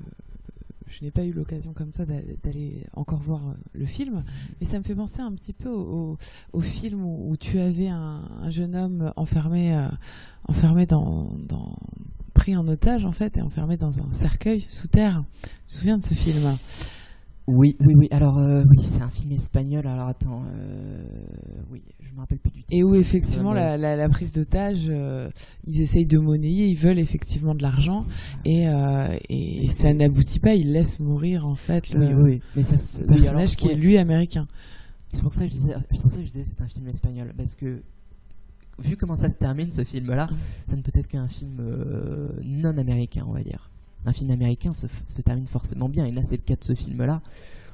je 0.87 1.03
n'ai 1.03 1.11
pas 1.11 1.25
eu 1.25 1.31
l'occasion 1.31 1.73
comme 1.73 1.93
ça 1.93 2.05
d'a- 2.05 2.21
d'aller 2.43 2.85
encore 2.93 3.19
voir 3.19 3.47
euh, 3.47 3.53
le 3.73 3.85
film, 3.85 4.23
mais 4.59 4.67
ça 4.67 4.77
me 4.79 4.83
fait 4.83 4.95
penser 4.95 5.21
un 5.21 5.33
petit 5.33 5.53
peu 5.53 5.69
au, 5.69 6.17
film 6.61 7.03
où, 7.03 7.35
tu 7.37 7.59
avais 7.59 7.87
un, 7.87 8.21
un 8.41 8.49
jeune 8.49 8.75
homme 8.75 9.11
enfermé, 9.15 9.75
euh, 9.75 9.87
enfermé 10.47 10.85
dans, 10.85 11.29
dans- 11.47 11.77
pris 12.33 12.55
en 12.55 12.67
otage 12.67 13.05
en 13.05 13.11
fait 13.11 13.37
et 13.37 13.41
enfermé 13.41 13.77
dans 13.77 13.99
un 13.99 14.11
cercueil 14.11 14.61
sous 14.69 14.87
terre. 14.87 15.23
Je 15.67 15.75
me 15.75 15.79
souviens 15.79 15.97
de 15.97 16.03
ce 16.03 16.13
film? 16.13 16.57
Oui, 17.47 17.75
oui, 17.79 17.93
oui. 17.95 18.07
Alors, 18.11 18.37
euh, 18.39 18.63
oui, 18.69 18.77
c'est 18.83 19.01
un 19.01 19.09
film 19.09 19.31
espagnol. 19.31 19.87
Alors, 19.87 20.07
attends. 20.07 20.43
euh, 20.53 21.01
oui, 21.71 21.81
je 22.01 22.13
me 22.13 22.19
rappelle 22.19 22.39
plus 22.39 22.51
du 22.51 22.59
titre. 22.63 22.73
Et 22.75 22.83
où 22.83 22.93
effectivement 22.95 23.53
la, 23.53 23.77
la- 23.77 23.95
la 23.95 24.09
prise 24.09 24.33
d'otage, 24.33 24.87
euh, 24.89 25.29
ils 25.65 25.81
essayent 25.81 26.05
de 26.05 26.17
monnayer, 26.17 26.67
ils 26.67 26.75
veulent 26.77 26.99
effectivement 26.99 27.55
de 27.55 27.61
l'argent 27.61 28.05
et, 28.45 28.67
euh, 28.67 29.17
et 29.29 29.65
ça 29.65 29.93
n'aboutit 29.93 30.39
pas, 30.39 30.55
ils 30.55 30.71
laissent 30.71 30.99
mourir 30.99 31.45
en 31.47 31.55
fait 31.55 31.89
le, 31.91 31.99
Oui, 31.99 32.13
oui, 32.13 32.21
oui. 32.33 32.41
Mais 32.55 32.63
ça, 32.63 32.77
c'est- 32.77 33.01
le 33.01 33.07
oui, 33.07 33.15
personnage 33.15 33.41
alors, 33.51 33.55
qui 33.55 33.67
est 33.69 33.75
lui 33.75 33.97
américain. 33.97 34.47
C'est 35.13 35.21
pour 35.21 35.33
ça 35.33 35.45
que 35.45 35.51
je 35.51 35.53
disais, 35.57 35.73
c'est 35.91 36.01
pour 36.01 36.11
ça 36.11 36.17
que 36.17 36.23
je 36.23 36.27
disais 36.27 36.43
que 36.43 36.49
c'est 36.49 36.61
un 36.61 36.67
film 36.67 36.87
espagnol, 36.89 37.33
parce 37.37 37.55
que 37.55 37.81
vu 38.79 38.97
comment 38.97 39.15
ça 39.15 39.29
se 39.29 39.37
termine 39.37 39.71
ce 39.71 39.83
film-là, 39.83 40.27
ça 40.67 40.75
ne 40.75 40.81
peut 40.81 40.91
être 40.95 41.07
qu'un 41.07 41.27
film 41.27 41.57
euh, 41.61 42.27
non 42.43 42.77
américain, 42.77 43.23
on 43.27 43.31
va 43.33 43.41
dire. 43.41 43.69
Un 44.07 44.13
film 44.13 44.31
américain 44.31 44.71
se, 44.71 45.21
termine 45.21 45.47
forcément 45.47 45.89
bien, 45.89 46.05
et 46.05 46.11
là 46.11 46.23
c'est 46.23 46.37
le 46.37 46.41
cas 46.41 46.55
de 46.55 46.63
ce 46.63 46.73
film-là, 46.73 47.21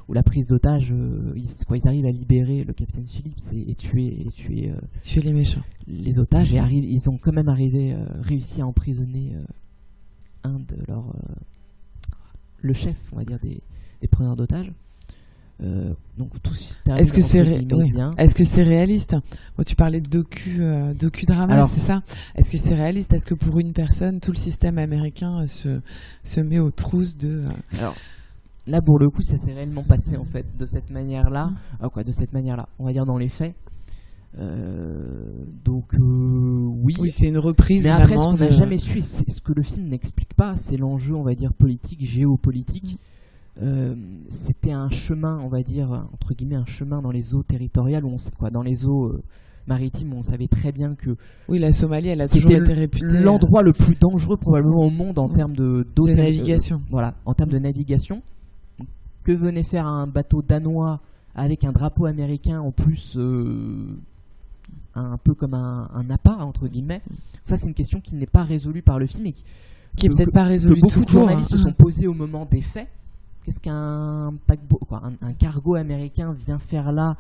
où 0.08 0.14
la 0.14 0.24
prise 0.24 0.48
d'otage, 0.48 0.92
euh, 0.92 1.32
ils, 1.36 1.48
quoi, 1.66 1.78
ils 1.78 1.88
arrivent 1.88 2.08
à 2.08 2.12
libérer 2.12 2.64
le 2.64 2.74
capitaine 2.74 3.06
Phillips 3.06 3.40
et, 3.54 3.72
et 3.72 3.76
tuer, 3.76 4.26
et 4.26 4.32
tuer 4.32 4.72
euh, 4.72 4.82
Tuer 5.04 5.22
les 5.22 5.32
méchants. 5.32 5.62
les 5.88 6.18
otages, 6.20 6.52
et 6.52 6.58
arrivent, 6.58 6.86
ils 6.86 7.10
ont 7.10 7.18
quand 7.18 7.32
même 7.32 7.50
arrivé, 7.50 7.94
euh, 7.94 8.04
réussi 8.20 8.62
à 8.62 8.68
emprisonner 8.68 9.36
euh, 9.36 9.44
un 10.44 10.60
de 10.60 10.76
leurs, 10.88 11.16
le 12.62 12.74
chef, 12.74 12.98
on 13.12 13.18
va 13.18 13.26
dire, 13.26 13.40
des, 13.40 13.62
des 14.02 14.08
preneurs 14.08 14.36
d'otages. 14.36 14.72
Euh, 15.64 15.94
donc 16.18 16.30
tout 16.42 16.52
Est-ce 16.98 17.14
que 17.14 17.22
c'est 17.22 17.42
ré- 17.42 17.66
oui. 17.72 17.94
Est-ce 18.18 18.36
que 18.36 18.44
c'est 18.44 18.64
réaliste 18.64 19.16
Bon, 19.58 19.64
tu 19.64 19.76
parlais 19.76 20.02
de 20.02 20.10
docu, 20.10 20.58
euh, 20.62 20.94
docu-drama, 20.94 21.54
Alors- 21.54 21.70
c'est 21.70 21.80
ça 21.80 22.02
Est-ce 22.36 22.52
que 22.52 22.58
c'est 22.58 22.74
réaliste 22.76 23.14
Est-ce 23.14 23.26
que 23.26 23.34
pour 23.36 23.60
une 23.60 23.72
personne, 23.72 24.20
tout 24.20 24.32
le 24.32 24.38
système 24.38 24.78
américain 24.78 25.42
euh, 25.42 25.46
se, 25.46 25.80
se 26.24 26.42
met 26.42 26.60
aux 26.60 26.72
trousses 26.72 27.16
de... 27.16 27.42
euh, 27.46 27.80
Alors, 27.80 27.96
là, 28.68 28.82
pour 28.82 29.00
le 29.00 29.10
coup, 29.10 29.22
ça 29.22 29.38
s'est 29.38 29.54
réellement 29.54 29.84
passé 29.84 30.18
en 30.18 30.26
fait 30.26 30.46
de 30.58 30.66
cette 30.66 30.90
manière-là. 30.90 31.46
Mm. 31.48 31.56
Ah, 31.82 31.90
quoi, 31.90 32.04
de 32.04 32.12
cette 32.12 32.34
manière-là, 32.34 32.68
on 32.80 32.86
va 32.86 32.92
dire 32.92 33.06
dans 33.06 33.18
les 33.18 33.30
faits. 33.30 33.56
Donc, 35.64 35.94
oui. 36.00 36.96
Oui, 37.00 37.10
c'est 37.12 37.28
une 37.28 37.38
reprise 37.38 37.84
Mais 37.86 37.92
après, 37.92 38.18
ce 38.18 38.24
qu'on 38.24 38.34
n'a 38.34 38.48
de- 38.48 38.52
jamais 38.52 38.78
su, 38.80 39.02
c'est 39.02 39.30
ce 39.30 39.42
que 39.42 39.54
le 39.56 39.64
film 39.64 39.88
n'explique 39.88 40.34
pas, 40.34 40.58
c'est 40.58 40.76
l'enjeu, 40.78 41.16
on 41.16 41.24
va 41.24 41.36
dire, 41.36 41.54
politique, 41.54 42.04
géopolitique. 42.04 42.98
Euh, 43.62 43.96
C'était 44.30 44.72
un 44.72 44.90
chemin, 44.90 45.40
on 45.44 45.48
va 45.48 45.62
dire, 45.62 46.08
entre 46.14 46.34
guillemets, 46.34 46.56
un 46.56 46.66
chemin 46.66 47.02
dans 47.02 47.12
les 47.12 47.36
eaux 47.36 47.44
territoriales, 47.44 48.04
où 48.06 48.10
on, 48.10 48.18
sait- 48.18 48.32
quoi, 48.38 48.50
dans 48.50 48.64
les 48.64 48.86
eaux 48.88 49.06
euh, 49.10 49.22
maritimes, 49.68 50.14
où 50.14 50.18
on 50.18 50.24
savait 50.24 50.48
très 50.48 50.72
bien 50.72 50.96
que 50.96 51.16
Oui, 51.48 51.60
la 51.60 51.72
Somalie, 51.72 52.08
elle 52.10 52.22
a 52.22 52.28
toujours 52.28 52.52
été 52.52 52.74
réputée... 52.74 53.06
euh, 53.18 53.24
l'endroit 53.24 53.62
le 53.62 53.72
plus 53.72 53.96
dangereux 53.96 54.38
probablement 54.38 54.82
au 54.86 54.90
monde 54.90 55.20
en 55.20 55.30
termes 55.30 55.56
de, 55.56 55.86
d'eau 55.96 56.06
de 56.08 56.14
navigation. 56.14 56.78
euh, 56.78 56.88
voilà, 56.90 57.14
en 57.26 57.34
termes 57.34 57.52
de 57.52 57.60
navigation. 57.60 58.22
Que 59.24 59.32
venait 59.32 59.64
faire 59.64 59.86
un 59.88 60.08
bateau 60.08 60.42
danois 60.42 61.00
avec 61.36 61.64
un 61.64 61.72
drapeau 61.72 62.06
américain 62.08 62.60
en 62.60 62.72
plus, 62.72 63.18
un 64.96 65.18
peu 65.18 65.34
comme 65.34 65.54
un, 65.54 65.90
un 65.94 66.10
appât 66.10 66.38
entre 66.40 66.68
guillemets 66.68 67.02
Ça, 67.46 67.56
c'est 67.58 67.68
une 67.68 67.74
question 67.74 68.00
qui 68.02 68.16
n'est 68.16 68.26
pas 68.26 68.44
résolue 68.44 68.82
par 68.82 69.00
le 69.00 69.06
film 69.08 69.26
et 69.28 69.32
qui, 69.32 69.44
Qui 69.96 70.06
est 70.06 70.10
que- 70.10 70.16
peut-être 70.16 70.30
que- 70.30 70.34
pas 70.34 70.44
que 70.44 70.50
résolue 70.50 70.82
beaucoup 70.82 70.94
tout 71.00 71.06
de 71.06 71.10
journalistes 71.10 71.54
hein. 71.54 71.58
se 71.58 71.64
sont 71.64 71.72
posés 71.74 72.08
au 72.08 72.14
moment 72.14 72.46
des 72.50 72.62
faits. 72.62 72.88
Qu'est-ce 73.44 73.60
qu'un 73.60 74.34
paquebot, 74.48 74.80
un, 74.92 75.34
cargo 75.34 75.76
américain 75.76 76.34
vient 76.34 76.60
faire 76.60 76.94
là 76.94 77.18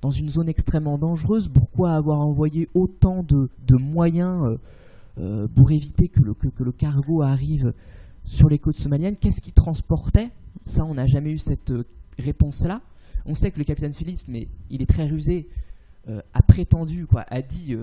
dans 0.00 0.12
une 0.12 0.30
zone 0.30 0.48
extrêmement 0.48 0.96
dangereuse 0.96 1.48
Pourquoi 1.48 1.94
avoir 1.94 2.20
envoyé 2.20 2.68
autant 2.74 3.24
de, 3.24 3.48
moyens 3.76 4.44
euh, 4.44 4.58
euh, 5.18 5.48
pour 5.48 5.72
éviter 5.72 6.08
que 6.08 6.20
le, 6.20 6.72
cargo 6.72 7.22
arrive 7.22 7.72
sur 8.24 8.48
les 8.48 8.60
côtes 8.60 8.76
somaliennes? 8.76 9.16
Qu'est-ce 9.16 9.42
qu'il 9.42 9.54
transportait? 9.54 10.30
Ça, 10.66 10.84
on 10.84 10.94
n'a 10.94 11.06
jamais 11.06 11.32
eu 11.32 11.38
cette 11.38 11.72
euh, 11.72 11.84
réponse-là. 12.20 12.80
On 13.24 13.34
sait 13.34 13.50
que 13.50 13.58
le 13.58 13.64
capitaine 13.64 13.92
Phillips, 13.92 14.22
mais 14.28 14.46
il 14.70 14.82
est 14.82 14.86
très 14.88 15.06
rusé, 15.06 15.48
a 16.32 16.42
prétendu, 16.42 17.04
quoi, 17.04 17.24
a 17.28 17.42
dit, 17.42 17.74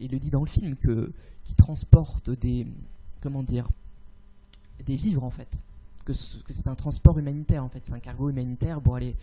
il 0.00 0.10
le 0.10 0.18
dit 0.18 0.30
dans 0.30 0.40
le 0.40 0.48
film, 0.48 0.74
que 0.74 1.12
qu'il 1.44 1.54
transporte 1.54 2.30
des, 2.30 2.66
comment 3.20 3.44
dire, 3.44 3.68
des 4.84 4.96
vivres 4.96 5.22
en 5.22 5.30
fait, 5.30 5.62
que, 6.08 6.14
ce- 6.14 6.38
que 6.42 6.52
c'est 6.52 6.66
un 6.68 6.74
transport 6.74 7.18
humanitaire 7.18 7.62
en 7.64 7.68
fait, 7.68 7.80
c'est 7.84 7.92
un 7.92 7.98
cargo 8.00 8.30
humanitaire 8.30 8.80
pour 8.80 8.96
aller 8.96 9.14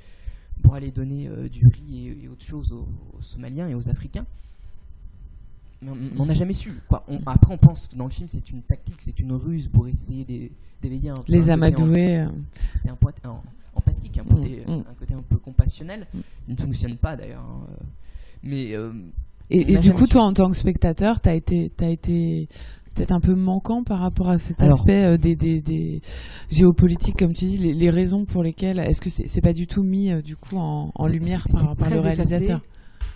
pour 0.62 0.76
aller 0.76 0.91
donner 0.91 1.28
euh, 1.28 1.50
du 1.50 1.67
riz 1.67 2.08
et, 2.08 2.24
et 2.24 2.28
autre 2.30 2.45
chose 2.45 2.71
aux, 2.71 2.88
aux 3.17 3.21
Somaliens 3.21 3.67
et 3.67 3.76
aux 3.76 3.89
Africains. 3.89 4.26
Mais 5.82 5.91
on- 5.91 6.21
n'a 6.26 6.34
jamais 6.34 6.54
su. 6.54 6.71
Quoi. 6.88 7.04
On- 7.08 7.19
après, 7.26 7.54
on 7.54 7.58
pense 7.58 7.88
que 7.88 7.95
dans 7.95 8.06
le 8.06 8.10
film, 8.10 8.28
c'est 8.30 8.50
une 8.50 8.62
tactique, 8.62 8.95
c'est 9.00 9.19
une 9.19 9.34
ruse 9.34 9.67
pour 9.67 9.88
essayer 9.88 10.24
d'é- 10.24 10.52
d'éveiller 10.82 11.10
un, 11.10 11.15
un 11.15 11.24
Les 11.28 11.50
euh, 12.21 12.30
un 12.89 12.95
point 12.95 13.12
en- 13.26 13.41
empathique, 13.76 14.17
un 14.17 14.24
côté, 14.24 14.63
Mm, 14.65 14.71
mm. 14.71 14.84
un 14.89 14.93
côté 14.98 15.13
un 15.13 15.21
peu 15.21 15.38
compassionnel. 15.38 16.08
Mm. 16.13 16.19
Il 16.48 16.56
ne 16.56 16.60
fonctionne 16.62 16.95
pas 16.98 17.15
d'ailleurs. 17.17 17.41
hein, 17.43 17.67
euh. 17.71 17.84
Mais 18.43 18.76
Et, 19.50 19.65
On 19.65 19.67
et 19.69 19.78
du 19.80 19.91
coup, 19.91 20.04
su. 20.06 20.10
toi, 20.12 20.24
en 20.24 20.34
tant 20.34 20.50
que 20.50 20.56
spectateur, 20.56 21.19
été, 21.36 21.71
t'as 21.76 21.89
été 21.89 22.48
peut-être 22.95 23.12
un 23.12 23.19
peu 23.19 23.36
manquant 23.36 23.84
par 23.84 23.99
rapport 23.99 24.29
à 24.29 24.38
cet 24.38 24.62
Alors- 24.62 24.79
aspect 24.79 25.03
euh, 25.05 25.17
des, 25.17 25.36
des, 25.36 25.62
des 25.62 26.01
géopolitiques, 26.49 27.17
comme 27.17 27.34
tu 27.34 27.45
dis, 27.45 27.58
les, 27.58 27.73
les 27.73 27.89
raisons 27.89 28.25
pour 28.25 28.41
lesquelles. 28.41 28.79
Est-ce 28.79 29.01
que 29.01 29.10
c'est 29.10 29.27
c'est 29.27 29.41
pas 29.41 29.53
du 29.53 29.67
tout 29.67 29.84
mis 29.84 30.12
euh, 30.12 30.21
du 30.21 30.36
coup 30.36 30.58
en, 30.58 30.91
lumière 31.08 31.45
c'est- 31.49 31.58
par, 31.77 31.89
le 31.89 31.99
réalisateur 31.99 32.62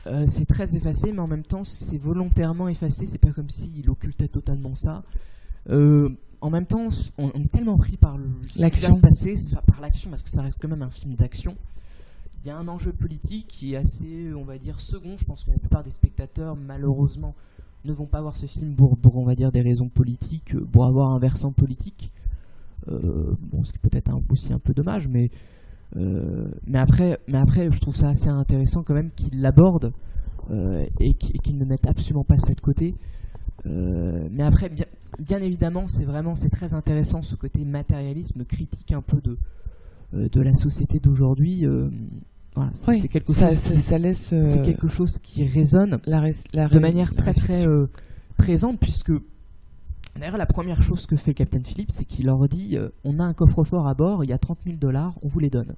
Euh, 0.07 0.25
c'est 0.27 0.45
très 0.45 0.75
effacé, 0.75 1.11
mais 1.11 1.19
en 1.19 1.27
même 1.27 1.43
temps, 1.43 1.63
c'est 1.63 1.97
volontairement 1.97 2.67
effacé. 2.69 3.05
C'est 3.05 3.17
pas 3.17 3.31
comme 3.31 3.49
s'il 3.49 3.89
occultait 3.89 4.27
totalement 4.29 4.73
ça. 4.75 5.03
En 6.41 6.49
même 6.49 6.65
temps, 6.65 6.87
on, 7.17 7.31
on 7.35 7.41
est 7.41 7.51
tellement 7.51 7.77
pris 7.77 7.97
par 7.97 8.17
le- 8.17 8.29
L'action. 8.57 8.93
se 8.93 8.99
passer, 8.99 9.35
par 9.67 9.81
l'action, 9.81 10.09
parce 10.09 10.23
que 10.23 10.29
ça 10.29 10.41
reste 10.41 10.57
quand 10.61 10.69
même 10.69 10.81
un 10.81 10.89
film 10.89 11.15
d'action. 11.15 11.55
Il 12.43 12.47
y 12.47 12.49
a 12.49 12.57
un 12.57 12.67
enjeu 12.69 12.93
politique 12.93 13.47
qui 13.47 13.73
est 13.73 13.77
assez, 13.77 14.33
on 14.33 14.45
va 14.45 14.57
dire, 14.57 14.79
second. 14.79 15.17
Je 15.17 15.25
pense 15.25 15.43
que 15.43 15.51
la 15.51 15.57
plupart 15.59 15.83
des 15.83 15.91
spectateurs, 15.91 16.55
malheureusement, 16.55 17.35
ne 17.85 17.93
vont 17.93 18.05
pas 18.05 18.21
voir 18.21 18.35
ce 18.37 18.45
film 18.45 18.75
pour, 18.75 18.97
pour, 18.97 19.17
on 19.17 19.23
va 19.25 19.35
dire, 19.35 19.51
des 19.51 19.61
raisons 19.61 19.89
politiques, 19.89 20.53
euh, 20.55 20.65
pour 20.71 20.85
avoir 20.85 21.11
un 21.13 21.19
versant 21.19 21.51
politique. 21.51 22.11
Euh, 22.89 23.33
bon, 23.51 23.63
ce 23.63 23.71
qui 23.73 23.79
peut 23.79 23.89
être 23.91 24.11
aussi 24.29 24.53
un 24.53 24.59
peu 24.59 24.73
dommage, 24.73 25.07
mais 25.07 25.29
euh, 25.97 26.47
mais 26.67 26.77
après, 26.79 27.19
mais 27.27 27.37
après, 27.37 27.71
je 27.71 27.79
trouve 27.79 27.95
ça 27.95 28.09
assez 28.09 28.29
intéressant 28.29 28.83
quand 28.83 28.93
même 28.93 29.11
qu'il 29.15 29.41
l'aborde 29.41 29.91
euh, 30.51 30.85
et 30.99 31.13
qui- 31.13 31.31
et 31.33 31.39
qu'il 31.39 31.57
ne 31.57 31.65
mette 31.65 31.85
absolument 31.87 32.23
pas 32.23 32.37
ça 32.37 32.53
de 32.53 32.61
côté. 32.61 32.95
Mais 33.65 34.43
après, 34.43 34.69
bien, 34.69 34.85
bien 35.19 35.41
évidemment, 35.41 35.87
c'est 35.87 36.05
vraiment 36.05 36.35
c'est 36.35 36.49
très 36.49 36.73
intéressant 36.73 37.21
ce 37.21 37.35
côté 37.35 37.65
matérialisme 37.65 38.45
critique 38.45 38.91
un 38.93 39.01
peu 39.01 39.19
de 39.21 39.37
de 40.13 40.41
la 40.41 40.55
société 40.55 40.99
d'aujourd'hui. 40.99 41.65
Voilà, 42.59 42.71
c'est 42.73 42.89
Oui, 42.91 42.99
c'est 43.01 43.07
quelque 43.07 43.31
ça, 43.31 43.49
chose. 43.49 43.57
ça, 43.57 43.73
qui- 43.73 43.79
ça 43.81 43.97
laisse 43.97 44.33
euh, 44.33 44.43
c'est 44.45 44.61
quelque 44.61 44.87
chose 44.87 45.17
qui 45.19 45.45
résonne 45.45 45.99
la, 46.05 46.19
res- 46.21 46.45
la 46.53 46.67
de 46.67 46.79
manière 46.79 47.13
très 47.15 47.33
très 47.33 47.67
euh, 47.67 47.87
présente 48.37 48.79
puisque 48.79 49.11
d'ailleurs 50.19 50.37
la 50.37 50.45
première 50.45 50.81
chose 50.81 51.05
que 51.05 51.15
fait 51.15 51.31
le 51.31 51.35
capitaine 51.35 51.63
Philippe 51.65 51.91
c'est 51.91 52.05
qu'il 52.05 52.25
leur 52.25 52.47
dit 52.49 52.75
euh, 52.77 52.89
on 53.03 53.19
a 53.19 53.23
un 53.23 53.33
coffre-fort 53.33 53.87
à 53.87 53.93
bord 53.93 54.23
il 54.23 54.29
y 54.29 54.33
a 54.33 54.37
30 54.37 54.59
000 54.65 54.77
dollars 54.77 55.13
on 55.21 55.27
vous 55.27 55.39
les 55.39 55.49
donne. 55.49 55.73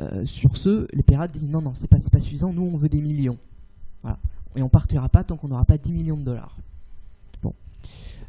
Euh, 0.00 0.26
sur 0.26 0.56
ce 0.56 0.86
les 0.94 1.02
pirates 1.02 1.32
disent 1.32 1.48
non 1.48 1.62
non 1.62 1.72
c'est 1.74 1.88
pas, 1.88 1.96
pas 2.12 2.20
suffisant 2.20 2.52
nous 2.52 2.62
on 2.62 2.76
veut 2.76 2.88
des 2.90 3.00
millions. 3.00 3.38
Voilà. 4.02 4.18
Et 4.54 4.62
on 4.62 4.68
partira 4.68 5.08
pas 5.08 5.24
tant 5.24 5.36
qu'on 5.36 5.48
n'aura 5.48 5.64
pas 5.64 5.78
10 5.78 5.92
millions 5.92 6.16
de 6.16 6.22
dollars. 6.24 6.56
Bon. 7.42 7.54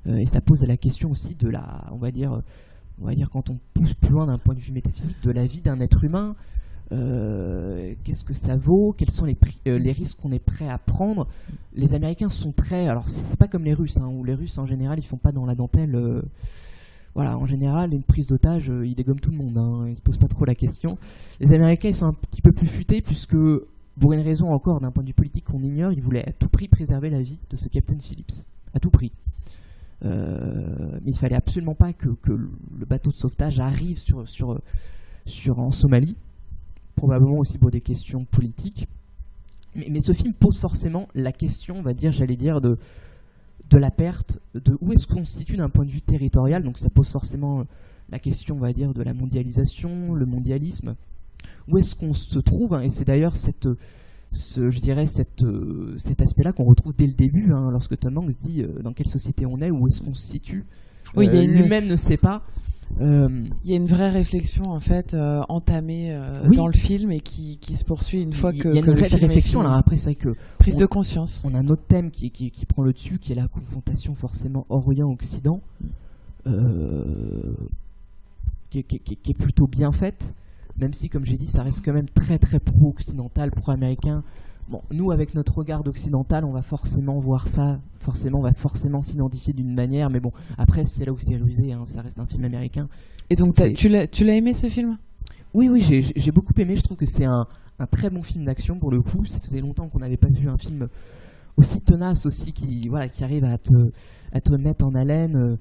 Et 0.07 0.25
ça 0.25 0.41
pose 0.41 0.63
la 0.63 0.77
question 0.77 1.11
aussi 1.11 1.35
de 1.35 1.47
la 1.49 1.85
on 1.91 1.97
va 1.97 2.11
dire 2.11 2.41
on 3.01 3.05
va 3.05 3.13
dire 3.15 3.29
quand 3.29 3.49
on 3.49 3.59
pousse 3.73 3.93
plus 3.93 4.11
loin 4.11 4.25
d'un 4.25 4.37
point 4.37 4.55
de 4.55 4.59
vue 4.59 4.71
métaphysique 4.71 5.21
de 5.23 5.31
la 5.31 5.45
vie 5.45 5.61
d'un 5.61 5.79
être 5.79 6.03
humain 6.03 6.35
euh, 6.91 7.93
qu'est-ce 8.03 8.23
que 8.23 8.33
ça 8.33 8.55
vaut, 8.55 8.95
quels 8.97 9.11
sont 9.11 9.27
euh, 9.27 9.77
les 9.77 9.91
risques 9.91 10.17
qu'on 10.19 10.31
est 10.31 10.43
prêt 10.43 10.67
à 10.67 10.77
prendre? 10.77 11.27
Les 11.73 11.93
Américains 11.93 12.29
sont 12.29 12.51
très, 12.51 12.87
alors 12.87 13.07
c'est 13.09 13.37
pas 13.37 13.47
comme 13.47 13.63
les 13.63 13.73
Russes, 13.73 13.97
hein, 13.97 14.07
où 14.07 14.23
les 14.23 14.33
Russes 14.33 14.57
en 14.57 14.65
général 14.65 14.97
ils 14.99 15.05
font 15.05 15.17
pas 15.17 15.31
dans 15.31 15.45
la 15.45 15.55
dentelle. 15.55 15.95
euh, 15.95 16.21
voilà, 17.15 17.37
en 17.37 17.45
général 17.45 17.93
une 17.93 18.03
prise 18.03 18.27
d'otage, 18.27 18.71
ils 18.83 18.95
dégomment 18.95 19.19
tout 19.19 19.31
le 19.31 19.37
monde, 19.37 19.57
hein, 19.57 19.87
ils 19.87 19.97
se 19.97 20.01
posent 20.01 20.17
pas 20.17 20.27
trop 20.27 20.45
la 20.45 20.55
question. 20.55 20.97
Les 21.39 21.53
Américains 21.53 21.89
ils 21.89 21.95
sont 21.95 22.05
un 22.05 22.13
petit 22.13 22.41
peu 22.41 22.51
plus 22.51 22.67
futés 22.67 23.01
puisque 23.01 23.35
pour 23.99 24.13
une 24.13 24.21
raison 24.21 24.51
encore 24.51 24.79
d'un 24.79 24.91
point 24.91 25.03
de 25.03 25.09
vue 25.09 25.13
politique 25.13 25.45
qu'on 25.45 25.61
ignore, 25.61 25.91
ils 25.91 26.01
voulaient 26.01 26.27
à 26.27 26.31
tout 26.31 26.49
prix 26.49 26.67
préserver 26.67 27.09
la 27.09 27.21
vie 27.21 27.39
de 27.49 27.55
ce 27.55 27.67
Captain 27.67 27.99
Phillips, 27.99 28.45
à 28.73 28.79
tout 28.79 28.89
prix. 28.89 29.11
Mais 30.01 31.11
il 31.11 31.17
fallait 31.17 31.35
absolument 31.35 31.75
pas 31.75 31.93
que, 31.93 32.09
le 32.29 32.85
bateau 32.85 33.11
de 33.11 33.15
sauvetage 33.15 33.59
arrive 33.59 33.99
sur 33.99 35.59
en 35.59 35.71
Somalie 35.71 36.15
probablement 36.99 37.37
aussi 37.37 37.57
pour 37.57 37.71
des 37.71 37.81
questions 37.81 38.25
politiques. 38.25 38.87
Mais, 39.75 39.87
mais 39.89 40.01
ce 40.01 40.13
film 40.13 40.33
pose 40.33 40.57
forcément 40.59 41.07
la 41.15 41.31
question, 41.31 41.75
on 41.77 41.81
va 41.81 41.93
dire, 41.93 42.11
j'allais 42.11 42.35
dire, 42.35 42.59
de, 42.59 42.77
de 43.69 43.77
la 43.77 43.91
perte, 43.91 44.39
de 44.53 44.77
où 44.81 44.91
est-ce 44.93 45.07
qu'on 45.07 45.23
se 45.25 45.37
situe 45.37 45.57
d'un 45.57 45.69
point 45.69 45.85
de 45.85 45.91
vue 45.91 46.01
territorial. 46.01 46.63
Donc 46.63 46.77
ça 46.77 46.89
pose 46.89 47.07
forcément 47.07 47.65
la 48.09 48.19
question, 48.19 48.55
on 48.57 48.59
va 48.59 48.73
dire, 48.73 48.93
de 48.93 49.03
la 49.03 49.13
mondialisation, 49.13 50.13
le 50.13 50.25
mondialisme. 50.25 50.95
Où 51.69 51.77
est-ce 51.77 51.95
qu'on 51.95 52.13
se 52.13 52.39
trouve 52.39 52.73
hein, 52.73 52.81
Et 52.81 52.89
c'est 52.89 53.05
d'ailleurs 53.05 53.37
cette, 53.37 53.69
ce, 54.33 54.69
je 54.69 54.79
dirais, 54.79 55.05
cette, 55.05 55.43
euh, 55.43 55.95
cet 55.97 56.21
aspect-là 56.21 56.51
qu'on 56.51 56.65
retrouve 56.65 56.93
dès 56.97 57.07
le 57.07 57.13
début, 57.13 57.53
hein, 57.53 57.69
lorsque 57.71 57.97
Tom 57.97 58.17
Hanks 58.17 58.39
dit 58.41 58.61
euh, 58.61 58.81
dans 58.83 58.93
quelle 58.93 59.07
société 59.07 59.45
on 59.45 59.61
est, 59.61 59.71
où 59.71 59.87
est-ce 59.87 60.01
qu'on 60.01 60.13
se 60.13 60.27
situe. 60.27 60.65
Oui, 61.15 61.27
Euh, 61.29 61.45
Lui-même 61.45 61.87
ne 61.87 61.95
sait 61.95 62.17
pas. 62.17 62.43
Euh, 63.01 63.45
Il 63.63 63.69
y 63.69 63.73
a 63.73 63.77
une 63.77 63.85
vraie 63.85 64.09
réflexion 64.09 64.65
en 64.71 64.79
fait 64.79 65.13
euh, 65.13 65.41
entamée 65.47 66.13
euh, 66.13 66.41
Oui. 66.47 66.55
dans 66.57 66.67
le 66.67 66.73
film 66.73 67.11
et 67.11 67.19
qui, 67.21 67.57
qui 67.57 67.75
se 67.77 67.85
poursuit 67.85 68.21
une 68.21 68.33
fois 68.33 68.51
il 68.53 68.61
que, 68.61 68.67
y 68.69 68.77
a 68.77 68.79
une 68.79 68.91
vraie 68.97 69.07
réflexion. 69.07 69.61
Alors 69.61 69.73
après, 69.73 69.95
c'est 69.97 70.15
que 70.15 70.29
Prise 70.57 70.75
on- 70.75 70.79
de 70.79 70.85
conscience. 70.85 71.43
on 71.45 71.53
a 71.55 71.59
un 71.59 71.67
autre 71.69 71.83
thème 71.87 72.11
qui, 72.11 72.31
qui, 72.31 72.51
qui 72.51 72.65
prend 72.65 72.81
le 72.83 72.91
dessus, 72.93 73.19
qui 73.19 73.31
est 73.31 73.35
la 73.35 73.47
confrontation 73.47 74.15
forcément 74.15 74.65
Orient-Occident, 74.69 75.61
euh, 76.47 77.53
qui, 78.69 78.79
est- 78.79 78.83
qui 78.83 78.99
qui 78.99 79.31
est 79.31 79.37
plutôt 79.37 79.67
bien 79.67 79.91
faite, 79.91 80.33
même 80.77 80.93
si, 80.93 81.09
comme 81.09 81.25
j'ai 81.25 81.37
dit, 81.37 81.47
ça 81.47 81.63
reste 81.63 81.83
quand 81.85 81.93
même 81.93 82.09
très 82.09 82.37
très 82.39 82.59
pro-occidental, 82.59 83.51
pro-américain. 83.51 84.23
Bon, 84.69 84.81
nous, 84.91 85.09
avec 85.11 85.33
notre 85.33 85.57
regard 85.57 85.85
occidental, 85.87 86.45
on 86.45 86.51
va 86.51 86.61
forcément 86.61 87.17
voir 87.17 87.47
ça, 87.47 87.79
forcément, 87.99 88.37
on 88.37 88.43
va 88.43 88.53
forcément 88.53 89.01
s'identifier 89.01 89.51
d'une 89.51 89.73
manière, 89.73 90.11
mais 90.11 90.19
bon, 90.19 90.31
après, 90.59 90.85
c'est 90.85 91.05
là 91.05 91.11
où 91.11 91.17
c'est 91.17 91.37
rusé, 91.37 91.73
hein, 91.73 91.85
ça 91.85 92.03
reste 92.03 92.19
un 92.19 92.27
film 92.27 92.43
américain. 92.45 92.87
Et 93.31 93.35
donc 93.35 93.55
tu 93.73 93.89
l'as 93.89 94.35
aimé 94.35 94.53
ce 94.53 94.67
film? 94.67 94.97
Oui, 95.55 95.69
oui, 95.69 95.81
j'ai- 95.81 96.31
beaucoup 96.31 96.53
aimé. 96.57 96.75
Je 96.75 96.83
trouve 96.83 96.97
que 96.97 97.07
c'est 97.07 97.25
un, 97.25 97.47
un 97.79 97.85
très 97.87 98.11
bon 98.11 98.21
film 98.21 98.45
d'action 98.45 98.77
pour 98.77 98.91
le 98.91 99.01
coup. 99.01 99.25
Ça 99.25 99.39
faisait 99.39 99.61
longtemps 99.61 99.87
qu'on 99.89 99.99
n'avait 99.99 100.17
pas 100.17 100.27
vu 100.27 100.47
un 100.47 100.57
film 100.57 100.87
aussi 101.57 101.81
tenace, 101.81 102.27
aussi 102.27 102.53
qui, 102.53 102.87
voilà, 102.87 103.09
qui 103.09 103.23
arrive 103.23 103.43
à 103.45 103.57
te, 103.57 103.91
à 104.31 104.41
te 104.41 104.53
mettre 104.53 104.85
en 104.85 104.93
haleine 104.93 105.35
euh, 105.35 105.55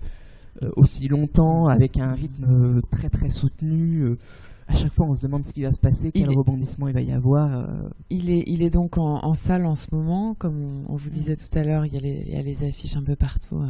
aussi 0.77 1.09
longtemps, 1.09 1.67
avec 1.67 1.99
un 1.99 2.13
rythme 2.15 2.45
euh, 2.79 2.81
très 2.91 3.09
très 3.11 3.31
soutenu. 3.31 4.01
euh. 4.03 4.19
à 4.67 4.75
chaque 4.75 4.93
fois, 4.93 5.07
on 5.09 5.15
se 5.15 5.23
demande 5.23 5.45
ce 5.47 5.53
qui 5.53 5.63
va 5.63 5.73
se 5.73 5.81
passer, 5.81 6.13
quel 6.13 6.25
Il 6.27 6.33
est- 6.33 6.37
rebondissement 6.37 6.89
il 6.89 6.95
va 6.95 7.01
y 7.01 7.13
avoir. 7.13 7.59
euh. 7.59 7.89
il 8.11 8.31
est, 8.31 8.45
il 8.47 8.63
est 8.63 8.71
donc 8.71 8.99
en, 8.99 9.25
en 9.25 9.35
salle 9.35 9.65
en 9.67 9.75
ce 9.75 9.87
moment, 9.93 10.35
comme 10.35 10.85
on, 10.89 10.97
vous 10.97 11.11
disait 11.11 11.37
tout 11.37 11.59
à 11.59 11.63
l'heure, 11.65 11.87
il, 11.87 11.95
y 11.95 11.97
a 11.97 12.01
les- 12.01 12.25
il 12.27 12.35
y 12.35 12.37
a 12.37 12.43
les 12.43 12.63
affiches 12.69 12.97
un 12.97 13.03
peu 13.03 13.17
partout 13.17 13.57
euh, 13.61 13.67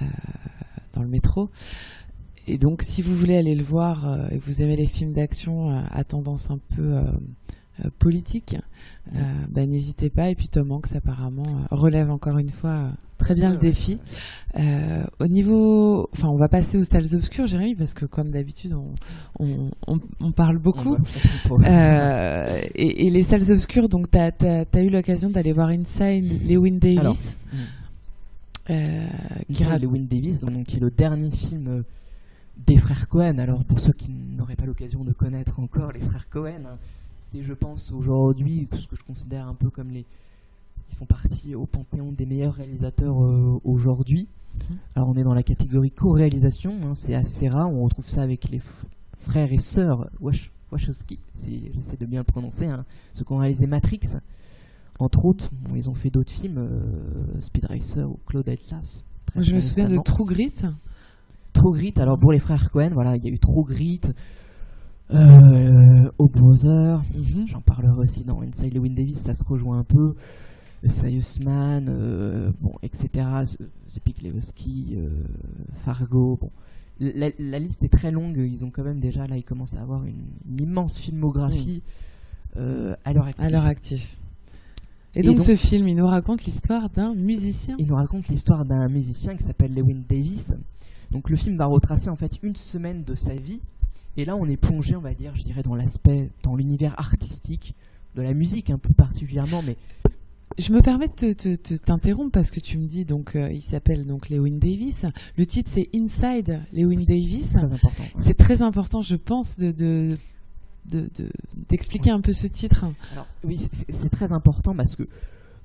euh, 0.00 0.04
dans 0.94 1.02
le 1.02 1.08
métro. 1.08 1.50
Et 2.46 2.58
donc, 2.58 2.82
si 2.82 3.00
vous 3.02 3.14
voulez 3.14 3.36
aller 3.36 3.54
le 3.54 3.64
voir 3.64 4.06
euh, 4.06 4.28
et 4.30 4.38
que 4.38 4.44
vous 4.44 4.60
aimez 4.62 4.76
les 4.76 4.86
films 4.86 5.12
d'action 5.12 5.70
euh, 5.70 5.80
à 5.90 6.04
tendance 6.04 6.50
un 6.50 6.58
peu 6.76 6.82
euh, 6.82 7.00
euh, 7.02 7.10
politique, 7.98 8.56
euh, 9.14 9.20
bah, 9.50 9.66
n'hésitez 9.66 10.10
pas. 10.10 10.30
Et 10.30 10.34
puis 10.34 10.48
Tom 10.48 10.70
Hanks, 10.72 10.94
apparemment, 10.94 11.42
euh, 11.46 11.66
relève 11.70 12.10
encore 12.10 12.38
une 12.38 12.50
fois 12.50 12.70
euh, 12.70 12.90
très 13.18 13.34
bien 13.34 13.48
le 13.50 13.56
Ouais, 13.56 13.60
défi. 13.62 13.98
Euh, 14.56 15.04
au 15.20 15.26
niveau, 15.26 16.08
enfin, 16.12 16.28
on 16.28 16.36
va 16.36 16.48
passer 16.48 16.78
aux 16.78 16.84
salles 16.84 17.14
obscures, 17.14 17.46
Jérémy, 17.46 17.74
parce 17.74 17.94
que 17.94 18.06
comme 18.06 18.30
d'habitude, 18.30 18.72
on, 18.74 18.94
on, 19.38 19.70
on- 19.86 20.00
on 20.20 20.32
parle 20.32 20.58
beaucoup. 20.58 20.96
Euh, 20.96 22.60
et, 22.74 23.06
et 23.06 23.10
les 23.10 23.22
salles 23.22 23.50
obscures, 23.52 23.88
donc 23.88 24.10
tu 24.10 24.18
as, 24.18 24.82
eu 24.82 24.90
l'occasion 24.90 25.30
d'aller 25.30 25.52
voir 25.52 25.68
Inside 25.68 26.46
Lewin 26.48 26.78
Davis. 26.78 26.98
Alors, 27.00 27.16
euh, 28.70 29.06
qui 29.52 29.64
Llewyn 29.64 30.06
Davis, 30.06 30.40
donc, 30.40 30.64
qui 30.64 30.76
est 30.76 30.80
le 30.80 30.90
dernier 30.90 31.30
film 31.30 31.68
euh, 31.68 31.82
des 32.66 32.78
frères 32.78 33.08
Cohen. 33.08 33.38
Alors 33.38 33.64
pour 33.64 33.78
ceux 33.78 33.92
qui 33.92 34.10
n'auraient 34.10 34.56
pas 34.56 34.64
l'occasion 34.64 35.04
de 35.04 35.12
connaître 35.12 35.60
encore 35.60 35.92
les 35.92 36.00
frères 36.00 36.28
Cohen, 36.30 36.62
hein, 36.66 36.78
c'est 37.18 37.42
je 37.42 37.52
pense 37.52 37.92
aujourd'hui 37.92 38.68
ce 38.72 38.86
que 38.86 38.96
je 38.96 39.02
considère 39.04 39.46
un 39.48 39.54
peu 39.54 39.70
comme 39.70 39.90
les... 39.90 40.04
Ils 40.90 40.96
font 40.96 41.06
partie 41.06 41.54
au 41.54 41.66
panthéon 41.66 42.12
des 42.12 42.26
meilleurs 42.26 42.54
réalisateurs 42.54 43.20
euh, 43.24 43.58
aujourd'hui. 43.64 44.28
Mhm. 44.70 44.76
Alors 44.94 45.08
on 45.08 45.14
est 45.16 45.24
dans 45.24 45.34
la 45.34 45.42
catégorie 45.42 45.90
co-réalisation, 45.90 46.72
hein, 46.84 46.94
c'est 46.94 47.14
assez 47.14 47.48
rare, 47.48 47.72
on 47.72 47.82
retrouve 47.82 48.06
ça 48.08 48.22
avec 48.22 48.48
les 48.50 48.60
frères 49.18 49.52
et 49.52 49.58
sœurs 49.58 50.08
Wach- 50.20 50.50
Wachowski, 50.70 51.18
si 51.34 51.70
j'essaie 51.74 51.96
de 51.96 52.06
bien 52.06 52.20
le 52.20 52.24
prononcer, 52.24 52.66
hein, 52.66 52.84
ceux 53.12 53.24
qui 53.24 53.32
ont 53.32 53.38
réalisé 53.38 53.66
Matrix, 53.66 54.00
entre 55.00 55.24
autres, 55.24 55.50
bon, 55.62 55.74
ils 55.74 55.90
ont 55.90 55.94
fait 55.94 56.10
d'autres 56.10 56.32
films, 56.32 56.58
euh, 56.58 57.40
Speed 57.40 57.64
Racer 57.64 58.08
ou 58.08 58.18
Claude 58.26 58.48
Atlas. 58.48 59.02
très, 59.26 59.42
Je 59.42 59.54
me 59.54 59.60
souviens 59.60 59.88
de. 59.88 59.98
True 59.98 60.24
Grit. 60.24 60.54
True 61.52 61.72
Grit, 61.72 61.94
alors 61.96 62.18
pour 62.18 62.30
les 62.32 62.38
frères 62.38 62.70
Cohen, 62.70 62.90
voilà, 62.92 63.16
il 63.16 63.24
y 63.24 63.28
a 63.28 63.32
eu 63.32 63.38
True 63.40 63.64
Grit, 63.64 64.00
euh, 65.12 66.10
Brother, 66.18 67.02
Mhm. 67.14 67.46
j'en 67.46 67.60
parlerai 67.60 67.98
aussi 67.98 68.24
dans 68.24 68.40
Inside 68.42 68.72
Llewyn 68.74 68.94
Davis, 68.94 69.18
ça 69.18 69.34
se 69.34 69.44
rejoint 69.44 69.78
un 69.78 69.84
peu, 69.84 70.14
The 70.82 70.90
Serious 70.90 71.42
Man, 71.42 71.86
euh, 71.88 72.50
bon, 72.60 72.72
etc., 72.82 73.08
The, 73.58 74.00
Big 74.04 74.22
Lebowski, 74.22 74.94
euh, 74.96 75.08
Fargo, 75.84 76.38
bon. 76.40 76.50
La, 77.00 77.30
la 77.38 77.58
liste 77.58 77.82
est 77.84 77.88
très 77.88 78.10
longue, 78.12 78.36
ils 78.38 78.64
ont 78.64 78.70
quand 78.70 78.84
même 78.84 79.00
déjà, 79.00 79.26
là, 79.26 79.36
ils 79.36 79.42
commencent 79.44 79.74
à 79.74 79.82
avoir 79.82 80.04
une, 80.04 80.22
une 80.48 80.60
immense 80.62 80.98
filmographie 80.98 81.82
euh, 82.56 82.94
à 83.04 83.12
leur 83.12 83.26
actif. 83.26 83.44
à 83.44 83.50
leur 83.50 83.64
actif. 83.66 84.18
Et, 85.16 85.20
Et 85.20 85.22
donc, 85.22 85.36
donc- 85.36 85.44
ce 85.44 85.56
film, 85.56 85.88
il 85.88 85.96
nous 85.96 86.06
raconte 86.06 86.44
l'histoire 86.44 86.88
d'un 86.90 87.14
musicien. 87.14 87.76
Il 87.78 87.86
nous 87.86 87.96
raconte 87.96 88.28
l'histoire 88.28 88.64
d'un 88.64 88.88
musicien 88.88 89.36
qui 89.36 89.42
s'appelle 89.42 89.74
Lewin 89.74 90.02
Davis. 90.08 90.54
Donc 91.10 91.30
le 91.30 91.36
film 91.36 91.56
va 91.56 91.66
retracer 91.66 92.08
en 92.10 92.16
fait 92.16 92.38
une 92.42 92.56
semaine 92.56 93.04
de 93.04 93.14
sa 93.14 93.34
vie. 93.34 93.60
Et 94.16 94.24
là, 94.24 94.36
on 94.36 94.48
est 94.48 94.56
plongé, 94.56 94.96
on 94.96 95.00
va 95.00 95.14
dire, 95.14 95.34
je 95.34 95.44
dirais, 95.44 95.62
dans 95.62 95.74
l'aspect, 95.74 96.30
dans 96.42 96.54
l'univers 96.54 96.94
artistique 96.98 97.74
de 98.14 98.22
la 98.22 98.34
musique, 98.34 98.70
un 98.70 98.78
peu 98.78 98.92
particulièrement, 98.92 99.62
mais 99.62 99.76
je 100.58 100.72
me 100.72 100.80
permets 100.80 101.08
de 101.08 101.32
t'interrompre 101.76 102.30
parce 102.30 102.50
que 102.50 102.60
tu 102.60 102.78
me 102.78 102.86
dis 102.86 103.04
donc 103.04 103.34
euh, 103.34 103.50
il 103.50 103.62
s'appelle 103.62 104.06
donc 104.06 104.28
Lewin 104.30 104.58
Davis. 104.58 105.04
Le 105.36 105.46
titre 105.46 105.70
c'est 105.72 105.88
Inside 105.94 106.60
Lewin 106.72 107.02
Davis. 107.02 107.48
C'est 107.48 107.58
très 107.58 107.72
important. 107.72 108.04
C'est 108.18 108.36
très 108.36 108.62
important, 108.62 109.02
je 109.02 109.16
pense, 109.16 109.58
de, 109.58 110.16
d'expliquer 111.68 112.10
un 112.10 112.20
peu 112.20 112.32
ce 112.32 112.46
titre. 112.46 112.86
Alors, 113.12 113.26
oui, 113.42 113.58
c'est 113.88 114.10
très 114.10 114.32
important 114.32 114.74
parce 114.76 114.96
que 114.96 115.08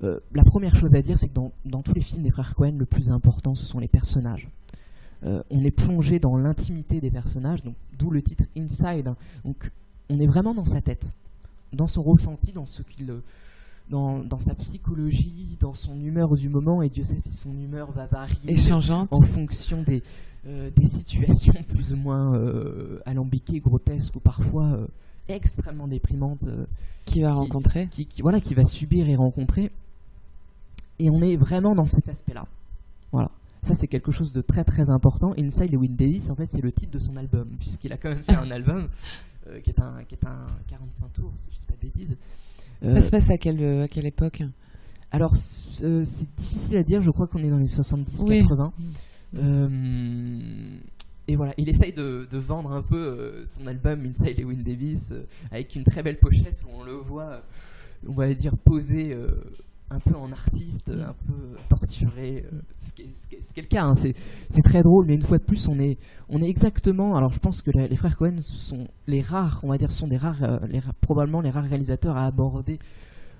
euh, 0.02 0.18
la 0.34 0.44
première 0.44 0.74
chose 0.76 0.94
à 0.94 1.02
dire, 1.02 1.18
c'est 1.18 1.28
que 1.28 1.34
dans, 1.34 1.52
dans, 1.66 1.82
tous 1.82 1.92
les 1.92 2.00
films 2.00 2.22
des 2.22 2.30
frères 2.30 2.54
Cohen, 2.54 2.74
le 2.78 2.86
plus 2.86 3.10
important, 3.10 3.54
ce 3.54 3.66
sont 3.66 3.78
les 3.78 3.88
personnages. 3.88 4.48
Euh, 5.24 5.42
on 5.50 5.62
est 5.64 5.70
plongé 5.70 6.18
dans 6.18 6.36
l'intimité 6.36 7.00
des 7.00 7.10
personnages, 7.10 7.62
donc 7.62 7.74
d'où 7.98 8.10
le 8.10 8.22
titre 8.22 8.44
Inside. 8.56 9.14
Donc, 9.44 9.70
on 10.08 10.18
est 10.18 10.26
vraiment 10.26 10.54
dans 10.54 10.64
sa 10.64 10.80
tête, 10.80 11.14
dans 11.72 11.86
son 11.86 12.02
ressenti, 12.02 12.52
dans 12.52 12.66
ce 12.66 12.82
qu'il 12.82 13.14
dans, 13.90 14.20
dans, 14.20 14.38
sa 14.38 14.54
psychologie, 14.54 15.56
dans 15.58 15.74
son 15.74 16.00
humeur 16.00 16.34
du 16.36 16.48
moment, 16.48 16.80
et 16.80 16.88
Dieu 16.88 17.04
sait 17.04 17.18
si 17.18 17.32
son 17.32 17.52
humeur 17.58 17.90
va 17.90 18.06
varier 18.06 18.56
en 19.10 19.20
fonction 19.20 19.82
des, 19.82 20.02
euh, 20.46 20.70
des 20.74 20.86
situations 20.86 21.52
plus 21.68 21.92
ou 21.92 21.96
moins 21.96 22.34
euh, 22.34 23.00
alambiquées, 23.04 23.60
grotesques 23.60 24.16
ou 24.16 24.20
parfois 24.20 24.64
euh, 24.66 24.86
extrêmement 25.28 25.86
déprimantes 25.86 26.48
qui 27.04 27.20
va 27.20 27.32
rencontrer, 27.32 27.88
qui, 27.88 28.06
voilà, 28.22 28.40
qui 28.40 28.54
va 28.54 28.64
subir 28.64 29.08
et 29.08 29.16
rencontrer. 29.16 29.70
Et 30.98 31.10
on 31.10 31.20
est 31.20 31.36
vraiment 31.36 31.74
dans 31.74 31.86
cet 31.86 32.08
aspect-là. 32.08 32.46
Voilà. 33.12 33.30
Ça, 33.62 33.74
c'est 33.74 33.88
quelque 33.88 34.10
chose 34.10 34.32
de 34.32 34.40
très 34.40 34.64
très 34.64 34.90
important. 34.90 35.34
Inside 35.38 35.72
Lewin 35.72 35.94
Davis, 35.94 36.30
en 36.30 36.36
fait, 36.36 36.46
c'est 36.46 36.62
le 36.62 36.72
titre 36.72 36.92
de 36.92 36.98
son 36.98 37.16
album, 37.16 37.48
puisqu'il 37.58 37.92
a 37.92 37.96
quand 37.96 38.10
même 38.10 38.22
fait 38.22 38.36
un 38.36 38.50
album 38.50 38.88
qui, 39.62 39.70
est 39.70 39.80
un, 39.80 40.04
qui 40.04 40.14
est 40.14 40.26
un 40.26 40.46
45 40.68 41.12
tours, 41.12 41.32
si 41.36 41.50
je 41.50 41.56
ne 41.56 41.60
dis 41.60 41.66
pas 41.66 41.74
de 41.74 41.80
bêtises. 41.80 42.16
Ça 42.82 43.00
se 43.00 43.10
passe 43.10 43.28
à 43.30 43.36
quelle, 43.36 43.82
à 43.82 43.88
quelle 43.88 44.06
époque? 44.06 44.42
Alors, 45.10 45.36
c'est 45.36 46.34
difficile 46.36 46.76
à 46.76 46.82
dire, 46.82 47.00
je 47.00 47.10
crois 47.10 47.26
qu'on 47.26 47.42
est 47.42 47.50
dans 47.50 47.58
les 47.58 47.66
70-80. 47.66 48.70
Euh, 49.36 50.78
et 51.28 51.36
voilà, 51.36 51.54
il 51.56 51.68
essaye 51.68 51.92
de, 51.92 52.26
vendre 52.32 52.72
un 52.72 52.82
peu 52.82 52.96
euh, 52.96 53.44
son 53.46 53.66
album 53.66 54.04
Inside 54.06 54.38
Lewin 54.38 54.62
Davis 54.62 55.12
euh, 55.12 55.26
avec 55.50 55.74
une 55.76 55.84
très 55.84 56.02
belle 56.02 56.18
pochette 56.18 56.62
où 56.64 56.80
on 56.80 56.84
le 56.84 56.94
voit, 56.94 57.42
on 58.06 58.12
va 58.12 58.32
dire, 58.34 58.56
posé 58.56 59.16
un 59.90 59.98
peu 59.98 60.14
en 60.16 60.30
artiste, 60.32 60.90
un 60.90 61.14
peu 61.26 61.56
torturé, 61.68 62.44
ce 62.78 62.92
qui, 62.92 63.02
est, 63.02 63.56
le 63.56 63.66
cas. 63.66 63.84
Hein. 63.84 63.94
C'est 63.94 64.62
très 64.62 64.82
drôle, 64.82 65.06
mais 65.06 65.14
une 65.14 65.22
fois 65.22 65.38
de 65.38 65.44
plus, 65.44 65.68
on 65.68 65.78
est, 65.78 65.98
on 66.28 66.40
est 66.40 66.48
exactement. 66.48 67.16
Alors, 67.16 67.32
je 67.32 67.40
pense 67.40 67.60
que 67.60 67.70
les 67.70 67.96
frères 67.96 68.16
Cohen 68.16 68.40
sont 68.40 68.86
les 69.06 69.20
rares, 69.20 69.60
on 69.62 69.68
va 69.68 69.78
dire, 69.78 69.90
sont 69.90 70.06
des 70.06 70.16
rares, 70.16 70.60
les, 70.68 70.80
probablement 71.00 71.40
les 71.40 71.50
rares 71.50 71.64
réalisateurs 71.64 72.16
à 72.16 72.26
aborder 72.26 72.78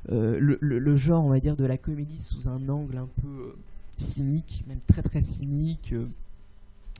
le, 0.08 0.58
le, 0.60 0.96
genre, 0.96 1.24
on 1.24 1.30
va 1.30 1.38
dire, 1.38 1.56
de 1.56 1.64
la 1.64 1.78
comédie 1.78 2.18
sous 2.18 2.48
un 2.48 2.68
angle 2.68 2.98
un 2.98 3.08
peu 3.22 3.54
cynique, 4.00 4.64
même 4.66 4.80
très 4.86 5.02
très 5.02 5.22
cynique, 5.22 5.92
euh, 5.92 6.06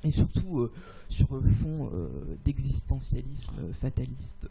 et 0.05 0.11
surtout 0.11 0.61
euh, 0.61 0.73
sur 1.09 1.29
fond 1.43 1.91
euh, 1.93 2.09
d'existentialisme 2.45 3.73
fataliste. 3.73 4.49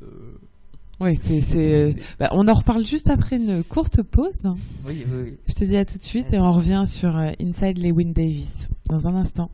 Oui, 1.01 1.15
c'est, 1.15 1.95
bah, 2.19 2.29
on 2.31 2.47
en 2.47 2.53
reparle 2.53 2.85
juste 2.85 3.09
après 3.09 3.37
une 3.37 3.63
courte 3.63 4.01
pause. 4.01 4.37
Oui, 4.85 5.05
oui, 5.09 5.37
Je 5.47 5.53
te 5.53 5.63
dis 5.63 5.77
à 5.77 5.85
tout 5.85 5.97
de 5.97 6.03
suite 6.03 6.33
et 6.33 6.39
on 6.39 6.51
revient 6.51 6.83
sur 6.85 7.15
Inside 7.15 7.77
Lewin 7.77 8.11
Davis 8.11 8.67
dans 8.89 9.07
un 9.07 9.15
instant. 9.15 9.49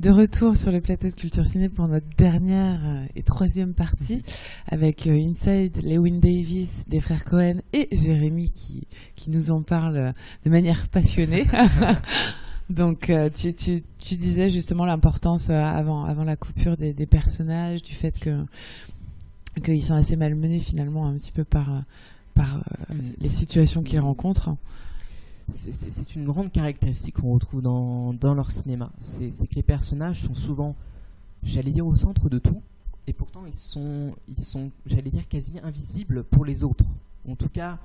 De 0.00 0.08
retour 0.08 0.56
sur 0.56 0.72
le 0.72 0.80
plateau 0.80 1.08
de 1.08 1.12
Culture 1.12 1.44
Ciné 1.44 1.68
pour 1.68 1.86
notre 1.86 2.06
dernière 2.16 2.80
euh, 2.82 3.04
et 3.16 3.22
troisième 3.22 3.74
partie 3.74 4.22
avec 4.66 5.06
euh, 5.06 5.12
Inside, 5.12 5.76
Lewin 5.82 6.20
Davis, 6.20 6.84
des 6.88 7.00
frères 7.00 7.22
Cohen 7.22 7.60
et 7.74 7.86
Jérémy 7.92 8.50
qui, 8.50 8.86
qui 9.14 9.28
nous 9.28 9.50
en 9.50 9.60
parle 9.60 9.96
euh, 9.98 10.12
de 10.46 10.48
manière 10.48 10.88
passionnée. 10.88 11.46
Donc 12.70 13.12
tu, 13.34 13.52
tu, 13.52 13.82
tu, 13.98 14.16
disais 14.16 14.48
justement 14.48 14.86
l'importance 14.86 15.50
avant, 15.50 16.04
avant 16.04 16.24
la 16.24 16.36
coupure 16.36 16.78
des, 16.78 16.94
des 16.94 17.06
personnages, 17.06 17.82
du 17.82 17.92
fait 17.92 18.18
que 18.18 18.46
qu'ils 19.62 19.84
sont 19.84 19.96
assez 19.96 20.16
malmenés 20.16 20.60
finalement 20.60 21.06
un 21.06 21.12
petit 21.12 21.32
peu 21.32 21.44
par, 21.44 21.68
par 22.32 22.62
les 23.20 23.28
situations 23.28 23.82
qu'ils 23.82 24.00
rencontrent 24.00 24.56
c'est 25.50 26.14
une 26.14 26.24
grande 26.24 26.50
caractéristique 26.52 27.16
qu'on 27.16 27.32
retrouve 27.32 27.62
dans, 27.62 28.34
leur 28.34 28.50
cinéma. 28.50 28.90
C'est 29.00 29.30
que 29.30 29.54
les 29.54 29.62
personnages 29.62 30.22
sont 30.22 30.34
souvent, 30.34 30.76
j'allais 31.42 31.72
dire, 31.72 31.86
au 31.86 31.94
centre 31.94 32.28
de 32.28 32.38
tout, 32.38 32.62
et 33.06 33.12
pourtant 33.12 33.44
ils 33.46 33.56
sont, 33.56 34.14
ils 34.28 34.40
sont 34.40 34.70
j'allais 34.86 35.10
dire, 35.10 35.26
quasi 35.28 35.58
invisibles 35.62 36.24
pour 36.24 36.44
les 36.44 36.64
autres. 36.64 36.84
En 37.28 37.36
tout 37.36 37.48
cas, 37.48 37.78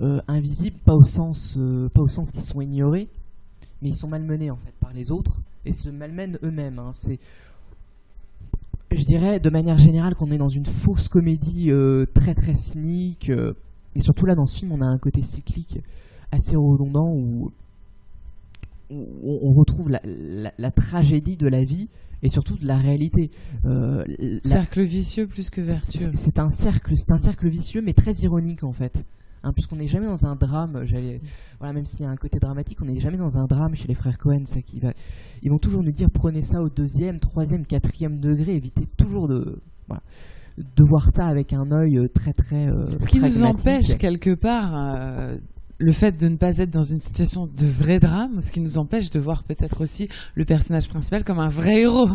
euh, 0.00 0.20
invisibles, 0.28 0.78
pas 0.84 0.94
au 0.94 1.04
sens, 1.04 1.56
euh, 1.56 1.88
pas 1.88 2.02
au 2.02 2.08
sens 2.08 2.30
qu'ils 2.30 2.42
sont 2.42 2.60
ignorés, 2.60 3.08
mais 3.80 3.90
ils 3.90 3.96
sont 3.96 4.08
malmenés 4.08 4.50
en 4.50 4.56
fait 4.56 4.74
par 4.80 4.92
les 4.92 5.10
autres 5.10 5.32
et 5.64 5.72
se 5.72 5.88
malmènent 5.88 6.38
eux-mêmes. 6.42 6.78
Hein. 6.78 6.92
Je 8.90 9.04
dirais, 9.04 9.40
de 9.40 9.50
manière 9.50 9.78
générale, 9.78 10.14
qu'on 10.14 10.30
est 10.30 10.38
dans 10.38 10.48
une 10.48 10.66
fausse 10.66 11.08
comédie 11.08 11.70
euh, 11.70 12.06
très 12.14 12.34
très 12.34 12.54
cynique, 12.54 13.30
et 13.94 14.00
surtout 14.00 14.26
là 14.26 14.34
dans 14.34 14.46
ce 14.46 14.58
film, 14.58 14.72
on 14.72 14.80
a 14.80 14.86
un 14.86 14.98
côté 14.98 15.22
cyclique 15.22 15.78
assez 16.32 16.56
redondant 16.56 17.12
où, 17.12 17.52
on 18.88 19.52
retrouve 19.52 19.88
la, 19.90 20.70
tragédie 20.70 21.36
de 21.36 21.48
la 21.48 21.64
vie 21.64 21.88
et 22.22 22.28
surtout 22.28 22.56
de 22.56 22.66
la 22.66 22.76
réalité. 22.76 23.32
Euh, 23.64 24.04
cercle 24.44 24.82
vicieux 24.82 25.26
plus 25.26 25.50
que 25.50 25.60
vertueux. 25.60 26.12
C'est 26.14 26.38
un 26.38 26.50
cercle, 26.50 26.96
c'est 26.96 27.10
un 27.10 27.18
cercle 27.18 27.48
vicieux, 27.48 27.82
mais 27.82 27.94
très 27.94 28.12
ironique 28.12 28.62
en 28.62 28.72
fait. 28.72 29.04
Hein, 29.42 29.52
puisqu'on 29.52 29.76
n'est 29.76 29.86
jamais 29.86 30.06
dans 30.06 30.26
un 30.26 30.34
drame, 30.34 30.84
voilà, 31.58 31.72
même 31.72 31.86
s'il 31.86 32.00
y 32.00 32.04
a 32.04 32.10
un 32.10 32.16
côté 32.16 32.38
dramatique, 32.38 32.78
on 32.82 32.86
n'est 32.86 32.98
jamais 32.98 33.18
dans 33.18 33.38
un 33.38 33.44
drame 33.44 33.76
chez 33.76 33.86
les 33.86 33.94
frères 33.94 34.18
Cohen. 34.18 34.44
Ça 34.44 34.60
qui 34.60 34.80
va, 34.80 34.92
ils 35.42 35.50
vont 35.50 35.58
toujours 35.58 35.82
nous 35.82 35.92
dire 35.92 36.08
prenez 36.12 36.42
ça 36.42 36.62
au 36.62 36.68
deuxième, 36.68 37.20
troisième, 37.20 37.64
quatrième 37.64 38.18
degré, 38.18 38.56
évitez 38.56 38.86
toujours 38.96 39.28
de, 39.28 39.60
de 40.58 40.84
voir 40.84 41.10
ça 41.10 41.26
avec 41.26 41.52
un 41.52 41.70
œil 41.70 42.08
très 42.12 42.32
très. 42.32 42.66
Euh, 42.66 42.88
Ce 42.98 43.06
qui 43.06 43.20
nous 43.20 43.42
empêche 43.42 43.96
quelque 43.98 44.34
part 44.34 44.74
euh, 44.74 45.36
le 45.78 45.92
fait 45.92 46.12
de 46.12 46.28
ne 46.28 46.36
pas 46.36 46.58
être 46.58 46.70
dans 46.70 46.84
une 46.84 47.00
situation 47.00 47.46
de 47.46 47.66
vrai 47.66 47.98
drame, 47.98 48.40
ce 48.40 48.50
qui 48.50 48.60
nous 48.60 48.78
empêche 48.78 49.10
de 49.10 49.20
voir 49.20 49.44
peut-être 49.44 49.82
aussi 49.82 50.08
le 50.34 50.44
personnage 50.44 50.88
principal 50.88 51.24
comme 51.24 51.38
un 51.38 51.48
vrai 51.48 51.82
héros. 51.82 52.08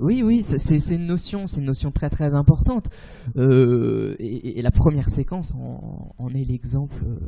Oui, 0.00 0.22
oui, 0.22 0.42
c'est 0.42 0.78
une 0.94 1.06
notion, 1.06 1.46
c'est 1.46 1.60
une 1.60 1.66
notion 1.66 1.90
très 1.90 2.08
très 2.08 2.34
importante. 2.34 2.88
Euh, 3.36 4.16
et, 4.18 4.62
la 4.62 4.70
première 4.70 5.10
séquence 5.10 5.54
en, 5.54 6.28
est 6.28 6.44
l'exemple, 6.44 6.96
euh, 7.04 7.18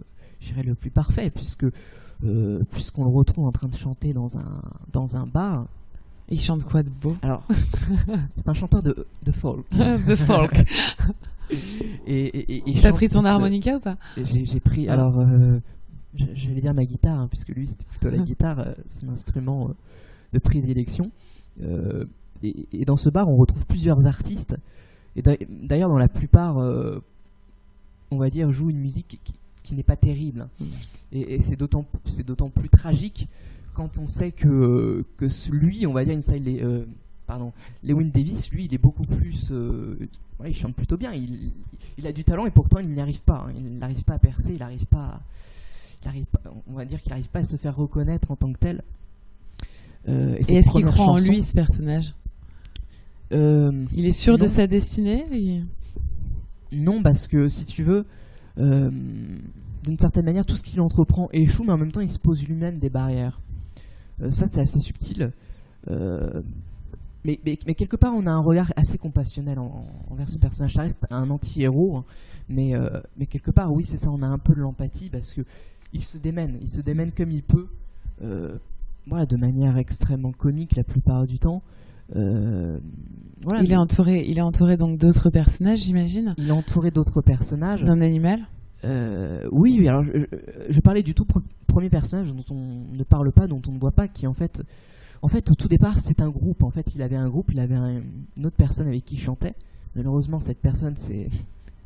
je 0.41 0.49
dirais, 0.49 0.63
le 0.63 0.75
plus 0.75 0.91
parfait, 0.91 1.31
puisque 1.31 1.67
euh, 2.25 2.63
puisqu'on 2.71 3.05
le 3.05 3.11
retrouve 3.11 3.47
en 3.47 3.53
train 3.53 3.69
de 3.69 3.77
chanter 3.77 4.13
dans 4.15 4.39
un 4.39 4.63
dans 4.91 5.17
un 5.17 5.27
bar. 5.27 5.67
Il 6.33 6.41
chante 6.41 6.65
quoi 6.65 6.83
de 6.83 6.89
beau 6.89 7.15
Alors, 7.21 7.47
c'est 8.37 8.49
un 8.49 8.55
chanteur 8.55 8.83
de, 8.83 9.07
de 9.23 9.33
folk. 9.33 9.67
de 9.77 10.15
folk. 10.15 10.65
et, 12.07 12.63
T'as 12.81 12.93
pris 12.93 13.11
ton 13.11 13.27
harmonica 13.27 13.77
ou 13.77 13.81
pas 13.81 13.99
J'ai 14.17 14.59
pris, 14.59 14.89
ah. 14.89 14.95
alors, 14.95 15.21
euh, 15.21 15.61
j'allais 16.15 16.63
dire 16.63 16.73
ma 16.73 16.87
guitare, 16.87 17.21
hein, 17.21 17.29
puisque 17.29 17.51
lui 17.51 17.67
c'était 17.67 17.85
plutôt 17.85 18.09
la 18.09 18.17
guitare, 18.17 18.61
euh, 18.61 18.73
son 18.89 19.11
instrument 19.11 19.69
euh, 19.69 19.73
de 20.33 20.39
prédilection. 20.39 21.11
Et, 22.43 22.85
dans 22.87 22.97
ce 22.97 23.11
bar, 23.11 23.29
on 23.29 23.37
retrouve 23.37 23.67
plusieurs 23.67 24.07
artistes. 24.07 24.57
Et 25.17 25.23
d'ailleurs, 25.23 25.91
dans 25.91 25.99
la 25.99 26.09
plupart, 26.09 26.57
on 28.11 28.17
va 28.17 28.31
dire, 28.31 28.51
joue 28.53 28.71
une 28.71 28.81
musique 28.81 29.21
qui, 29.63 29.75
n'est 29.75 29.83
pas 29.83 29.97
terrible. 29.97 30.49
Mm. 30.59 30.65
Et, 31.13 31.41
c'est 31.41 31.57
d'autant 31.57 31.85
plus 32.49 32.71
tragique 32.71 33.29
quand 33.75 33.99
on 33.99 34.07
sait 34.07 34.33
que, 34.33 35.05
que 35.17 35.27
lui, 35.51 35.87
on 35.87 35.93
va 35.93 36.05
dire, 36.05 36.15
une, 36.15 36.87
pardon, 37.27 37.53
Lewin 37.83 38.11
Davis, 38.13 38.51
lui, 38.51 38.67
il 38.67 38.75
est 38.75 38.79
beaucoup 38.79 39.05
plus. 39.05 39.51
Euh, 39.51 39.97
il 40.45 40.55
chante 40.55 40.75
plutôt 40.75 40.97
bien. 40.97 41.13
Il, 41.13 41.53
il, 41.97 42.07
a 42.07 42.13
du 42.13 42.25
talent 42.25 42.47
et 42.47 42.51
pourtant 42.51 42.79
il 42.81 42.89
n'y 42.89 43.01
arrive 43.01 43.23
pas. 43.23 43.47
Hein. 43.47 43.53
Il 43.57 43.79
n'arrive 43.79 44.05
pas 44.05 44.15
à 44.15 44.19
percer. 44.19 44.53
Il 44.53 44.59
n'arrive 44.59 44.87
pas, 44.87 45.21
il 46.03 46.09
arrive 46.09 46.27
pas. 46.27 46.41
On 46.67 46.75
va 46.75 46.85
dire 46.85 47.01
qu'il 47.01 47.11
n'arrive 47.11 47.29
pas 47.29 47.41
à 47.41 47.45
se 47.45 47.57
faire 47.57 47.77
reconnaître 47.77 48.31
en 48.31 48.37
tant 48.37 48.53
que 48.53 48.59
tel. 48.59 48.83
Euh, 50.09 50.37
et, 50.37 50.57
est-ce 50.57 50.71
qu'il 50.71 50.85
croit 50.85 51.07
en 51.07 51.19
lui, 51.19 51.43
ce 51.43 51.55
personnage? 51.55 52.13
Euh, 53.33 53.87
Il 53.95 54.05
est 54.05 54.13
sûr 54.13 54.37
de 54.37 54.47
sa 54.47 54.67
destinée 54.67 55.25
Non, 56.73 57.03
parce 57.03 57.29
que 57.29 57.49
si 57.49 57.65
tu 57.65 57.85
veux, 57.85 58.05
d'une 58.57 59.99
certaine 59.99 60.25
manière, 60.25 60.45
tout 60.45 60.57
ce 60.57 60.63
qu'il 60.63 60.81
entreprend 60.81 61.29
échoue, 61.33 61.65
mais 61.65 61.73
en 61.73 61.79
même 61.79 61.93
temps, 61.93 62.01
il 62.01 62.11
se 62.11 62.19
pose 62.19 62.47
lui-même 62.47 62.79
des 62.79 62.91
barrières. 62.91 63.41
Ça, 64.31 64.47
c'est 64.47 64.61
assez 64.61 64.81
subtil 64.81 65.33
mais, 67.25 67.39
mais, 67.45 67.59
mais, 67.67 67.75
quelque 67.75 67.97
part, 67.97 68.15
on 68.15 68.27
a 68.27 68.31
un 68.31 68.41
regard 68.41 68.73
assez 68.77 68.99
compassionnel 68.99 69.59
envers 70.11 70.29
ce 70.29 70.39
personnage. 70.39 70.75
Ça 70.75 70.83
reste 70.83 71.07
un 71.11 71.31
anti-héros, 71.31 71.97
hein, 71.97 72.05
mais, 72.49 72.75
euh, 72.75 73.01
mais 73.17 73.27
quelque 73.27 73.51
part, 73.51 73.73
oui, 73.73 73.85
c'est 73.85 73.97
ça, 73.97 74.11
on 74.11 74.23
a 74.23 74.27
un 74.27 74.39
peu 74.39 74.55
de 74.55 74.61
l'empathie 74.61 75.09
parce 75.09 75.33
que 75.33 75.43
il 75.93 76.03
se 76.03 76.19
démène, 76.19 76.59
il 76.61 76.69
se 76.69 76.81
démène 76.81 77.13
comme 77.13 77.31
il 77.31 77.43
peut, 77.43 77.69
euh, 78.23 78.57
voilà, 79.07 79.27
de 79.27 79.37
manière 79.37 79.77
extrêmement 79.77 80.33
comique 80.33 80.75
la 80.77 80.85
plupart 80.85 81.27
du 81.27 81.39
temps. 81.39 81.63
Euh, 82.17 82.79
voilà, 83.43 83.63
il, 83.63 83.73
est 83.73 83.77
entouré, 83.77 84.25
il 84.27 84.39
est 84.39 84.43
entouré 84.43 84.77
donc 84.77 84.99
d'autres 84.99 85.31
personnages, 85.31 85.81
j'imagine? 85.81 86.35
Il 86.39 86.49
est 86.49 86.53
entouré 86.53 86.91
d'autres 86.91 87.21
personnages. 87.21 87.85
D'un 87.85 88.01
animal? 88.01 88.41
Oui, 88.85 89.87
alors 89.89 90.03
je, 90.05 90.25
je, 90.69 90.81
parlais 90.81 91.03
du 91.03 91.15
tout 91.15 91.25
premier 91.67 91.91
personnage 91.91 92.33
dont 92.33 92.45
on 92.51 92.95
ne 92.95 93.05
parle 93.05 93.33
pas, 93.33 93.47
dont 93.47 93.63
on 93.69 93.73
ne 93.73 93.79
voit 93.79 93.93
pas, 93.93 94.09
qui 94.09 94.27
en 94.27 94.35
fait 94.35 94.63
en 95.23 95.29
fait, 95.29 95.51
au 95.53 95.55
tout 95.55 95.69
départ, 95.69 96.01
c'est 96.01 96.21
un 96.21 96.29
groupe. 96.29 96.65
En 96.65 96.71
fait, 96.71 96.95
il 96.97 97.03
avait 97.03 97.17
un 97.17 97.29
groupe, 97.29 97.53
il 97.53 97.61
avait 97.61 97.77
une 97.77 98.45
autre 98.45 98.57
personne 98.57 98.89
avec 98.89 99.05
qui 99.05 99.15
il 99.15 99.21
chantait. 99.21 99.55
Malheureusement, 99.95 100.41
cette 100.41 100.61
personne 100.61 100.97
s'est 100.97 101.29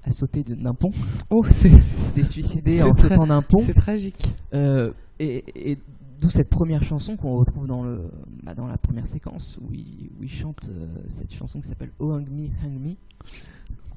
a 0.04 0.10
sauté 0.12 0.44
d'un 0.44 0.72
pont. 0.72 0.90
Oh, 1.30 1.42
c'est 1.44 2.22
suicidé 2.22 2.80
en 2.80 2.94
sautant 2.94 3.26
d'un 3.26 3.42
pont. 3.42 3.58
C'est 3.58 3.74
tragique. 3.74 4.24
Euh, 4.54 4.92
et, 5.18 5.78
d'où 6.20 6.30
cette 6.30 6.50
première 6.50 6.82
chanson 6.82 7.16
qu'on 7.16 7.36
retrouve 7.36 7.66
dans, 7.66 7.82
le, 7.82 8.10
bah, 8.42 8.54
dans 8.54 8.66
la 8.66 8.76
première 8.76 9.06
séquence 9.06 9.58
où 9.62 9.72
il, 9.72 10.10
où 10.18 10.22
il 10.22 10.30
chante 10.30 10.68
euh, 10.68 10.86
cette 11.08 11.32
chanson 11.32 11.60
qui 11.60 11.68
s'appelle 11.68 11.90
Oh 11.98 12.12
Hang 12.12 12.28
Me, 12.30 12.48
Hang 12.64 12.78
Me. 12.80 12.94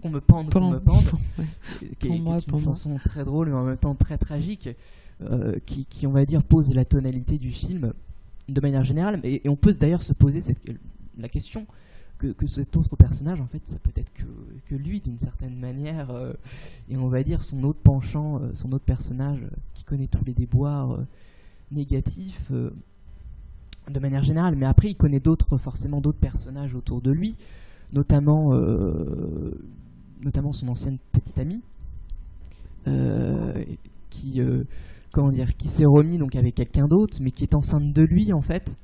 Qu'on 0.01 0.09
me 0.09 0.21
pende, 0.21 0.51
qu'on 0.51 0.71
me 0.71 0.79
pende. 0.79 1.03
qui, 1.99 2.07
est, 2.07 2.17
une 2.17 2.63
chanson 2.63 2.95
très 3.03 3.23
drôle 3.23 3.49
mais 3.49 3.55
en 3.55 3.65
même 3.65 3.77
temps 3.77 3.95
très 3.95 4.17
tragique. 4.17 4.69
Euh, 5.21 5.59
qui, 5.65 5.85
qui, 5.85 6.07
on 6.07 6.11
va 6.11 6.25
dire, 6.25 6.41
pose 6.43 6.73
la 6.73 6.85
tonalité 6.85 7.37
du 7.37 7.51
film 7.51 7.91
de 8.47 8.61
manière 8.61 8.85
générale. 8.85 9.19
Et, 9.23 9.41
on 9.49 9.57
peut 9.57 9.73
d'ailleurs 9.73 10.01
se 10.01 10.13
poser 10.13 10.39
cette, 10.39 10.57
la 11.17 11.27
question 11.27 11.67
que, 12.19 12.47
cet 12.47 12.75
autre 12.75 12.95
personnage, 12.95 13.39
en 13.39 13.47
fait, 13.47 13.65
ça 13.65 13.79
peut 13.79 13.91
être 13.95 14.11
que, 14.13 14.25
que 14.65 14.75
lui, 14.75 14.99
d'une 14.99 15.17
certaine 15.17 15.55
manière, 15.55 16.11
euh, 16.11 16.33
et 16.89 16.97
on 16.97 17.07
va 17.07 17.23
dire 17.23 17.43
son 17.43 17.63
autre 17.63 17.79
penchant, 17.79 18.39
euh, 18.41 18.53
son 18.53 18.71
autre 18.73 18.83
personnage 18.83 19.41
euh, 19.41 19.49
qui 19.73 19.85
connaît 19.85 20.07
tous 20.07 20.25
les 20.25 20.33
déboires 20.33 20.99
négatifs 21.71 22.51
de 22.51 23.99
manière 23.99 24.23
générale. 24.23 24.55
Mais 24.55 24.65
après, 24.65 24.89
il 24.89 24.95
connaît 24.95 25.19
d'autres, 25.19 25.57
forcément 25.57 26.01
d'autres 26.01 26.19
personnages 26.19 26.75
autour 26.75 27.01
de 27.01 27.11
lui, 27.11 27.35
notamment, 27.93 28.53
notamment 30.21 30.51
son 30.51 30.67
ancienne 30.67 30.97
petite 31.11 31.39
amie, 31.39 31.61
qui 34.09 34.41
comment 35.11 35.31
dire, 35.31 35.55
qui 35.57 35.67
s'est 35.67 35.85
remis 35.85 36.17
donc 36.17 36.35
avec 36.35 36.55
quelqu'un 36.55 36.87
d'autre, 36.87 37.17
mais 37.21 37.31
qui 37.31 37.43
est 37.43 37.55
enceinte 37.55 37.93
de 37.93 38.03
lui 38.03 38.31
en 38.33 38.41
fait. 38.41 38.77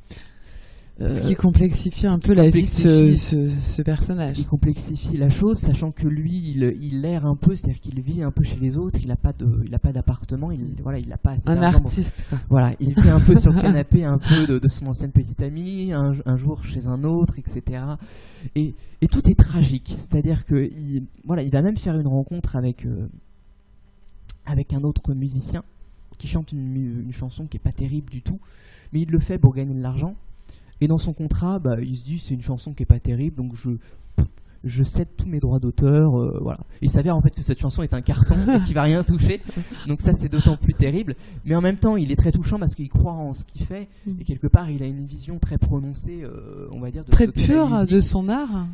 Ce 0.99 1.21
qui 1.21 1.35
complexifie 1.35 2.07
un 2.07 2.19
peu 2.19 2.33
la 2.33 2.49
vie 2.49 2.63
de 2.63 3.13
ce, 3.13 3.81
personnage. 3.81 4.29
Ce 4.29 4.33
qui 4.33 4.45
complexifie 4.45 5.17
la 5.17 5.29
chose, 5.29 5.57
sachant 5.57 5.91
que 5.91 6.07
lui, 6.07 6.51
il, 6.55 6.75
il 6.81 7.01
l'air 7.01 7.25
un 7.25 7.35
peu, 7.35 7.55
c'est-à-dire 7.55 7.81
qu'il 7.81 7.99
vit 8.01 8.23
un 8.23 8.31
peu 8.31 8.43
chez 8.43 8.57
les 8.57 8.77
autres, 8.77 8.99
il 9.01 9.07
n'a 9.07 9.17
pas 9.17 9.33
de, 9.33 9.63
il 9.65 9.75
a 9.75 9.79
pas 9.79 9.91
d'appartement, 9.91 10.51
il 10.51 10.75
voilà, 10.81 10.99
il 10.99 11.11
a 11.11 11.17
pas 11.17 11.31
assez 11.31 11.49
Un 11.49 11.61
artiste. 11.61 12.25
Voilà, 12.49 12.73
il 12.79 12.93
vit 12.93 13.09
un 13.09 13.19
peu 13.19 13.35
sur 13.35 13.51
le 13.51 13.61
canapé, 13.61 14.05
un 14.05 14.17
peu 14.17 14.59
de, 14.59 14.67
son 14.69 14.87
ancienne 14.87 15.11
petite 15.11 15.41
amie, 15.41 15.91
un, 15.91 16.13
un, 16.25 16.37
jour 16.37 16.63
chez 16.63 16.87
un 16.87 17.03
autre, 17.03 17.37
etc. 17.39 17.83
Et, 18.55 18.73
et 19.01 19.07
tout 19.07 19.29
est 19.29 19.37
tragique, 19.37 19.95
c'est-à-dire 19.97 20.45
que 20.45 20.55
il, 20.55 21.07
voilà, 21.25 21.43
il 21.43 21.51
va 21.51 21.61
même 21.61 21.77
faire 21.77 21.97
une 21.99 22.07
rencontre 22.07 22.55
avec 22.55 22.85
euh, 22.85 23.07
avec 24.45 24.73
un 24.73 24.83
autre 24.83 25.13
musicien 25.13 25.63
qui 26.17 26.27
chante 26.27 26.51
une, 26.51 27.11
chanson 27.11 27.45
qui 27.45 27.57
est 27.57 27.59
pas 27.59 27.71
terrible 27.71 28.09
du 28.09 28.21
tout, 28.21 28.39
mais 28.93 29.01
il 29.01 29.09
le 29.09 29.19
fait 29.19 29.37
pour 29.37 29.53
gagner 29.53 29.73
de 29.73 29.81
l'argent. 29.81 30.15
Et 30.81 30.87
dans 30.87 30.97
son 30.97 31.13
contrat, 31.13 31.59
bah, 31.59 31.77
il 31.81 31.95
se 31.95 32.03
dit 32.03 32.19
c'est 32.19 32.33
une 32.33 32.41
chanson 32.41 32.73
qui 32.73 32.83
est 32.83 32.87
pas 32.87 32.99
terrible, 32.99 33.35
donc 33.35 33.55
je 33.55 33.71
je 34.65 34.83
cède 34.83 35.07
tous 35.15 35.29
mes 35.29 35.39
droits 35.39 35.59
d'auteur, 35.59 36.19
euh, 36.19 36.39
voilà. 36.41 36.57
Il 36.81 36.89
s'avère 36.89 37.15
en 37.15 37.21
fait 37.21 37.29
que 37.29 37.43
cette 37.43 37.59
chanson 37.59 37.83
est 37.83 37.93
un 37.93 38.01
carton 38.01 38.35
et 38.55 38.63
qu'il 38.65 38.73
va 38.73 38.81
rien 38.81 39.03
toucher, 39.03 39.41
donc 39.87 40.01
ça 40.01 40.13
c'est 40.13 40.27
d'autant 40.27 40.57
plus 40.57 40.73
terrible. 40.73 41.15
Mais 41.45 41.55
en 41.55 41.61
même 41.61 41.77
temps, 41.77 41.95
il 41.95 42.11
est 42.11 42.15
très 42.15 42.31
touchant 42.31 42.57
parce 42.57 42.73
qu'il 42.73 42.89
croit 42.89 43.13
en 43.13 43.33
ce 43.33 43.45
qu'il 43.45 43.61
fait 43.61 43.87
mm. 44.07 44.11
et 44.19 44.23
quelque 44.23 44.47
part 44.47 44.69
il 44.71 44.81
a 44.81 44.87
une 44.87 45.05
vision 45.05 45.37
très 45.37 45.59
prononcée, 45.59 46.23
euh, 46.23 46.67
on 46.73 46.79
va 46.79 46.89
dire, 46.89 47.05
de 47.05 47.11
très 47.11 47.27
pure 47.27 47.85
de 47.85 47.99
son 47.99 48.27
art. 48.27 48.65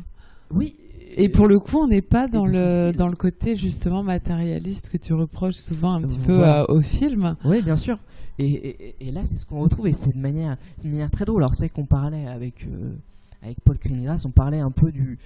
Oui, 0.50 0.76
et 1.16 1.28
pour 1.28 1.46
le 1.46 1.58
coup, 1.58 1.78
on 1.78 1.86
n'est 1.86 2.02
pas 2.02 2.26
dans 2.26 2.44
le, 2.44 2.92
dans 2.92 3.08
le 3.08 3.16
côté 3.16 3.56
justement 3.56 4.02
matérialiste 4.02 4.90
que 4.90 4.96
tu 4.96 5.12
reproches 5.12 5.56
souvent 5.56 5.92
un 5.94 6.02
petit 6.02 6.18
peu 6.18 6.44
euh, 6.44 6.64
au 6.68 6.80
film. 6.80 7.36
Oui, 7.44 7.62
bien 7.62 7.76
sûr. 7.76 7.98
Et, 8.38 8.94
et, 9.00 9.12
là, 9.12 9.22
c'est 9.24 9.36
ce 9.36 9.46
qu'on 9.46 9.60
retrouve 9.60 9.86
et 9.86 9.92
c'est 9.92 10.14
de 10.14 10.20
manière, 10.20 10.56
de 10.82 10.88
manière 10.88 11.10
très 11.10 11.24
drôle. 11.24 11.42
Alors, 11.42 11.54
c'est 11.54 11.68
qu'on 11.68 11.84
parlait 11.84 12.26
avec, 12.26 12.66
euh, 12.66 12.94
avec 13.42 13.58
Paul 13.60 13.78
Crinilas, 13.78 14.22
on 14.26 14.30
parlait 14.30 14.60
un 14.60 14.70
peu 14.70 14.90
du, 14.90 15.18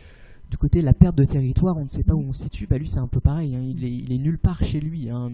du 0.51 0.57
côté 0.59 0.80
de 0.80 0.84
la 0.84 0.93
perte 0.93 1.16
de 1.16 1.24
territoire, 1.24 1.76
on 1.76 1.84
ne 1.84 1.89
sait 1.89 2.03
pas 2.03 2.14
où 2.14 2.24
on 2.28 2.32
se 2.32 2.45
situe. 2.45 2.66
Bah, 2.66 2.78
lui, 2.78 2.89
c'est 2.89 2.99
un 2.99 3.07
peu 3.07 3.20
pareil. 3.20 3.55
Hein. 3.55 3.62
Il, 3.62 3.84
est, 3.84 3.93
il, 3.93 4.12
est, 4.12 4.18
nulle 4.18 4.39
part 4.39 4.62
chez 4.62 4.80
lui. 4.80 5.09
Hein. 5.09 5.30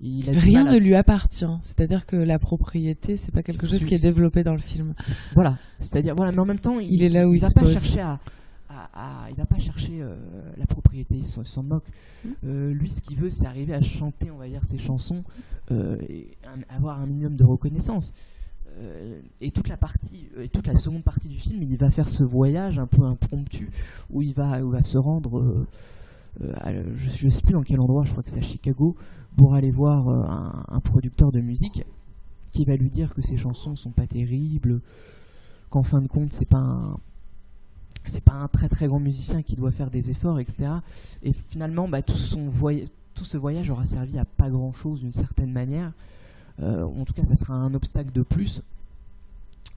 Rien 0.00 0.64
ne 0.64 0.78
lui 0.78 0.94
appartient. 0.94 1.46
C'est-à-dire 1.62 2.04
que 2.04 2.16
la 2.16 2.38
propriété, 2.38 3.16
c'est 3.16 3.32
pas 3.32 3.42
quelque 3.42 3.66
chose 3.66 3.84
qui 3.84 3.94
est 3.94 4.02
développé 4.02 4.42
dans 4.42 4.52
le 4.52 4.58
film. 4.58 4.94
Voilà. 5.34 5.56
C'est-à-dire, 5.80 6.14
voilà, 6.16 6.32
mais 6.32 6.40
en 6.40 6.46
même 6.46 6.60
temps, 6.60 6.78
il, 6.78 7.02
est 7.02 7.08
là 7.08 7.28
où 7.28 7.32
il, 7.32 7.38
il 7.38 7.40
va 7.40 7.50
pas 7.50 7.66
chercher 7.68 8.00
à 8.00 8.18
il 9.30 9.34
va 9.36 9.46
pas 9.46 9.58
chercher 9.58 10.00
euh, 10.00 10.14
la 10.56 10.66
propriété, 10.66 11.16
il 11.16 11.24
s'en 11.24 11.62
moque. 11.62 11.86
Mmh. 12.24 12.28
Euh, 12.44 12.72
lui, 12.72 12.90
ce 12.90 13.00
qu'il 13.00 13.16
veut, 13.16 13.30
c'est 13.30 13.46
arriver 13.46 13.74
à 13.74 13.80
chanter, 13.80 14.30
on 14.30 14.36
va 14.36 14.48
dire, 14.48 14.64
ses 14.64 14.78
chansons 14.78 15.24
euh, 15.70 15.96
et 16.08 16.36
avoir 16.68 17.00
un 17.00 17.06
minimum 17.06 17.36
de 17.36 17.44
reconnaissance. 17.44 18.14
et 19.40 19.50
toute 19.50 19.68
la 19.68 19.76
partie, 19.76 20.28
et 20.38 20.48
toute 20.48 20.66
la 20.66 20.76
seconde 20.76 21.02
partie 21.02 21.28
du 21.28 21.38
film, 21.38 21.62
il 21.62 21.76
va 21.76 21.90
faire 21.90 22.08
ce 22.08 22.22
voyage 22.22 22.78
un 22.78 22.86
peu 22.86 23.02
impromptu 23.02 23.70
où 24.10 24.22
il 24.22 24.34
va, 24.34 24.62
où 24.62 24.70
va 24.70 24.82
se 24.82 24.98
rendre. 24.98 25.66
je 26.40 27.26
ne 27.26 27.30
sais 27.30 27.42
plus 27.42 27.54
dans 27.54 27.62
quel 27.62 27.80
endroit, 27.80 28.04
je 28.04 28.12
crois 28.12 28.22
que 28.22 28.30
c'est 28.30 28.38
à 28.38 28.42
Chicago, 28.42 28.94
pour 29.36 29.54
aller 29.54 29.72
voir 29.72 30.08
un, 30.08 30.64
un, 30.68 30.80
producteur 30.80 31.32
de 31.32 31.40
musique 31.40 31.84
qui 32.52 32.64
va 32.64 32.76
lui 32.76 32.90
dire 32.90 33.14
que 33.14 33.22
ses 33.22 33.36
chansons 33.36 33.74
sont 33.74 33.90
pas 33.90 34.06
terribles, 34.06 34.80
qu'en 35.70 35.82
fin 35.82 36.00
de 36.00 36.08
compte 36.08 36.32
c'est 36.32 36.48
pas 36.48 36.58
un, 36.58 36.98
c'est 38.10 38.22
pas 38.22 38.34
un 38.34 38.48
très 38.48 38.68
très 38.68 38.86
grand 38.86 39.00
musicien 39.00 39.42
qui 39.42 39.56
doit 39.56 39.70
faire 39.70 39.90
des 39.90 40.10
efforts, 40.10 40.40
etc. 40.40 40.70
Et 41.22 41.32
finalement, 41.32 41.88
bah, 41.88 42.02
tout, 42.02 42.16
son 42.16 42.48
tout 43.14 43.24
ce 43.24 43.36
voyage 43.36 43.70
aura 43.70 43.86
servi 43.86 44.18
à 44.18 44.24
pas 44.24 44.48
grand 44.48 44.72
chose 44.72 45.00
d'une 45.00 45.12
certaine 45.12 45.52
manière. 45.52 45.92
Euh, 46.62 46.84
en 46.84 47.04
tout 47.04 47.12
cas, 47.12 47.24
ça 47.24 47.36
sera 47.36 47.54
un 47.54 47.74
obstacle 47.74 48.12
de 48.12 48.22
plus. 48.22 48.62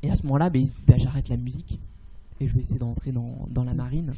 Et 0.04 0.10
à 0.10 0.16
ce 0.16 0.24
moment-là, 0.24 0.50
bah, 0.50 0.60
il 0.60 0.68
se 0.68 0.76
dit 0.76 0.84
bah, 0.88 0.96
j'arrête 0.98 1.30
la 1.30 1.38
musique 1.38 1.80
et 2.40 2.48
je 2.48 2.54
vais 2.54 2.62
essayer 2.62 2.80
d'entrer 2.80 3.12
dans, 3.12 3.48
dans, 3.50 3.64
la 3.64 3.74
marine. 3.74 4.14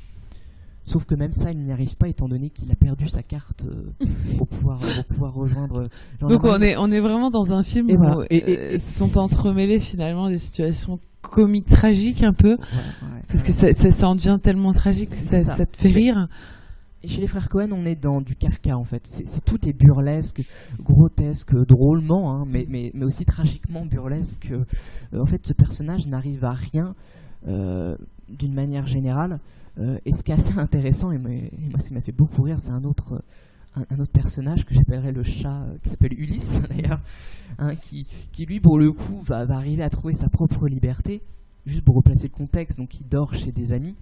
Sauf 0.86 1.06
que 1.06 1.16
même 1.16 1.34
ça, 1.34 1.52
il 1.52 1.60
n'y 1.60 1.72
arrive 1.72 1.96
pas 1.96 2.08
étant 2.08 2.28
donné 2.28 2.50
qu'il 2.50 2.72
a 2.72 2.76
perdu 2.76 3.08
sa 3.08 3.24
carte 3.24 3.66
euh, 3.66 4.08
pour, 4.38 4.48
pouvoir, 4.48 4.80
pouvoir 5.10 5.34
rejoindre. 5.34 5.84
Donc 6.20 6.44
on 6.44 6.62
est, 6.62 6.76
on 6.78 6.92
est 6.92 7.00
vraiment 7.00 7.30
dans 7.30 7.54
un 7.54 7.64
film 7.64 7.90
où 7.90 8.24
et, 8.30 8.76
euh, 8.76 8.78
sont 8.78 9.18
entremêlés 9.18 9.80
finalement 9.80 10.30
des 10.30 10.38
situations 10.38 11.00
comique 11.30 11.70
tragique 11.70 12.24
un 12.24 12.34
peu. 12.34 12.58
Parce 13.28 13.44
que 13.44 13.52
ça, 13.52 13.74
ça, 13.74 14.08
en 14.08 14.16
devient 14.16 14.38
tellement 14.42 14.72
tragique 14.72 15.10
que 15.10 15.16
ça, 15.16 15.66
te 15.66 15.78
fait 15.78 15.90
rire. 15.90 16.28
Et 17.02 17.08
chez 17.08 17.20
les 17.20 17.28
frères 17.28 17.50
Cohen 17.50 17.70
on 17.74 17.84
est 17.86 18.02
dans 18.02 18.22
du 18.22 18.36
Kafka 18.36 18.78
en 18.78 18.86
fait. 18.86 19.06
C'est 19.06 19.44
tout 19.44 19.68
est 19.68 19.74
burlesque 19.74 20.42
grotesque 20.82 21.54
drôlement 21.54 22.32
hein, 22.32 22.46
mais, 22.48 22.66
mais, 22.70 22.92
mais, 22.94 23.04
aussi 23.04 23.26
tragiquement 23.26 23.86
burlesque. 23.86 24.54
Euh, 24.54 25.20
en 25.20 25.26
fait 25.26 25.46
ce 25.46 25.52
personnage 25.52 26.08
n'arrive 26.08 26.46
à 26.46 26.52
rien 26.52 26.96
euh, 27.46 27.98
d'une 28.30 28.54
manière 28.54 28.86
générale. 28.86 29.40
Euh, 29.80 29.98
et 30.06 30.14
ce 30.14 30.24
qui 30.24 30.32
est 30.32 30.36
assez 30.36 30.58
intéressant 30.58 31.12
et, 31.12 31.18
moi 31.18 31.32
ce 31.80 31.90
qui 31.90 31.94
m'a 31.94 32.02
fait 32.02 32.14
beaucoup 32.14 32.42
rire 32.44 32.60
c'est 32.60 32.72
un 32.72 32.86
autre 32.86 33.22
un, 33.76 34.00
autre 34.00 34.12
personnage 34.12 34.66
que 34.66 34.74
j'appellerais 34.74 35.12
le 35.12 35.24
chat, 35.24 35.62
euh, 35.62 35.78
qui 35.82 35.90
s'appelle 35.90 36.14
Ulysse 36.20 36.62
d'ailleurs, 36.70 37.00
hein, 37.58 37.76
qui, 37.76 38.06
qui, 38.32 38.46
lui 38.46 38.60
pour 38.60 38.78
le 38.78 38.92
coup 38.92 39.22
va, 39.22 39.46
va, 39.46 39.56
arriver 39.56 39.84
à 39.84 39.90
trouver 39.90 40.14
sa 40.14 40.30
propre 40.30 40.68
liberté, 40.68 41.22
juste 41.66 41.84
pour 41.84 41.96
replacer 41.96 42.28
le 42.28 42.38
contexte, 42.38 42.78
donc 42.78 43.00
il 43.00 43.08
dort 43.08 43.34
chez 43.34 43.52
des 43.52 43.72
amis, 43.72 43.96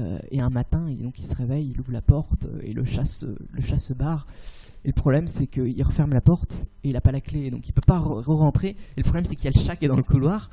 euh, 0.00 0.18
et 0.30 0.40
un 0.40 0.50
matin 0.50 0.86
il, 0.88 1.02
donc 1.02 1.18
il 1.18 1.26
se 1.26 1.34
réveille, 1.34 1.70
il 1.70 1.80
ouvre 1.80 1.92
la 1.92 2.02
porte, 2.02 2.44
euh, 2.46 2.60
et 2.62 2.72
le 2.72 2.84
chat 2.84 3.04
se, 3.04 3.26
le 3.26 3.62
chat 3.62 3.92
barre, 3.94 4.26
et 4.84 4.88
le 4.88 4.94
problème 4.94 5.26
c'est 5.26 5.46
qu'il 5.46 5.82
referme 5.82 6.12
la 6.12 6.20
porte, 6.20 6.54
et 6.84 6.88
il 6.88 6.92
n'a 6.92 7.00
pas 7.00 7.12
la 7.12 7.20
clé, 7.20 7.50
donc 7.50 7.68
il 7.68 7.72
peut 7.72 7.80
pas 7.86 7.98
re-rentrer, 7.98 8.70
et 8.70 8.98
le 8.98 9.02
problème 9.02 9.24
c'est 9.24 9.34
qu'il 9.34 9.46
y 9.46 9.48
a 9.48 9.52
le 9.54 9.60
chat 9.60 9.76
qui 9.76 9.86
est 9.86 9.88
dans 9.88 9.96
le 9.96 10.02
couloir, 10.02 10.50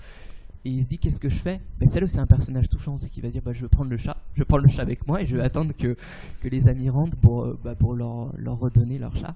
et 0.65 0.69
il 0.69 0.83
se 0.83 0.87
dit 0.87 0.97
qu'est-ce 0.97 1.19
que 1.19 1.29
je 1.29 1.35
fais? 1.35 1.59
Ben, 1.79 1.87
Celle-là 1.87 2.07
c'est 2.07 2.19
un 2.19 2.25
personnage 2.25 2.69
touchant, 2.69 2.97
c'est 2.97 3.09
qu'il 3.09 3.21
va 3.21 3.29
dire 3.29 3.41
bah, 3.43 3.51
je 3.53 3.61
vais 3.61 3.67
prendre 3.67 3.89
le 3.89 3.97
chat, 3.97 4.17
je 4.33 4.41
vais 4.41 4.45
prendre 4.45 4.63
le 4.63 4.69
chat 4.69 4.81
avec 4.81 5.05
moi 5.07 5.21
et 5.21 5.25
je 5.25 5.35
vais 5.35 5.43
attendre 5.43 5.73
que, 5.77 5.95
que 6.41 6.47
les 6.47 6.67
amis 6.67 6.89
rentrent 6.89 7.17
pour, 7.17 7.43
euh, 7.43 7.59
bah, 7.63 7.75
pour 7.75 7.93
leur, 7.93 8.33
leur, 8.37 8.59
redonner 8.59 8.97
leur 8.97 9.15
chat. 9.15 9.35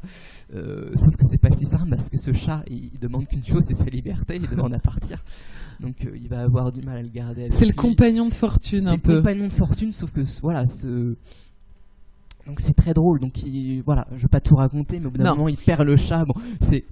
Euh, 0.54 0.92
sauf 0.96 1.16
que 1.18 1.26
c'est 1.26 1.38
pas 1.38 1.52
si 1.52 1.66
simple 1.66 1.90
parce 1.90 2.10
que 2.10 2.18
ce 2.18 2.32
chat 2.32 2.64
il, 2.70 2.98
demande 3.00 3.28
qu'une 3.28 3.46
chose 3.46 3.66
c'est 3.68 3.74
sa 3.74 3.86
liberté, 3.86 4.38
il 4.38 4.48
demande 4.48 4.74
à 4.74 4.80
partir. 4.80 5.24
Donc 5.80 6.06
euh, 6.06 6.12
il 6.16 6.30
va 6.30 6.42
avoir 6.42 6.72
du 6.72 6.82
mal 6.82 6.98
à 6.98 7.02
le 7.02 7.10
garder. 7.10 7.50
C'est 7.52 7.66
le 7.66 7.74
compagnon 7.74 8.28
de 8.28 8.34
fortune 8.34 8.88
un 8.88 8.98
peu. 8.98 9.12
C'est 9.12 9.16
le 9.16 9.18
compagnon 9.22 9.48
de 9.48 9.54
fortune, 9.54 9.92
sauf 9.92 10.12
que 10.12 10.22
voilà, 10.42 10.68
ce 10.68 11.16
donc 12.48 12.60
c'est 12.62 12.74
très 12.74 12.94
drôle. 12.94 13.20
Donc 13.20 13.44
il, 13.44 13.82
voilà, 13.84 14.08
je 14.16 14.22
vais 14.24 14.28
pas 14.28 14.40
tout 14.40 14.56
raconter, 14.56 15.00
mais 15.00 15.06
au 15.08 15.12
bout 15.12 15.18
d'un 15.20 15.36
moment 15.36 15.48
il 15.50 15.58
perd 15.58 15.82
le 15.82 15.96
chat. 15.98 16.26
Bon, 16.26 16.34
c'est 16.62 16.86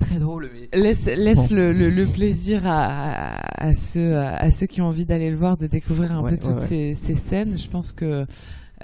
très 0.00 0.18
drôle. 0.18 0.50
Mais... 0.72 0.80
Laisse, 0.80 1.04
laisse 1.06 1.50
Bon. 1.50 1.54
le, 1.56 1.72
le- 1.72 1.90
le 1.90 2.06
plaisir 2.06 2.66
à, 2.66 3.34
à, 3.34 3.66
à 3.68 3.72
ceux, 3.74 4.16
à 4.16 4.50
ceux 4.50 4.66
qui 4.66 4.80
ont 4.80 4.86
envie 4.86 5.04
d'aller 5.04 5.30
le 5.30 5.36
voir, 5.36 5.56
de 5.56 5.66
découvrir 5.66 6.12
un 6.12 6.22
Ouais, 6.22 6.32
peu 6.32 6.38
toutes 6.38 6.60
ouais, 6.60 6.66
Ces, 6.66 6.94
ces 6.94 7.14
scènes. 7.16 7.56
Je 7.56 7.68
pense 7.68 7.92
que 7.92 8.26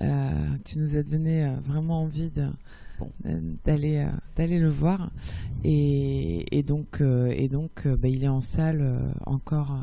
euh, 0.00 0.30
tu 0.64 0.78
nous 0.78 0.96
as 0.96 1.02
donné 1.02 1.44
euh, 1.44 1.56
vraiment 1.66 2.02
envie 2.02 2.30
de- 2.30 2.50
euh, 3.26 3.40
d'aller 3.64 4.06
d'aller 4.36 4.58
le 4.58 4.68
voir. 4.70 5.10
Et, 5.64 6.56
et 6.56 6.62
donc, 6.62 7.00
et 7.02 7.48
donc 7.48 7.86
bah, 7.86 8.08
il 8.08 8.22
est 8.24 8.28
en 8.28 8.40
salle 8.40 9.14
encore, 9.26 9.76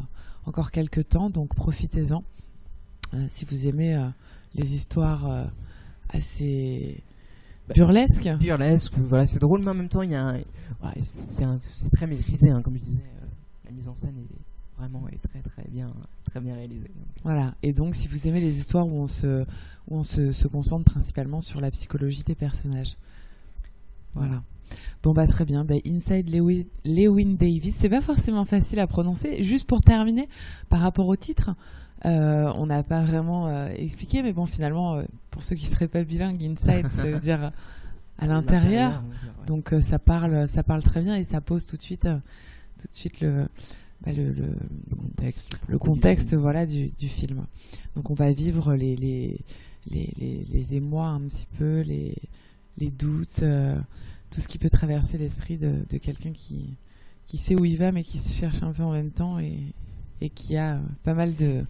encore 0.46 0.72
quelques 0.72 1.10
temps, 1.10 1.30
donc 1.30 1.56
profitez-en. 1.56 2.24
Euh, 3.14 3.26
si 3.28 3.46
vous 3.46 3.68
aimez 3.68 3.96
euh, 3.96 4.08
les 4.56 4.74
histoires 4.76 5.28
assez 6.10 7.04
Bah, 7.68 7.74
burlesques. 7.76 8.30
burlesque, 8.40 8.94
voilà, 8.98 9.26
c'est 9.26 9.40
drôle, 9.40 9.62
mais 9.64 9.72
en 9.72 9.76
même 9.76 9.90
temps, 9.90 10.02
il 10.02 10.12
y 10.12 10.16
a 10.16 10.28
un, 10.28 10.40
c'est 11.02 11.92
très 11.94 12.08
maîtrisé, 12.08 12.50
hein, 12.50 12.62
comme 12.62 12.76
je 12.78 12.84
disais. 12.84 12.98
euh, 12.98 13.26
la 13.66 13.72
mise 13.72 13.88
en 13.88 13.96
scène 13.96 14.16
est 14.18 14.80
vraiment 14.80 15.08
est 15.10 15.20
très 15.30 15.42
très 15.42 15.64
bien, 15.70 15.92
très 16.30 16.40
bien 16.42 16.54
réalisée. 16.56 16.92
Voilà. 17.24 17.56
Et 17.64 17.72
donc, 17.74 17.96
si 17.96 18.08
vous 18.08 18.28
aimez 18.28 18.42
les 18.42 18.60
histoires 18.60 18.88
où 18.88 18.92
on 19.00 19.08
se, 19.08 19.44
où 19.88 19.98
on 19.98 20.04
se, 20.04 20.32
se 20.32 20.48
concentre 20.48 20.84
principalement 20.86 21.42
sur 21.42 21.62
la 21.62 21.72
psychologie 21.72 22.24
des 22.24 22.36
personnages. 22.36 22.98
Voilà. 24.14 24.44
Bon, 25.04 25.14
bah, 25.14 25.28
très 25.28 25.46
bien. 25.46 25.64
Bah, 25.66 25.76
Inside 25.86 26.30
Lewin, 26.30 26.64
Lewin 26.86 27.36
Davis, 27.40 27.76
c'est 27.76 27.90
pas 27.90 28.02
forcément 28.02 28.46
facile 28.46 28.80
à 28.80 28.88
prononcer. 28.88 29.42
Juste 29.44 29.68
pour 29.68 29.82
terminer, 29.82 30.28
par 30.70 30.80
rapport 30.82 31.08
au 31.08 31.16
titre, 31.16 31.52
euh, 32.06 32.52
on 32.56 32.66
n'a 32.66 32.84
pas 32.84 33.02
vraiment 33.04 33.48
euh, 33.48 33.70
expliqué, 33.76 34.22
mais 34.22 34.34
bon, 34.34 34.46
finalement, 34.46 34.96
euh, 34.96 35.04
pour 35.32 35.44
ceux 35.44 35.56
qui 35.56 35.66
seraient 35.66 35.88
pas 35.88 36.04
bilingues, 36.04 36.44
Inside, 36.44 36.88
ça 36.96 37.04
veut 37.04 37.20
dire 37.22 37.52
à 38.18 38.28
l'intérieur. 38.28 39.04
ouais. 39.04 39.46
Donc 39.48 39.74
ça 39.82 40.00
parle, 40.00 40.48
ça 40.50 40.64
parle 40.64 40.84
très 40.84 41.02
bien 41.02 41.16
et 41.16 41.24
ça 41.24 41.42
pose 41.42 41.66
tout 41.66 41.78
de 41.78 41.82
suite, 41.82 42.04
tout 42.04 42.88
de 42.88 42.96
suite 42.96 43.20
le, 43.22 43.48
bah, 44.06 44.12
le, 44.12 44.32
le- 44.32 44.56
le 44.90 44.96
contexte, 44.96 45.60
le 45.68 45.78
contexte 45.80 46.34
voilà 46.36 46.66
du, 46.66 46.90
du 46.92 47.08
film. 47.08 47.46
Donc 47.96 48.10
on 48.10 48.14
va 48.14 48.32
vivre 48.32 48.74
les 48.76 48.96
les, 48.96 49.40
les, 49.90 50.14
les, 50.18 50.48
les 50.52 50.76
émois 50.76 51.08
un 51.10 51.22
petit 51.22 51.48
peu, 51.58 51.82
les, 51.82 52.16
les 52.78 52.90
doutes, 52.90 53.44
tout 54.32 54.42
ce 54.42 54.48
qui 54.48 54.58
peut 54.58 54.70
traverser 54.70 55.18
l'esprit 55.18 55.58
de, 55.58 55.86
de 55.90 55.98
quelqu'un 55.98 56.32
qui, 56.32 56.76
qui 57.28 57.38
sait 57.38 57.56
où 57.56 57.66
il 57.66 57.78
va 57.78 57.92
mais 57.92 58.04
qui 58.04 58.18
se 58.18 58.34
cherche 58.34 58.64
un 58.64 58.72
peu 58.72 58.84
en 58.84 58.92
même 58.92 59.12
temps 59.12 59.38
et, 59.40 59.60
et 60.22 60.30
qui 60.30 60.58
a 60.58 60.80
pas 61.04 61.14
mal 61.14 61.36
de, 61.36 61.64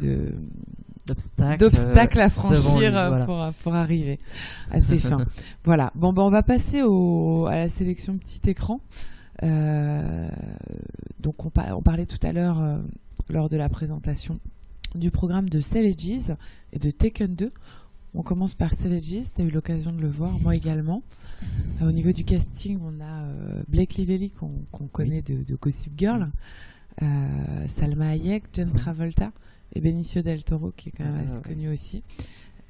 de 0.00 0.32
d'obstacles, 1.58 2.20
à 2.20 2.28
franchir 2.28 2.78
lui, 2.78 2.86
euh, 2.86 2.90
voilà. 3.08 3.24
pour, 3.24 3.48
pour 3.62 3.74
arriver 3.74 4.18
à 4.70 4.80
ses 4.80 4.98
fins. 4.98 5.24
Voilà. 5.64 5.90
Bon, 5.94 6.12
ben, 6.12 6.22
on 6.22 6.30
va 6.30 6.42
passer 6.42 6.82
au, 6.82 7.46
à 7.46 7.56
la 7.56 7.68
sélection 7.68 8.18
petit 8.18 8.40
écran. 8.48 8.80
Euh, 9.42 10.28
donc, 11.20 11.44
on, 11.46 11.50
par- 11.50 11.76
on 11.78 11.82
parlait 11.82 12.06
tout 12.06 12.18
à 12.26 12.32
l'heure, 12.32 12.62
euh, 12.62 12.78
lors 13.30 13.48
de 13.48 13.56
la 13.56 13.68
présentation, 13.68 14.38
du 14.94 15.10
programme 15.10 15.48
de 15.48 15.60
Savages 15.60 16.34
et 16.72 16.78
de 16.78 16.90
Taken 16.90 17.34
2. 17.34 17.48
On 18.14 18.22
commence 18.22 18.54
par 18.54 18.74
Savages, 18.74 19.24
tu 19.34 19.42
as 19.42 19.44
eu 19.44 19.50
l'occasion 19.50 19.92
de 19.92 20.00
le 20.00 20.08
voir, 20.08 20.38
moi 20.40 20.54
également. 20.56 21.02
Euh, 21.80 21.88
au 21.88 21.92
niveau 21.92 22.12
du 22.12 22.24
casting, 22.24 22.78
on 22.82 23.00
a 23.02 23.24
Blake 23.68 23.94
Lively, 23.94 24.30
qu'on 24.30 24.86
connaît 24.88 25.22
de, 25.22 25.42
de 25.42 25.54
Gossip 25.56 25.92
Girl, 25.96 26.28
euh, 27.02 27.66
Salma 27.68 28.08
Hayek, 28.10 28.44
John 28.52 28.72
Travolta 28.72 29.32
et 29.74 29.80
Benicio 29.80 30.22
del 30.22 30.44
Toro, 30.44 30.72
qui 30.76 30.88
est 30.88 30.92
quand 30.92 31.04
même 31.04 31.16
Ah, 31.20 31.24
assez 31.24 31.36
ouais. 31.36 31.42
connu 31.54 31.68
aussi. 31.70 32.02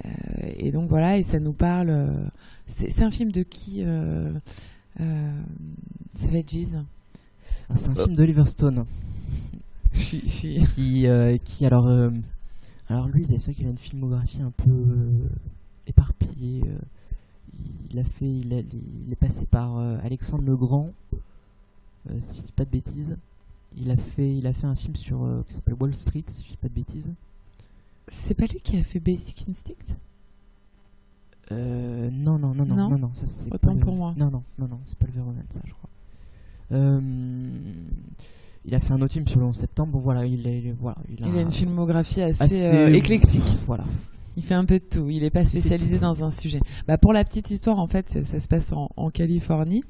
Euh, 0.05 0.09
et 0.57 0.71
donc 0.71 0.89
voilà, 0.89 1.17
et 1.19 1.23
ça 1.23 1.39
nous 1.39 1.53
parle. 1.53 1.91
euh, 1.91 2.27
c'est 2.67 3.03
un 3.03 3.11
film 3.11 3.33
de 3.33 3.43
qui 3.43 3.83
Savages 6.15 6.75
Ah, 7.69 7.77
c'est 7.77 7.89
un 7.89 7.95
film 7.95 8.15
d'Oliver 8.15 8.45
Stone 8.47 8.85
qui, 9.93 10.21
qui 11.45 11.65
alors, 11.67 11.89
alors 12.89 13.09
lui, 13.09 13.27
c'est 13.29 13.37
vrai 13.45 13.55
qu'il 13.55 13.67
a 13.67 13.71
une 13.71 13.79
filmographie 13.79 14.43
un 14.43 14.51
peu 14.51 14.71
éparpillée. 15.87 16.63
il 17.91 17.99
a 17.99 18.05
fait, 18.05 18.31
il, 18.31 18.53
a- 18.55 18.61
il 18.61 19.13
est 19.13 19.17
passé 19.17 19.47
par 19.47 19.79
euh, 19.79 19.97
Alexandre 20.03 20.45
le 20.45 20.57
Grand, 20.57 20.91
euh, 22.11 22.21
si 22.21 22.37
je 22.39 22.43
dis 22.43 22.53
pas 22.53 22.65
de 22.65 22.71
bêtises. 22.71 23.17
Il 23.81 23.91
a 23.91 23.97
fait, 23.97 24.37
il 24.37 24.47
a 24.47 24.53
fait 24.53 24.67
un 24.67 24.75
film 24.75 24.97
sur 24.97 25.23
euh, 25.23 25.43
qui 25.47 25.55
s'appelle 25.55 25.75
Wall 25.79 25.95
Street, 25.95 26.25
si 26.27 26.43
je 26.43 26.49
dis 26.51 26.57
pas 26.57 26.69
de 26.69 26.75
bêtises. 26.75 27.13
C'est 28.09 28.35
pas 28.35 28.47
lui 28.47 28.61
qui 28.61 28.77
a 28.77 28.83
fait 28.83 29.01
Basic 29.01 29.45
Instinct? 29.49 29.75
Euh, 31.51 32.11
non, 32.11 32.39
non, 32.39 32.55
non, 32.55 32.67
non, 32.67 32.77
Non 32.77 32.91
non, 32.91 32.99
non, 32.99 33.11
ça 33.15 33.27
c'est 33.27 33.53
Autant 33.53 33.75
pas 33.77 33.85
pour 33.85 33.95
moi. 33.95 34.15
Non, 34.17 34.31
non, 34.31 34.43
non, 34.59 34.69
non, 34.69 34.81
c'est 34.85 34.99
pas 34.99 35.07
le 35.07 35.13
Verhoeven, 35.13 35.45
ça, 35.51 35.61
je 35.65 35.73
crois. 35.73 35.89
Euh, 36.73 37.01
il 38.65 38.75
a 38.75 38.81
fait 38.81 38.93
un 38.93 39.01
autre 39.01 39.15
film 39.15 39.27
sur 39.27 39.41
le 39.41 39.47
11 39.47 39.57
septembre. 39.57 39.93
Bon, 39.93 39.99
voilà, 39.99 40.27
il, 40.27 40.47
est, 40.47 40.75
voilà, 40.79 40.99
il 41.09 41.25
a, 41.25 41.29
Il 41.29 41.39
a 41.39 41.43
une 41.43 41.51
filmographie 41.51 42.21
assez, 42.23 42.43
assez, 42.43 42.75
euh, 42.75 42.93
éclectique. 42.93 43.43
Voilà. 43.67 43.85
Il 44.39 44.45
fait 44.45 44.55
un 44.55 44.65
peu 44.65 44.79
de 44.79 44.85
tout. 44.85 45.11
Il 45.11 45.23
n'est 45.23 45.31
pas 45.31 45.45
spécialisé 45.45 45.99
dans 45.99 46.23
un 46.23 46.31
sujet. 46.31 46.61
Bah, 46.87 46.97
pour 46.97 47.13
la 47.13 47.25
petite 47.25 47.51
histoire, 47.51 47.81
en 47.81 47.89
fait, 47.89 48.09
ça, 48.09 48.23
ça 48.23 48.39
se 48.39 48.47
passe 48.47 48.73
en, 48.73 48.89
en 48.97 49.11
Californie. 49.11 49.83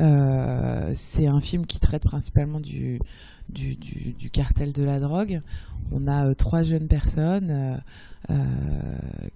Euh, 0.00 0.90
c'est 0.96 1.28
un 1.28 1.40
film 1.40 1.64
qui 1.64 1.78
traite 1.78 2.02
principalement 2.02 2.58
du, 2.58 2.98
du, 3.50 3.76
du- 3.76 4.12
du 4.18 4.30
cartel 4.30 4.72
de 4.72 4.82
la 4.82 4.98
drogue. 4.98 5.40
On 5.92 6.08
a 6.08 6.26
euh, 6.26 6.34
trois 6.34 6.64
jeunes 6.64 6.88
personnes 6.88 7.80
euh, 8.30 8.44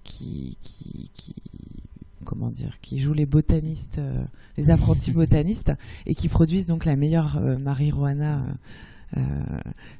qui, 0.03 0.57
qui, 0.61 1.09
qui- 1.13 1.35
comment 2.25 2.49
dire, 2.49 2.79
qui 2.81 2.99
jouent 2.99 3.13
les 3.13 3.25
botanistes, 3.25 4.01
les 4.57 4.71
apprentis 4.71 5.11
botanistes, 5.13 5.71
et 6.05 6.15
qui 6.15 6.27
produisent 6.27 6.65
donc 6.65 6.83
la 6.83 6.97
meilleure 6.97 7.39
marijuana 7.59 8.43
euh, 9.17 9.21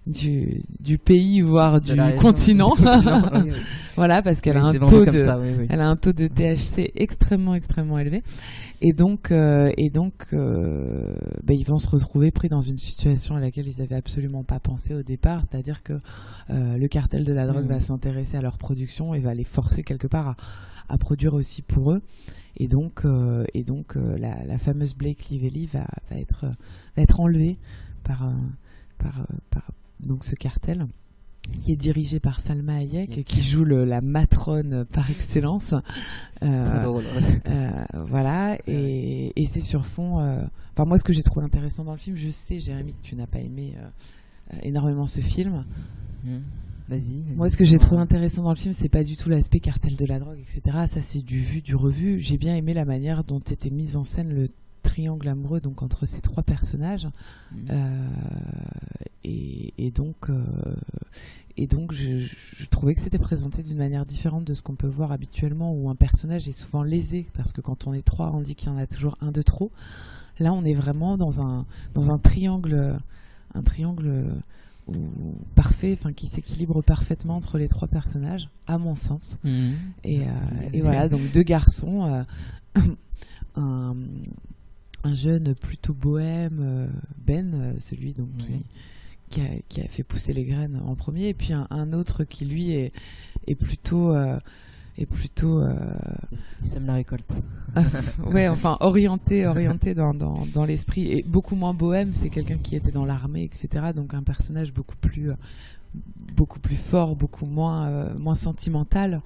du, 0.06 0.62
du 0.80 0.98
pays, 1.00 1.42
voire 1.42 1.82
du 1.82 1.96
continent. 2.20 2.76
Continent, 2.76 3.24
oui, 3.34 3.52
oui. 3.52 3.52
voilà, 3.96 4.22
parce 4.22 4.40
qu'elle 4.40 4.58
Oui, 4.58 4.64
a 4.64 4.68
un 4.68 4.74
taux 4.88 5.04
de, 5.06 5.18
ça, 5.18 5.40
elle 5.68 5.82
a 5.82 5.88
un 5.88 5.96
taux 5.96 6.14
de 6.14 6.28
THC 6.28 6.92
extrêmement 6.96 7.56
extrêmement 7.56 7.98
élevé 7.98 8.22
et 8.82 8.94
donc 8.94 9.32
euh, 9.32 9.72
et 9.78 9.90
donc 9.90 10.28
euh, 10.34 11.16
bah, 11.44 11.54
ils 11.56 11.66
vont 11.66 11.80
se 11.80 11.90
retrouver 11.90 12.30
pris 12.32 12.50
dans 12.50 12.62
une 12.62 12.78
situation 12.78 13.36
à 13.36 13.40
laquelle 13.40 13.68
ils 13.68 13.82
avaient 13.82 13.96
absolument 13.96 14.44
pas 14.44 14.60
pensé 14.60 14.94
au 14.94 15.02
départ 15.02 15.42
c'est-à-dire 15.44 15.82
que 15.82 15.94
le 16.50 16.88
cartel 16.88 17.24
de 17.26 17.34
la 17.34 17.48
drogue 17.48 17.64
Mhm. 17.64 17.70
va 17.70 17.80
s'intéresser 17.80 18.38
à 18.38 18.42
leur 18.42 18.58
production 18.60 19.14
et 19.16 19.20
va 19.20 19.34
les 19.34 19.44
forcer 19.44 19.82
quelque 19.84 20.08
part 20.08 20.30
à, 20.30 20.36
à 20.88 20.98
produire 21.00 21.34
aussi 21.34 21.62
pour 21.64 21.94
eux 21.94 22.02
et 22.58 22.68
donc 22.68 23.04
et 23.56 23.64
donc 23.64 23.96
la, 23.96 24.46
la 24.46 24.58
fameuse 24.60 24.94
Blake 24.96 25.30
Lively 25.30 25.66
va, 25.66 25.88
va 26.12 26.18
être 26.18 26.46
va 26.96 27.02
être 27.04 27.20
enlevée 27.20 27.58
par 28.04 28.30
par, 29.00 29.22
euh, 29.22 29.36
par 29.50 29.64
donc 30.00 30.24
ce 30.26 30.36
cartel 30.36 30.86
qui 31.60 31.72
est 31.72 31.76
dirigé 31.78 32.20
par 32.20 32.40
Salma 32.40 32.76
Hayek, 32.76 33.24
qui 33.26 33.42
joue 33.42 33.64
le- 33.64 33.84
la 33.86 34.02
matrone 34.02 34.86
par 34.86 35.10
excellence. 35.10 35.74
Euh, 36.42 36.66
Très 36.66 36.84
drôle, 36.84 37.04
euh, 37.48 37.84
voilà, 38.08 38.58
et, 38.66 39.34
et 39.36 39.46
c'est 39.46 39.60
sur 39.60 39.86
fond. 39.86 40.22
euh, 40.22 40.42
Enfin, 40.72 40.86
moi, 40.86 40.98
ce 40.98 41.04
que 41.04 41.12
j'ai 41.12 41.22
trouvé 41.24 41.46
intéressant 41.46 41.84
dans 41.84 41.92
le 41.92 41.98
film, 41.98 42.16
je 42.16 42.30
sais, 42.30 42.62
Jérémy, 42.62 42.94
que 42.94 43.02
tu 43.04 43.16
n'as 43.18 43.28
pas 43.28 43.40
aimé 43.40 43.74
énormément 44.64 45.06
ce 45.06 45.20
film. 45.20 45.66
Hmm. 46.24 46.38
Vas-y. 46.88 47.24
Moi, 47.36 47.50
ce 47.50 47.58
que 47.58 47.66
j'ai 47.66 47.78
trouvé 47.78 48.00
intéressant 48.02 48.44
dans 48.44 48.52
le 48.52 48.56
film, 48.56 48.74
c'est 48.74 48.88
pas 48.88 49.04
du 49.04 49.18
tout 49.18 49.30
l'aspect 49.30 49.60
cartel 49.60 49.98
de 49.98 50.06
la 50.06 50.18
drogue, 50.20 50.40
etc. 50.40 50.62
Ça, 50.88 51.02
c'est 51.02 51.22
du 51.22 51.40
vu, 51.40 51.62
du 51.62 51.76
revu. 51.76 52.20
J'ai 52.22 52.38
bien 52.38 52.56
aimé 52.56 52.74
la 52.74 52.86
manière 52.86 53.26
dont 53.26 53.40
était 53.40 53.70
mise 53.70 53.98
en 53.98 54.06
scène 54.06 54.30
le 54.34 54.50
triangle 54.82 55.28
amoureux 55.28 55.62
donc 55.62 55.82
entre 55.82 56.06
ces 56.06 56.22
trois 56.22 56.44
personnages. 56.44 57.08
Hmm. 57.52 57.58
Euh, 57.70 58.08
et, 59.24 59.74
et 59.78 59.92
donc, 59.92 60.30
euh, 60.30 60.44
et 61.58 61.68
donc 61.68 61.94
je, 61.94 62.18
je 62.18 62.66
trouvais 62.68 62.96
que 62.96 63.02
c'était 63.02 63.20
présenté 63.20 63.64
d'une 63.64 63.78
manière 63.78 64.06
différente 64.06 64.46
de 64.46 64.54
ce 64.54 64.62
qu'on 64.62 64.76
peut 64.76 64.88
voir 64.88 65.12
habituellement, 65.12 65.74
où 65.74 65.90
un 65.90 65.96
personnage 65.96 66.48
est 66.48 66.58
souvent 66.58 66.84
lésé, 66.84 67.28
parce 67.34 67.52
que 67.52 67.62
quand 67.62 67.88
on 67.88 67.94
est 67.94 68.06
trois, 68.06 68.32
on 68.34 68.42
dit 68.42 68.56
qu'il 68.56 68.70
y 68.70 68.72
en 68.72 68.78
a 68.78 68.88
toujours 68.88 69.18
un 69.22 69.32
de 69.32 69.42
trop. 69.42 69.72
Là, 70.40 70.54
on 70.54 70.64
est 70.64 70.74
vraiment 70.74 71.18
dans 71.18 71.42
un, 71.42 71.66
dans 71.94 72.12
un 72.12 72.18
triangle, 72.18 72.98
un 73.54 73.62
triangle 73.62 74.42
parfait, 75.56 75.98
enfin 76.00 76.14
qui 76.14 76.28
s'équilibre 76.28 76.82
parfaitement 76.82 77.36
entre 77.36 77.58
les 77.58 77.68
trois 77.68 77.88
personnages, 77.88 78.50
à 78.68 78.78
mon 78.78 78.96
sens. 78.96 79.38
Et, 80.04 80.22
euh, 80.22 80.26
et 80.74 80.82
voilà, 80.82 81.08
donc 81.08 81.22
deux 81.32 81.44
garçons, 81.44 82.06
euh, 82.06 82.24
un, 83.56 83.96
un 85.04 85.14
jeune 85.14 85.56
plutôt 85.56 85.94
bohème, 85.94 86.60
euh, 86.62 86.88
Ben, 87.26 87.54
euh, 87.54 87.74
celui 87.80 88.14
donc 88.14 88.28
qui, 88.38 88.52
Oui. 88.52 88.66
qui, 89.30 89.42
a, 89.42 89.46
qui 89.70 89.82
a 89.82 89.88
fait 89.88 90.04
pousser 90.04 90.34
les 90.34 90.44
graines 90.44 90.82
en 90.86 90.96
premier, 90.96 91.30
et 91.30 91.34
puis 91.34 91.54
un, 91.54 91.68
un 91.70 91.94
autre 91.94 92.24
qui 92.24 92.46
lui 92.46 92.72
est, 92.72 92.92
est 93.48 93.56
plutôt, 93.56 94.14
euh, 94.14 94.38
est 94.98 95.06
plutôt, 95.06 95.62
euh, 95.62 95.74
Il 96.62 96.68
sème 96.68 96.86
la 96.86 96.96
récolte. 96.96 97.32
ouais, 98.26 98.48
enfin 98.48 98.78
orienté, 98.82 99.46
orienté 99.46 99.94
dans, 99.94 100.14
dans, 100.14 100.46
dans 100.54 100.66
l'esprit, 100.66 101.12
et 101.12 101.24
beaucoup 101.24 101.56
moins 101.56 101.74
bohème. 101.74 102.14
C'est 102.14 102.30
quelqu'un 102.30 102.58
qui 102.58 102.76
était 102.76 102.92
dans 102.92 103.06
l'armée, 103.06 103.44
etc. 103.44 103.92
Donc 103.96 104.14
un 104.14 104.24
personnage 104.24 104.74
beaucoup 104.74 104.98
plus, 104.98 105.32
beaucoup 106.36 106.60
plus 106.60 106.76
fort, 106.76 107.16
beaucoup 107.16 107.46
moins, 107.46 107.88
euh, 107.88 108.18
moins 108.18 108.36
sentimental. 108.36 109.22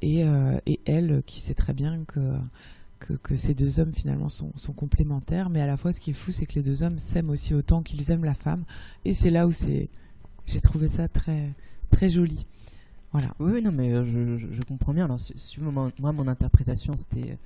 et, 0.00 0.24
et 0.66 0.80
elle 0.86 1.22
qui 1.26 1.40
sait 1.40 1.54
très 1.54 1.74
bien 1.74 2.02
que, 2.08 2.18
que, 3.22 3.36
ces 3.36 3.54
deux 3.54 3.80
hommes 3.80 3.92
finalement 3.92 4.28
sont, 4.28 4.52
complémentaires, 4.74 5.50
mais 5.50 5.60
à 5.60 5.66
la 5.66 5.76
fois 5.76 5.92
ce 5.92 6.00
qui 6.00 6.10
est 6.10 6.14
fou, 6.14 6.32
c'est 6.32 6.46
que 6.46 6.54
les 6.54 6.62
deux 6.62 6.82
hommes 6.82 6.98
s'aiment 6.98 7.30
aussi 7.30 7.54
autant 7.54 7.82
qu'ils 7.82 8.10
aiment 8.10 8.24
la 8.24 8.34
femme, 8.34 8.64
et 9.04 9.14
c'est 9.14 9.30
là 9.30 9.46
où 9.46 9.52
c'est, 9.52 9.88
j'ai 10.46 10.60
trouvé 10.60 10.88
ça 10.88 11.08
très 11.08 11.50
très 11.90 12.08
joli. 12.10 12.46
Voilà. 13.12 13.34
Oui, 13.38 13.62
non, 13.62 13.72
mais 13.72 13.92
euh, 13.92 14.04
je, 14.04 14.62
comprends 14.62 14.94
bien. 14.94 15.04
Alors, 15.04 15.20
si- 15.20 15.34
si 15.36 15.60
moi, 15.60 15.92
mon 16.12 16.26
interprétation, 16.28 16.96
c'était, 16.96 17.36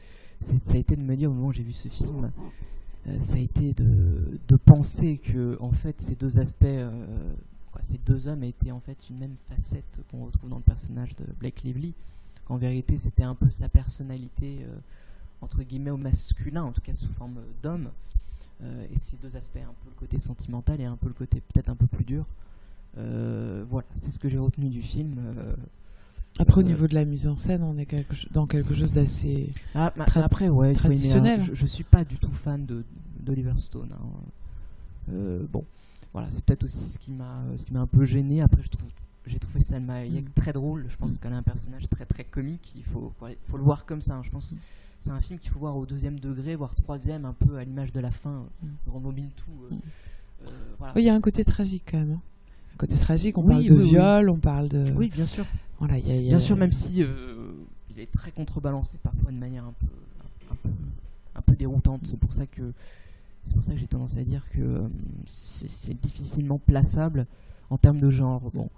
c'est- 0.41 0.65
ça 0.65 0.75
a 0.75 0.77
été 0.77 0.95
de 0.95 1.03
me 1.03 1.17
dire 1.17 1.31
au 1.31 1.35
moment 1.35 1.49
où 1.49 1.53
j'ai 1.53 1.65
vu 1.65 1.73
ce 1.73 1.89
film, 1.89 2.31
euh, 3.09 3.19
ça 3.19 3.35
a 3.35 3.39
été 3.39 3.73
de, 3.75 4.57
penser 4.65 5.19
que, 5.19 5.57
en 5.61 5.73
fait, 5.73 6.01
ces 6.01 6.15
deux 6.15 6.39
aspects, 6.39 6.65
euh, 6.65 6.91
ces 7.81 7.99
deux 8.07 8.27
hommes 8.29 8.43
étaient 8.45 8.71
en 8.71 8.81
fait 8.81 8.97
une 9.11 9.19
même 9.19 9.37
facette 9.51 10.01
qu'on 10.11 10.25
retrouve 10.25 10.49
dans 10.51 10.57
le 10.57 10.63
personnage 10.63 11.15
de 11.17 11.25
Blake 11.39 11.63
Lively. 11.63 11.95
Qu'en 12.47 12.57
vérité, 12.57 12.97
c'était 12.97 13.25
un 13.25 13.35
peu 13.35 13.51
sa 13.51 13.69
personnalité, 13.69 14.59
euh, 14.63 14.77
entre 15.47 15.63
guillemets, 15.63 15.91
au 15.91 15.97
masculin, 15.97 16.65
en 16.65 16.73
tout 16.73 16.81
cas 16.83 16.95
sous 16.95 17.09
forme 17.09 17.39
d'homme. 17.63 17.89
Euh, 18.63 18.87
et 18.93 18.99
ces 18.99 19.17
deux 19.19 19.37
aspects, 19.37 19.59
un 19.59 19.75
peu 19.85 19.91
le 19.91 19.97
côté 19.99 20.19
sentimental 20.19 20.81
et 20.81 20.85
un 20.85 20.97
peu 20.97 21.07
le 21.09 21.15
côté 21.15 21.41
peut-être 21.41 21.69
un 21.69 21.77
peu 21.77 21.87
plus 21.87 22.05
dur. 22.05 22.25
Euh, 22.99 23.65
voilà, 23.69 23.87
c'est 23.97 24.11
ce 24.11 24.19
que 24.19 24.29
j'ai 24.29 24.39
retenu 24.39 24.69
du 24.71 24.83
film. 24.83 25.17
euh, 25.19 25.55
Après, 26.39 26.61
au 26.61 26.65
niveau 26.65 26.87
de 26.89 26.95
la 26.95 27.05
mise 27.05 27.29
en 27.29 27.37
scène, 27.37 27.63
on 27.63 27.77
est 27.79 27.87
quelque 27.87 28.15
dans 28.33 28.47
quelque 28.47 28.75
chose 28.75 28.93
d'assez. 28.93 29.53
Ah, 29.75 29.93
Tra- 29.99 30.23
après, 30.23 30.49
ouais, 30.49 30.73
traditionnel. 30.75 31.41
je, 31.43 31.55
je 31.55 31.67
suis 31.67 31.85
pas 31.85 32.05
du 32.05 32.17
tout 32.19 32.31
fan 32.33 32.67
d'Oliver 33.21 33.53
Stone. 33.59 33.91
hein. 33.93 35.13
Bon, 35.53 35.65
voilà, 36.13 36.29
c'est 36.31 36.45
peut-être 36.45 36.65
aussi 36.65 36.79
ce 36.79 36.99
qui 36.99 37.13
m'a 37.13 37.43
ce 37.57 37.65
qui 37.67 37.73
m'a 37.73 37.81
un 37.81 37.87
peu 37.87 38.05
gêné. 38.05 38.41
Après, 38.41 38.63
je 38.63 38.69
trouve 38.71 38.89
j'ai 39.27 39.39
trouvé 39.39 39.61
Salma 39.61 39.95
Hayek 39.95 40.25
Mm. 40.29 40.33
très 40.35 40.53
drôle. 40.53 40.87
Je 40.89 40.97
pense 40.97 41.19
qu'elle 41.19 41.33
a 41.33 41.37
un 41.37 41.43
personnage 41.43 41.89
très 41.89 42.07
très 42.07 42.25
comique. 42.25 42.73
Il 42.77 42.85
faut 42.85 43.13
faut, 43.19 43.27
faut 43.49 43.57
le 43.57 43.63
voir 43.63 43.85
comme 43.85 44.01
ça. 44.01 44.17
hein. 44.17 44.23
Je 44.25 44.31
pense 44.31 44.51
que 44.51 44.55
c'est 45.07 45.13
un 45.13 45.21
film 45.21 45.39
qu'il 45.39 45.51
faut 45.51 45.61
voir 45.61 45.77
au 45.77 45.87
deuxième 45.87 46.19
degré, 46.19 46.57
voire 46.57 46.75
troisième, 46.75 47.25
un 47.25 47.33
peu 47.33 47.57
à 47.59 47.65
l'image 47.65 47.93
de 47.93 48.01
la 48.01 48.11
fin. 48.11 48.45
Mm. 48.63 48.67
Euh, 48.67 48.91
rembobine 48.91 49.31
tout. 49.37 49.51
euh, 49.71 49.75
Mm. 49.75 49.79
euh, 50.47 50.51
voilà. 50.79 50.93
Oui, 50.97 51.03
il 51.03 51.07
y 51.07 51.11
a 51.11 51.15
un 51.15 51.21
côté 51.21 51.45
tragique 51.45 51.85
quand 51.91 51.99
même. 51.99 52.13
hein. 52.13 52.21
Un 52.75 52.77
côté 52.79 52.97
tragique, 52.97 53.39
on 53.39 53.43
Oui, 53.43 53.49
parle 53.53 53.67
de 53.67 53.75
oui, 53.75 53.89
viol, 53.91 54.29
on 54.31 54.37
parle 54.39 54.69
de. 54.69 54.85
Oui, 54.97 55.09
bien 55.09 55.25
sûr. 55.27 55.45
Voilà, 55.79 55.97
il 55.99 56.09
y 56.09 56.11
a- 56.11 56.17
il 56.17 56.23
y 56.23 56.27
a- 56.27 56.31
Bien 56.31 56.39
sûr, 56.41 56.57
même 56.57 56.73
si 56.73 57.03
euh, 57.03 57.53
il 57.91 58.01
est 58.01 58.11
très 58.11 58.33
contrebalancé 58.33 58.99
parfois 59.03 59.31
de 59.31 59.37
manière 59.39 59.65
un 59.65 59.75
peu, 59.79 59.87
un 60.51 60.55
peu, 60.63 60.69
un 61.37 61.41
peu 61.43 61.55
déroutante. 61.55 62.01
C'est 62.07 62.19
pour 62.19 62.33
ça 62.33 62.47
que 62.47 62.73
c'est 63.47 63.55
pour 63.55 63.63
ça 63.63 63.75
que 63.75 63.79
j'ai 63.79 63.87
tendance 63.87 64.17
à 64.17 64.25
dire 64.25 64.45
que 64.51 64.83
c'est 65.27 65.69
c'est 65.71 65.95
difficilement 65.95 66.59
plaçable 66.59 67.27
en 67.71 67.79
termes 67.79 68.01
de 68.01 68.11
genre. 68.11 68.51
Bon, 68.53 68.69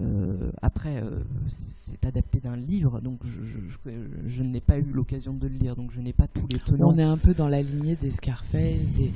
Euh, 0.00 0.50
après, 0.62 1.02
euh, 1.02 1.20
c'est 1.48 2.02
adapté 2.06 2.40
d'un 2.40 2.56
livre, 2.56 3.02
donc 3.02 3.20
je, 3.26 3.44
je, 3.44 3.58
je- 3.68 3.90
je 4.26 4.42
n'ai 4.42 4.60
pas 4.62 4.78
eu 4.78 4.84
l'occasion 4.90 5.34
de 5.34 5.46
le 5.46 5.54
lire, 5.54 5.76
donc 5.76 5.90
je 5.92 6.00
n'ai 6.00 6.14
pas 6.14 6.26
tous 6.28 6.46
les 6.50 6.58
tenants. 6.58 6.88
On 6.94 6.98
est 6.98 7.02
un 7.02 7.18
peu 7.18 7.34
dans 7.34 7.48
la 7.48 7.60
lignée 7.60 7.94
des 7.96 8.10
Scarface, 8.10 8.90
des. 8.96 9.10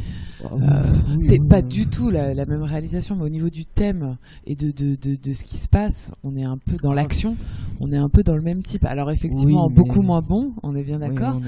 Ah, 0.45 0.49
Euh, 0.53 0.93
oui, 1.16 1.22
c'est 1.22 1.39
oui, 1.41 1.49
pas 1.49 1.61
oui. 1.62 1.68
du 1.68 1.87
tout 1.87 2.11
la, 2.11 2.35
la 2.35 2.45
même 2.45 2.62
réalisation, 2.62 3.16
mais 3.16 3.22
au 3.24 3.31
niveau 3.31 3.49
du 3.49 3.64
thème 3.64 4.18
et 4.47 4.55
de, 4.55 4.70
de, 4.70 4.97
de, 4.97 5.16
de 5.16 5.33
ce 5.33 5.45
qui 5.45 5.57
se 5.57 5.66
passe, 5.68 6.12
on 6.22 6.37
est 6.37 6.45
un 6.45 6.59
peu 6.59 6.77
dans 6.77 6.93
l'action, 6.93 7.37
on 7.81 7.91
est 7.91 7.97
un 7.97 8.11
peu 8.11 8.22
dans 8.22 8.37
le 8.37 8.43
même 8.43 8.62
type. 8.62 8.85
Alors 8.85 9.11
effectivement, 9.11 9.70
beaucoup 9.70 10.03
moins 10.03 10.20
bon, 10.20 10.53
on 10.62 10.77
est 10.77 10.85
bien 10.85 10.99
d'accord, 10.99 11.41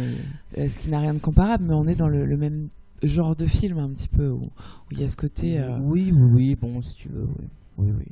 est- 0.55 0.69
ce 0.69 0.79
qui 0.79 0.89
n'a 0.89 1.01
rien 1.01 1.13
de 1.13 1.19
comparable, 1.19 1.65
mais 1.69 1.75
on 1.75 1.87
est 1.87 1.95
dans 1.97 2.09
le, 2.09 2.25
le 2.25 2.37
même 2.39 2.69
genre 3.03 3.37
de 3.37 3.45
film 3.45 3.79
un 3.79 3.91
petit 3.91 4.09
peu, 4.09 4.31
où 4.31 4.49
il 4.91 5.01
y 5.01 5.05
a 5.05 5.09
ce 5.09 5.17
côté... 5.17 5.61
Oui, 5.83 6.11
oui, 6.13 6.31
oui, 6.33 6.57
bon, 6.57 6.81
si 6.81 6.95
tu 6.97 7.09
veux, 7.11 7.27
oui. 7.39 7.45
Oui, 7.77 7.93
oui. 7.97 8.07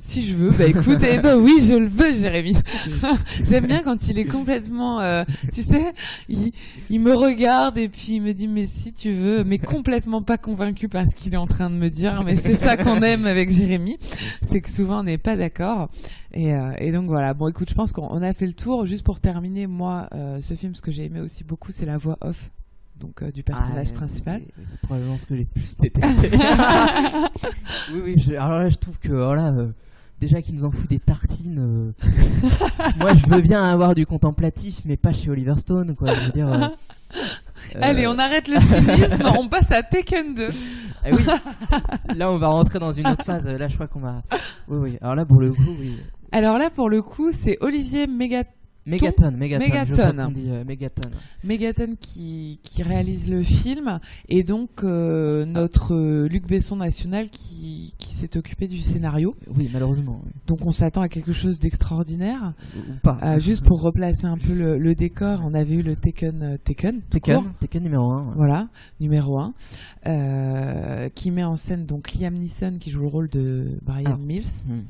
Si 0.00 0.22
je 0.22 0.36
veux, 0.36 0.50
bah 0.50 0.66
écoute, 0.66 1.00
eh 1.02 1.18
ben 1.18 1.36
oui, 1.36 1.58
je 1.60 1.74
le 1.74 1.88
veux, 1.88 2.12
Jérémy. 2.12 2.56
J'aime 3.44 3.66
bien 3.66 3.82
quand 3.82 4.06
il 4.06 4.16
est 4.20 4.26
complètement, 4.26 5.00
euh, 5.00 5.24
tu 5.52 5.62
sais, 5.62 5.92
il, 6.28 6.52
il 6.88 7.00
me 7.00 7.12
regarde 7.14 7.76
et 7.78 7.88
puis 7.88 8.12
il 8.12 8.22
me 8.22 8.32
dit 8.32 8.46
mais 8.46 8.66
si 8.66 8.92
tu 8.92 9.10
veux, 9.10 9.42
mais 9.42 9.58
complètement 9.58 10.22
pas 10.22 10.38
convaincu 10.38 10.88
par 10.88 11.04
ce 11.10 11.16
qu'il 11.16 11.34
est 11.34 11.38
en 11.38 11.48
train 11.48 11.68
de 11.68 11.74
me 11.74 11.90
dire. 11.90 12.22
Mais 12.24 12.36
c'est 12.36 12.54
ça 12.54 12.76
qu'on 12.76 13.02
aime 13.02 13.26
avec 13.26 13.50
Jérémy, 13.50 13.98
c'est 14.42 14.60
que 14.60 14.70
souvent 14.70 15.00
on 15.00 15.02
n'est 15.02 15.18
pas 15.18 15.34
d'accord. 15.34 15.88
Et, 16.32 16.54
euh, 16.54 16.70
et 16.78 16.92
donc 16.92 17.06
voilà. 17.06 17.34
Bon, 17.34 17.48
écoute, 17.48 17.68
je 17.68 17.74
pense 17.74 17.90
qu'on 17.90 18.08
on 18.08 18.22
a 18.22 18.32
fait 18.34 18.46
le 18.46 18.52
tour. 18.52 18.86
Juste 18.86 19.04
pour 19.04 19.18
terminer, 19.18 19.66
moi, 19.66 20.08
euh, 20.14 20.40
ce 20.40 20.54
film, 20.54 20.76
ce 20.76 20.82
que 20.82 20.92
j'ai 20.92 21.06
aimé 21.06 21.20
aussi 21.20 21.42
beaucoup, 21.42 21.72
c'est 21.72 21.86
la 21.86 21.96
voix 21.96 22.18
off. 22.20 22.52
Donc 23.00 23.22
euh, 23.22 23.30
du 23.30 23.42
personnage 23.42 23.88
Ah, 23.90 23.94
principal. 23.94 24.42
C'est 24.64 24.80
probablement 24.80 25.18
ce 25.18 25.26
que 25.26 25.34
j'ai 25.36 25.42
le 25.42 25.46
plus 25.46 25.76
détesté. 25.80 26.30
oui, 27.92 28.00
oui, 28.04 28.14
je- 28.18 28.32
alors 28.34 28.58
là, 28.60 28.68
je 28.68 28.76
trouve 28.76 28.98
que 28.98 29.12
voilà, 29.12 29.48
euh, 29.48 29.68
déjà 30.20 30.42
qu'il 30.42 30.56
nous 30.56 30.64
en 30.64 30.70
fout 30.70 30.88
des 30.90 30.98
tartines, 30.98 31.58
euh, 32.02 32.08
moi 32.98 33.12
je 33.14 33.26
veux 33.28 33.40
bien 33.40 33.62
avoir 33.62 33.94
du 33.94 34.04
contemplatif, 34.06 34.80
mais 34.84 34.96
pas 34.96 35.12
chez 35.12 35.30
Oliver 35.30 35.54
Stone, 35.56 35.94
quoi. 35.94 36.12
Je 36.12 36.20
veux 36.26 36.32
dire. 36.32 36.72
Allez, 37.80 38.06
on 38.06 38.18
arrête 38.18 38.48
le 38.48 38.60
cynisme, 38.60 39.22
on 39.38 39.48
passe 39.48 39.70
à 39.72 39.82
Taken 39.82 40.34
2. 40.34 40.48
ah 41.04 41.08
oui, 41.12 41.24
là 42.16 42.30
on 42.30 42.38
va 42.38 42.48
rentrer 42.48 42.78
dans 42.78 42.92
une 42.92 43.06
autre 43.06 43.24
phase. 43.24 43.46
Là, 43.46 43.68
je 43.68 43.74
crois 43.74 43.86
qu'on 43.88 44.00
va. 44.00 44.22
Oui, 44.68 44.78
oui. 44.78 44.98
Alors 45.00 45.14
là, 45.14 45.24
pour 45.24 45.40
le 45.40 45.50
coup, 45.52 45.76
oui. 45.78 45.98
Alors 46.32 46.58
là, 46.58 46.68
pour 46.70 46.88
le 46.90 47.00
coup, 47.02 47.30
c'est 47.32 47.56
Olivier 47.60 48.06
Mégat 48.06 48.44
Qu'on 50.26 50.30
dit 50.32 50.50
euh, 50.50 50.64
Mégaton. 50.64 51.10
Megaton 51.44 51.94
qui, 52.00 52.58
qui 52.62 52.82
réalise 52.82 53.30
le 53.30 53.42
film 53.42 54.00
et 54.28 54.42
donc 54.42 54.82
euh, 54.84 55.44
notre 55.44 55.94
euh, 55.94 56.26
Luc 56.28 56.46
Besson 56.48 56.76
national 56.76 57.28
qui, 57.30 57.94
qui 57.98 58.14
s'est 58.14 58.36
occupé 58.36 58.66
du 58.68 58.78
scénario. 58.78 59.34
Oui, 59.56 59.68
malheureusement. 59.72 60.22
oui. 60.24 60.32
Donc 60.46 60.64
on 60.66 60.72
s'attend 60.72 61.02
à 61.02 61.08
quelque 61.08 61.32
chose 61.32 61.58
d'extraordinaire. 61.58 62.54
Ou 62.76 62.80
pas. 63.02 63.18
Euh, 63.22 63.38
juste 63.38 63.64
pour 63.64 63.82
replacer 63.82 64.26
un 64.26 64.38
peu 64.38 64.54
le, 64.54 64.78
le 64.78 64.94
décor, 64.94 65.42
on 65.44 65.54
avait 65.54 65.74
eu 65.74 65.82
le 65.82 65.94
Taken, 65.96 66.58
Taken. 66.64 67.02
Tekken, 67.10 67.52
Tekken 67.60 67.82
numéro 67.82 68.10
1. 68.10 68.32
Voilà, 68.36 68.68
numéro 69.00 69.38
1, 69.38 71.08
qui 71.14 71.30
met 71.30 71.44
en 71.44 71.56
scène 71.56 71.86
donc 71.86 72.14
Liam 72.14 72.34
Neeson 72.34 72.76
qui 72.80 72.90
joue 72.90 73.00
le 73.02 73.08
rôle 73.08 73.28
de 73.28 73.78
Brian 73.82 74.06
Alors. 74.06 74.18
Mills, 74.18 74.44
Hmm. 74.66 74.82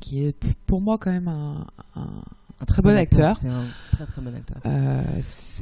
qui 0.00 0.24
est 0.24 0.56
pour 0.66 0.80
moi 0.80 0.98
quand 0.98 1.10
même 1.12 1.28
un, 1.28 1.66
un- 1.96 2.22
un 2.60 2.64
très 2.64 2.82
bon 2.82 2.96
acteur. 2.96 3.36
C'est 3.38 3.48
un 3.48 3.64
très 3.92 4.06
très 4.06 4.22
bon 4.22 4.34
acteur. 4.34 4.58
Euh, 4.66 5.02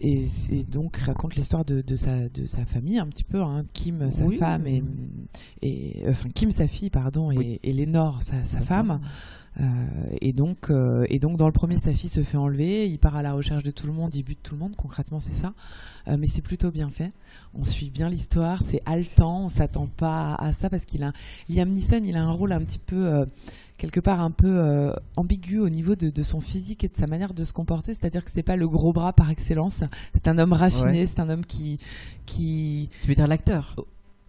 et, 0.03 0.25
et 0.51 0.65
donc 0.65 0.97
raconte 0.99 1.35
l'histoire 1.37 1.65
de, 1.65 1.81
de 1.81 1.97
sa, 1.97 2.29
de 2.29 2.47
sa 2.47 2.65
famille 2.65 2.99
un 2.99 3.07
petit 3.07 3.25
peu, 3.25 3.41
hein. 3.43 3.65
Kim 3.73 4.11
sa 4.11 4.25
Oui, 4.25 4.37
femme 4.37 4.63
oui, 4.65 4.83
et, 5.63 6.01
et 6.03 6.09
enfin 6.09 6.29
Kim 6.35 6.51
sa 6.51 6.67
fille 6.67 6.91
pardon 6.91 7.31
et, 7.31 7.37
Oui. 7.39 7.61
et 7.63 7.73
Lénore 7.73 8.23
sa, 8.23 8.45
sa 8.45 8.61
femme. 8.61 9.01
Euh, 9.61 9.65
et 10.23 10.33
donc 10.33 10.71
euh, 10.71 11.05
et 11.11 11.19
donc 11.19 11.37
dans 11.37 11.45
le 11.47 11.53
premier 11.53 11.79
sa 11.79 11.93
fille 11.93 12.09
se 12.09 12.23
fait 12.23 12.39
enlever, 12.39 12.89
il 12.89 12.99
part 12.99 13.17
à 13.17 13.23
la 13.23 13.35
recherche 13.35 13.63
de 13.63 13.71
tout 13.71 13.87
le 13.87 13.93
monde, 13.93 14.15
il 14.15 14.23
bute 14.23 14.43
tout 14.43 14.55
le 14.55 14.61
monde 14.61 14.75
concrètement 14.77 15.21
c'est 15.21 15.35
ça. 15.35 15.53
Mais 16.19 16.27
c'est 16.27 16.43
plutôt 16.43 16.71
bien 16.73 16.89
fait. 16.91 17.11
On 17.55 17.63
suit 17.63 17.91
bien 17.91 18.09
l'histoire, 18.09 18.61
c'est 18.63 18.81
haletant, 18.87 19.45
on 19.45 19.49
s'attend 19.49 19.87
pas 19.87 20.35
à 20.35 20.53
ça 20.53 20.69
parce 20.71 20.85
qu'il 20.85 21.03
a 21.05 21.13
Liam 21.49 21.69
Neeson 21.69 22.01
il 22.05 22.17
a 22.17 22.23
un 22.23 22.31
rôle 22.31 22.53
un 22.53 22.61
petit 22.61 22.79
peu 22.81 23.25
quelque 23.83 23.99
part 23.99 24.21
un 24.21 24.31
peu 24.31 24.47
euh, 24.49 24.93
ambigu 25.17 25.59
au 25.59 25.69
niveau 25.69 25.97
de, 25.97 26.09
de 26.11 26.23
son 26.23 26.39
physique 26.39 26.85
et 26.85 26.89
de 26.89 26.97
sa 26.97 27.09
manière 27.09 27.35
de 27.35 27.43
se 27.43 27.53
comporter, 27.53 27.95
c'est-à-dire 27.95 28.25
que 28.25 28.31
c'est 28.31 28.45
pas 28.45 28.55
le 28.55 28.69
gros 28.69 28.93
bras 28.93 29.13
par 29.13 29.29
excellence, 29.31 29.83
c'est 30.15 30.29
un 30.29 30.39
homme 30.39 30.53
raffiné, 30.53 31.01
Ouais. 31.01 31.07
c'est 31.07 31.19
un 31.19 31.29
homme 31.29 31.45
qui 31.45 31.79
qui 32.25 32.89
Tu 33.03 33.09
veux 33.09 33.15
dire 33.17 33.27
l'acteur 33.27 33.75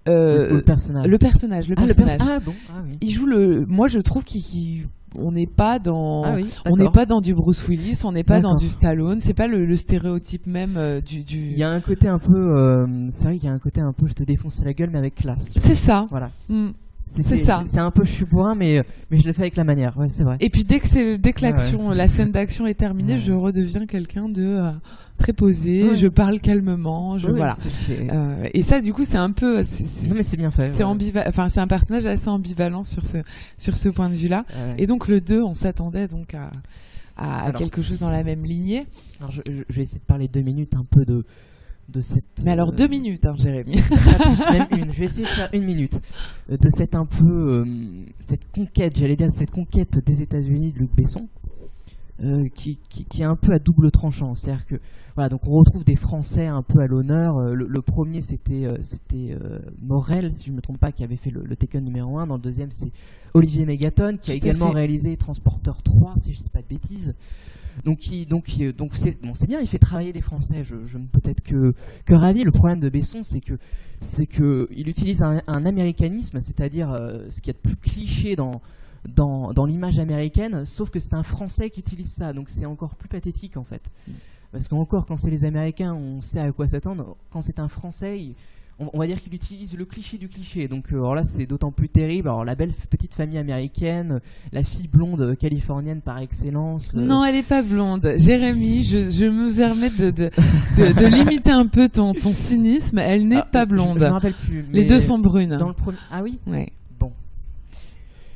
euh, 0.09 0.49
le 0.55 0.61
personnage 0.63 1.07
le 1.07 1.17
personnage, 1.19 1.69
le 1.69 1.75
Ah, 1.77 1.85
le 1.85 1.93
Ah 2.19 2.39
bon 2.39 2.53
Ah 2.69 2.81
oui. 2.83 2.97
Il 3.01 3.09
joue 3.11 3.27
le 3.27 3.63
moi 3.67 3.87
je 3.87 3.99
trouve 3.99 4.23
qu'il 4.23 4.41
qu'il- 4.41 4.87
on 5.15 5.31
n'est 5.31 5.45
pas 5.45 5.77
dans 5.77 6.23
Ah 6.23 6.33
oui, 6.35 6.49
on 6.69 6.75
n'est 6.75 6.89
pas 6.89 7.05
dans 7.05 7.21
du 7.21 7.35
Bruce 7.35 7.67
Willis, 7.67 8.01
on 8.03 8.11
n'est 8.11 8.23
pas 8.23 8.39
dans 8.39 8.55
du 8.55 8.67
Stallone, 8.69 9.19
c'est 9.21 9.35
pas 9.35 9.45
le, 9.45 9.63
le 9.63 9.75
stéréotype 9.75 10.47
même 10.47 10.75
euh, 10.77 11.01
du, 11.01 11.23
du... 11.23 11.37
Il 11.51 11.57
y 11.57 11.61
a 11.63 11.69
un 11.69 11.81
côté 11.81 12.07
un 12.07 12.17
peu. 12.17 12.33
euh, 12.35 12.87
c'est 13.11 13.25
vrai 13.25 13.35
qu'il 13.37 13.47
y 13.47 13.51
a 13.51 13.53
un 13.53 13.59
côté 13.59 13.79
un 13.79 13.93
peu 13.93 14.07
je 14.07 14.13
te 14.13 14.23
défonce 14.23 14.63
la 14.65 14.73
gueule, 14.73 14.89
mais 14.91 14.97
avec 14.97 15.13
classe. 15.13 15.51
C'est 15.55 15.75
ça. 15.75 16.07
Voilà. 16.09 16.31
Mm. 16.49 16.69
C'est 17.07 17.37
ça. 17.37 17.63
C'est 17.67 17.79
un 17.79 17.91
peu 17.91 18.05
je 18.05 18.11
suis 18.11 18.25
bourrin, 18.25 18.55
mais, 18.55 18.83
mais 19.11 19.19
je 19.19 19.27
le 19.27 19.33
fais 19.33 19.41
avec 19.43 19.55
la 19.55 19.63
manière. 19.63 19.95
Ouais, 19.97 20.09
c'est 20.09 20.23
vrai. 20.23 20.37
Et 20.39 20.49
puis 20.49 20.63
dès 20.63 20.79
que 20.79 21.15
dès 21.17 21.31
que 21.33 21.41
Ouais, 21.41 21.49
l'action, 21.51 21.89
la 21.91 22.07
scène 22.07 22.31
d'action 22.31 22.65
est 22.65 22.73
terminée, 22.73 23.13
Ouais. 23.13 23.19
je 23.19 23.31
redeviens 23.31 23.85
quelqu'un 23.85 24.29
de 24.29 24.41
euh, 24.43 24.71
très 25.19 25.31
posé, 25.33 25.89
Ouais. 25.89 25.95
je 25.95 26.07
parle 26.07 26.39
calmement, 26.39 27.19
je 27.19 27.29
voilà. 27.29 27.55
Euh, 27.91 28.47
et 28.53 28.63
ça, 28.63 28.81
du 28.81 28.93
coup, 28.93 29.03
c'est 29.03 29.17
un 29.17 29.31
peu, 29.31 29.63
c'est 29.69 30.07
Non, 30.07 30.15
mais 30.15 30.23
c'est 30.23 30.37
bien 30.37 30.49
fait. 30.49 30.71
c'est 30.73 30.83
enfin 30.83 31.49
c'est 31.49 31.59
un 31.59 31.67
personnage 31.67 32.07
assez 32.07 32.27
ambivalent 32.29 32.83
sur 32.83 33.05
ce 33.05 33.17
sur 33.57 33.77
ce 33.77 33.89
point 33.89 34.09
de 34.09 34.15
vue-là. 34.15 34.43
Et 34.79 34.87
donc 34.87 35.07
le 35.07 35.21
2, 35.21 35.43
on 35.43 35.53
s'attendait 35.53 36.07
donc 36.07 36.33
à, 36.33 36.49
à 37.15 37.45
Alors. 37.45 37.59
quelque 37.59 37.83
chose 37.83 37.99
dans 37.99 38.09
la 38.09 38.23
même 38.23 38.43
lignée. 38.43 38.87
Alors, 39.19 39.31
je 39.31 39.41
vais 39.75 39.83
essayer 39.83 39.99
de 39.99 40.05
parler 40.05 40.27
deux 40.27 40.41
minutes 40.41 40.73
un 40.75 40.83
peu 40.89 41.05
de, 41.05 41.25
de 41.89 42.01
cette. 42.01 42.43
Mais 42.43 42.51
alors 42.51 42.69
euh, 42.69 42.75
deux 42.75 42.87
minutes, 42.87 43.25
hein, 43.25 43.35
Jérémy. 43.37 43.81
plus, 43.81 44.51
même 44.51 44.67
une. 44.77 44.91
Je 44.91 44.99
vais 44.99 45.05
essayer 45.05 45.23
de 45.23 45.29
faire 45.29 45.49
une 45.53 45.63
minute 45.63 45.99
euh, 46.49 46.57
de 46.57 46.69
cette 46.69 46.95
un 46.95 47.05
peu 47.05 47.25
euh, 47.25 47.65
cette 48.19 48.51
conquête, 48.51 48.97
j'allais 48.97 49.15
dire 49.15 49.31
cette 49.31 49.51
conquête 49.51 49.99
des 50.05 50.21
États-Unis 50.21 50.73
de 50.73 50.79
Luc 50.79 50.95
Besson, 50.95 51.27
euh, 52.23 52.47
qui, 52.53 52.77
qui, 52.89 53.05
qui 53.05 53.23
est 53.23 53.25
un 53.25 53.35
peu 53.35 53.53
à 53.53 53.59
double 53.59 53.89
tranchant. 53.89 54.35
C'est-à-dire 54.35 54.65
que 54.65 54.75
voilà, 55.15 55.29
donc 55.29 55.41
on 55.47 55.51
retrouve 55.51 55.83
des 55.83 55.95
Français 55.95 56.45
un 56.45 56.61
peu 56.61 56.79
à 56.79 56.85
l'honneur. 56.85 57.39
Le, 57.39 57.65
le 57.67 57.81
premier 57.81 58.21
c'était 58.21 58.65
euh, 58.65 58.77
c'était 58.81 59.35
euh, 59.41 59.59
Morel, 59.81 60.31
si 60.31 60.45
je 60.45 60.51
ne 60.51 60.55
me 60.57 60.61
trompe 60.61 60.77
pas, 60.77 60.91
qui 60.91 61.03
avait 61.03 61.15
fait 61.15 61.31
le, 61.31 61.41
le 61.43 61.55
Taken 61.55 61.83
numéro 61.83 62.19
1. 62.19 62.27
Dans 62.27 62.35
le 62.35 62.41
deuxième 62.41 62.69
c'est 62.69 62.91
Olivier 63.33 63.65
Mégaton, 63.65 64.17
qui 64.21 64.31
a 64.31 64.35
également 64.35 64.69
fait. 64.69 64.75
réalisé 64.75 65.17
Transporteur 65.17 65.81
3, 65.81 66.13
si 66.19 66.33
je 66.33 66.39
ne 66.39 66.43
dis 66.43 66.49
pas 66.51 66.61
de 66.61 66.67
bêtises. 66.67 67.15
Donc 67.85 67.99
qui, 67.99 68.25
donc, 68.25 68.45
donc 68.77 68.91
c'est 68.95 69.21
bon, 69.21 69.33
bien, 69.47 69.59
il 69.59 69.67
fait 69.67 69.79
travailler 69.79 70.13
des 70.13 70.21
Français. 70.21 70.63
Je, 70.63 70.75
je 70.85 70.97
ne 70.97 71.05
peux 71.05 71.27
être 71.29 71.41
que 71.41 71.73
que 72.05 72.13
ravi. 72.13 72.43
Le 72.43 72.51
problème 72.51 72.79
de 72.79 72.89
Besson, 72.89 73.23
c'est 73.23 73.41
que 73.41 73.53
c'est 73.99 74.27
que 74.27 74.67
il 74.71 74.87
utilise 74.87 75.21
un, 75.21 75.65
américanisme, 75.65 76.41
c'est-à-dire 76.41 76.89
ce 77.29 77.41
qui 77.41 77.49
est 77.49 77.53
de 77.53 77.59
plus 77.59 77.77
cliché 77.77 78.35
dans 78.35 78.61
dans, 79.07 79.53
dans 79.53 79.65
l'image 79.65 79.99
américaine, 79.99 80.65
sauf 80.65 80.89
que 80.89 80.99
c'est 80.99 81.13
un 81.13 81.23
Français 81.23 81.69
qui 81.69 81.81
utilise 81.81 82.11
ça, 82.11 82.33
donc 82.33 82.49
c'est 82.49 82.65
encore 82.65 82.95
plus 82.95 83.09
pathétique 83.09 83.57
en 83.57 83.63
fait. 83.63 83.91
Mm. 84.07 84.11
Parce 84.51 84.67
qu'encore, 84.67 85.07
quand 85.07 85.17
c'est 85.17 85.31
les 85.31 85.45
Américains, 85.45 85.95
on 85.95 86.21
sait 86.21 86.39
à 86.39 86.51
quoi 86.51 86.67
s'attendre. 86.67 87.17
Quand 87.31 87.41
c'est 87.41 87.57
un 87.57 87.67
Français, 87.67 88.35
on, 88.79 88.97
va 88.97 89.07
dire 89.07 89.21
qu'il 89.21 89.33
utilise 89.33 89.77
le 89.77 89.85
cliché 89.85 90.17
du 90.17 90.27
cliché. 90.27 90.67
Donc 90.67 90.91
euh, 90.91 90.97
alors 90.97 91.15
là, 91.15 91.23
c'est 91.23 91.45
d'autant 91.45 91.71
plus 91.71 91.89
terrible. 91.89 92.29
Alors 92.29 92.45
la 92.45 92.55
belle 92.55 92.73
petite 92.89 93.13
famille 93.13 93.37
américaine, 93.37 94.19
la 94.51 94.63
fille 94.63 94.87
blonde 94.87 95.37
californienne 95.37 96.01
par 96.01 96.19
excellence. 96.19 96.95
Euh. 96.95 97.01
Non, 97.01 97.23
elle 97.23 97.35
n'est 97.35 97.43
pas 97.43 97.61
blonde. 97.61 98.13
Jérémy, 98.17 98.83
je, 98.83 99.25
me 99.25 99.53
permets 99.55 99.89
de, 99.89 100.11
de, 100.11 101.05
limiter 101.07 101.51
un 101.51 101.67
peu 101.67 101.87
ton, 101.87 102.13
ton 102.13 102.33
cynisme. 102.33 102.99
Elle 102.99 103.27
n'est 103.27 103.37
ah, 103.37 103.49
pas 103.51 103.65
blonde. 103.65 103.99
Je, 103.99 104.05
me 104.05 104.11
rappelle 104.11 104.33
plus. 104.33 104.65
Les 104.71 104.85
deux 104.85 104.99
sont 104.99 105.19
brunes. 105.19 105.57
Dans 105.57 105.69
le 105.69 105.73
premier... 105.73 105.97
Ah 106.11 106.21
oui? 106.23 106.39
Ouais. 106.47 106.71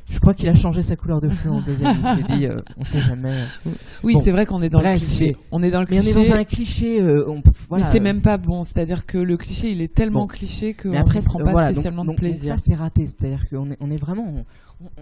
Je 0.09 0.19
crois 0.19 0.33
qu'il 0.33 0.47
a 0.47 0.53
changé 0.53 0.83
sa 0.83 0.95
couleur 0.95 1.19
de 1.19 1.29
cheveux 1.29 1.51
en 1.51 1.61
deuxième. 1.61 1.97
Il 1.97 2.03
s'est 2.03 2.35
dit, 2.35 2.45
euh, 2.47 2.61
on 2.77 2.85
sait 2.85 3.01
jamais. 3.01 3.33
Oui, 4.03 4.15
c'est 4.23 4.31
vrai 4.31 4.45
qu'on 4.45 4.61
est 4.61 4.69
dans 4.69 4.79
le 4.79 4.97
cliché. 4.97 5.35
On 5.51 5.61
est 5.61 5.71
dans 5.71 5.81
le 5.81 5.87
mais 5.89 5.99
cliché. 5.99 6.17
on 6.17 6.21
est 6.21 6.29
dans 6.29 6.35
un 6.35 6.43
cliché. 6.45 7.01
Euh, 7.01 7.41
mais 7.71 7.83
c'est 7.83 7.99
même 7.99 8.21
pas 8.21 8.37
bon. 8.37 8.63
C'est-à-dire 8.63 9.05
que 9.05 9.17
le 9.17 9.35
cliché, 9.35 9.69
il 9.69 9.81
est 9.81 9.93
tellement 9.93 10.27
cliché 10.27 10.73
qu'on 10.73 10.89
ne 10.89 11.03
prend 11.03 11.53
pas 11.53 11.71
spécialement 11.71 12.05
de 12.05 12.13
plaisir. 12.13 12.55
ça, 12.55 12.57
c'est 12.57 12.75
raté. 12.75 13.05
C'est-à-dire 13.05 13.49
qu'on 13.49 13.71
est, 13.71 13.77
on 13.81 13.91
est 13.91 13.97
vraiment, 13.97 14.45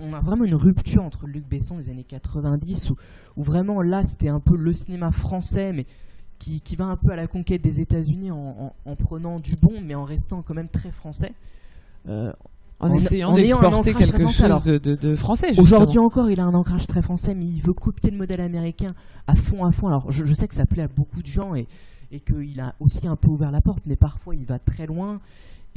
on, 0.02 0.14
a 0.14 0.20
vraiment 0.22 0.44
une 0.44 0.56
rupture 0.56 1.04
entre 1.04 1.28
Luc 1.28 1.48
Besson 1.48 1.78
des 1.78 1.90
années 1.90 2.06
90 2.08 2.90
où, 2.90 2.96
où 3.38 3.44
vraiment 3.44 3.82
là, 3.82 4.04
c'était 4.04 4.30
un 4.30 4.40
peu 4.40 4.56
le 4.56 4.74
cinéma 4.74 5.12
français, 5.12 5.72
mais 5.72 5.86
qui, 6.40 6.62
qui, 6.62 6.76
va 6.76 6.86
un 6.86 6.98
peu 6.98 7.12
à 7.12 7.16
la 7.16 7.28
conquête 7.28 7.62
des 7.62 7.80
États-Unis 7.80 8.32
en, 8.32 8.74
en, 8.86 8.96
prenant 8.96 9.40
du 9.40 9.56
bon, 9.56 9.74
mais 9.84 9.96
en 9.96 10.04
restant 10.04 10.42
quand 10.42 10.54
même 10.54 10.70
très 10.70 10.92
français. 10.92 11.34
Euh, 12.08 12.32
en, 12.80 12.94
essayant 12.94 13.34
d'exporter 13.34 13.94
quelque 13.94 14.28
chose 14.28 14.64
de, 14.64 14.78
de, 14.78 15.16
français. 15.16 15.58
Aujourd'hui 15.58 16.00
encore, 16.00 16.30
il 16.30 16.40
a 16.40 16.44
un 16.44 16.54
ancrage 16.54 16.88
très 16.88 17.02
français, 17.02 17.34
mais 17.36 17.46
il 17.46 17.62
veut 17.62 17.74
copier 17.74 18.12
le 18.12 18.18
modèle 18.18 18.42
américain 18.42 18.94
à 19.28 19.36
fond, 19.36 19.64
à 19.64 19.72
fond. 19.72 19.88
Alors, 19.88 20.12
je, 20.12 20.26
je 20.26 20.34
sais 20.34 20.48
que 20.48 20.56
ça 20.56 20.66
plaît 20.66 20.84
à 20.84 20.88
beaucoup 20.88 21.22
de 21.22 21.28
gens 21.28 21.56
et, 21.56 21.68
et 22.12 22.20
qu'il 22.20 22.60
a 22.60 22.76
aussi 22.80 23.08
un 23.08 23.16
peu 23.16 23.30
ouvert 23.30 23.52
la 23.52 23.62
porte, 23.62 23.84
mais 23.88 23.96
parfois 23.96 24.36
il 24.36 24.46
va 24.46 24.60
très 24.60 24.86
loin 24.86 25.20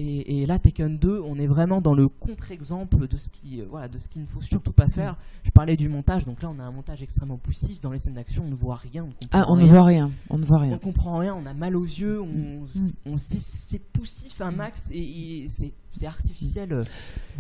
et, 0.01 0.47
là, 0.47 0.61
Tekken 0.61 0.97
2, 0.97 1.21
on 1.27 1.39
est 1.39 1.49
vraiment 1.49 1.81
dans 1.81 1.95
le 1.95 2.09
contre-exemple 2.09 3.09
de 3.09 3.17
ce 3.17 3.31
qui, 3.31 3.61
euh, 3.61 3.67
voilà, 3.69 3.89
de 3.89 3.99
ce 3.99 4.07
qu'il 4.09 4.23
ne 4.23 4.29
faut 4.29 4.41
surtout 4.41 4.71
pas 4.71 4.87
faire. 4.89 5.17
Je 5.43 5.51
parlais 5.51 5.77
du 5.77 5.89
montage, 5.89 6.25
donc 6.25 6.41
là, 6.41 6.51
on 6.55 6.61
a 6.61 6.63
un 6.63 6.71
montage 6.71 7.03
extrêmement 7.03 7.37
poussif. 7.37 7.81
Dans 7.81 7.91
les 7.91 7.99
scènes 7.99 8.15
d'action, 8.15 8.45
on 8.47 8.51
ne 8.51 8.55
voit 8.55 8.77
rien, 8.77 9.05
on 9.05 9.27
ah, 9.33 9.47
on 9.49 9.57
ne 9.57 9.67
voit 9.67 9.83
rien, 9.85 10.13
on 10.31 10.39
ne 10.39 10.45
voit 10.45 10.59
rien. 10.59 10.75
On 10.75 10.79
comprend 10.79 11.19
rien, 11.19 11.35
on 11.35 11.45
a 11.47 11.53
mal 11.53 11.75
aux 11.75 11.85
yeux, 11.85 12.21
on, 12.21 12.63
mm. 12.75 12.93
on 13.07 13.17
se 13.17 13.29
dit 13.29 13.41
c'est 13.41 13.83
poussif 13.93 14.41
un 14.41 14.53
max 14.53 14.89
et, 14.93 15.47
c'est 15.49 16.07
artificiel. 16.07 16.69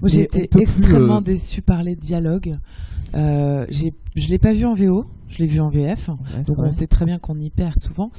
Moi, 0.00 0.08
j'ai 0.08 0.22
été 0.22 0.48
extrêmement 0.60 1.18
euh, 1.18 1.22
déçu 1.22 1.62
par 1.62 1.84
les 1.84 1.94
dialogues. 1.94 2.58
Euh, 3.14 3.66
je 3.70 4.28
l'ai 4.28 4.38
pas 4.38 4.52
vu 4.52 4.66
en 4.66 4.74
VO, 4.74 5.04
je 5.28 5.38
l'ai 5.38 5.46
vu 5.46 5.60
en 5.60 5.68
VF, 5.68 6.10
donc 6.46 6.58
on 6.58 6.70
sait 6.70 6.86
très 6.86 7.04
bien 7.04 7.18
qu'on 7.18 7.36
y 7.36 7.50
perd 7.50 7.78
souvent, 7.78 8.10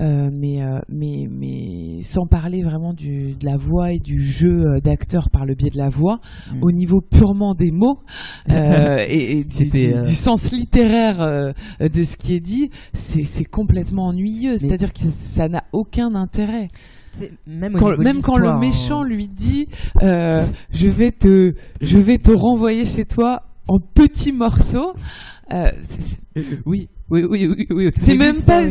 euh, 0.00 0.30
mais, 0.32 0.62
euh, 0.62 0.78
mais, 0.88 1.26
mais 1.30 2.02
sans 2.02 2.26
parler 2.26 2.62
vraiment 2.62 2.92
du, 2.92 3.34
de 3.34 3.46
la 3.46 3.56
voix 3.56 3.92
et 3.92 3.98
du 3.98 4.22
jeu 4.22 4.66
euh, 4.66 4.80
d'acteur 4.80 5.30
par 5.30 5.46
le 5.46 5.54
biais 5.54 5.70
de 5.70 5.78
la 5.78 5.88
voix, 5.88 6.20
mm. 6.52 6.62
au 6.62 6.70
niveau 6.70 7.00
purement 7.00 7.54
des 7.54 7.70
mots 7.70 8.00
et, 8.48 9.44
du, 9.44 10.14
sens 10.14 10.52
littéraire 10.52 11.54
de 11.80 12.04
ce 12.04 12.16
qui 12.16 12.34
est 12.34 12.40
dit, 12.40 12.70
c'est 12.92 13.44
complètement 13.44 14.08
ennuyeux, 14.08 14.58
c'est-à-dire 14.58 14.92
que 14.92 15.10
ça 15.10 15.48
n'a 15.48 15.64
aucun 15.72 16.14
intérêt. 16.14 16.68
Même, 17.46 17.72
quand, 17.72 17.98
même 17.98 18.22
quand 18.22 18.38
le 18.38 18.58
méchant 18.58 19.02
lui 19.02 19.26
dit 19.26 19.66
je 20.00 20.88
vais 20.88 21.10
te 21.10 21.54
je 21.80 21.98
vais 21.98 22.18
te 22.18 22.30
renvoyer 22.30 22.84
chez 22.84 23.04
toi 23.04 23.42
en 23.70 23.78
petits 23.78 24.32
morceaux. 24.32 24.92
Euh, 25.52 25.70
oui, 26.66 26.88
oui, 27.10 27.24
oui, 27.24 27.48
oui, 27.48 27.66
oui. 27.70 27.90
C'est 28.00 28.16
même 28.16 28.40
pas, 28.46 28.66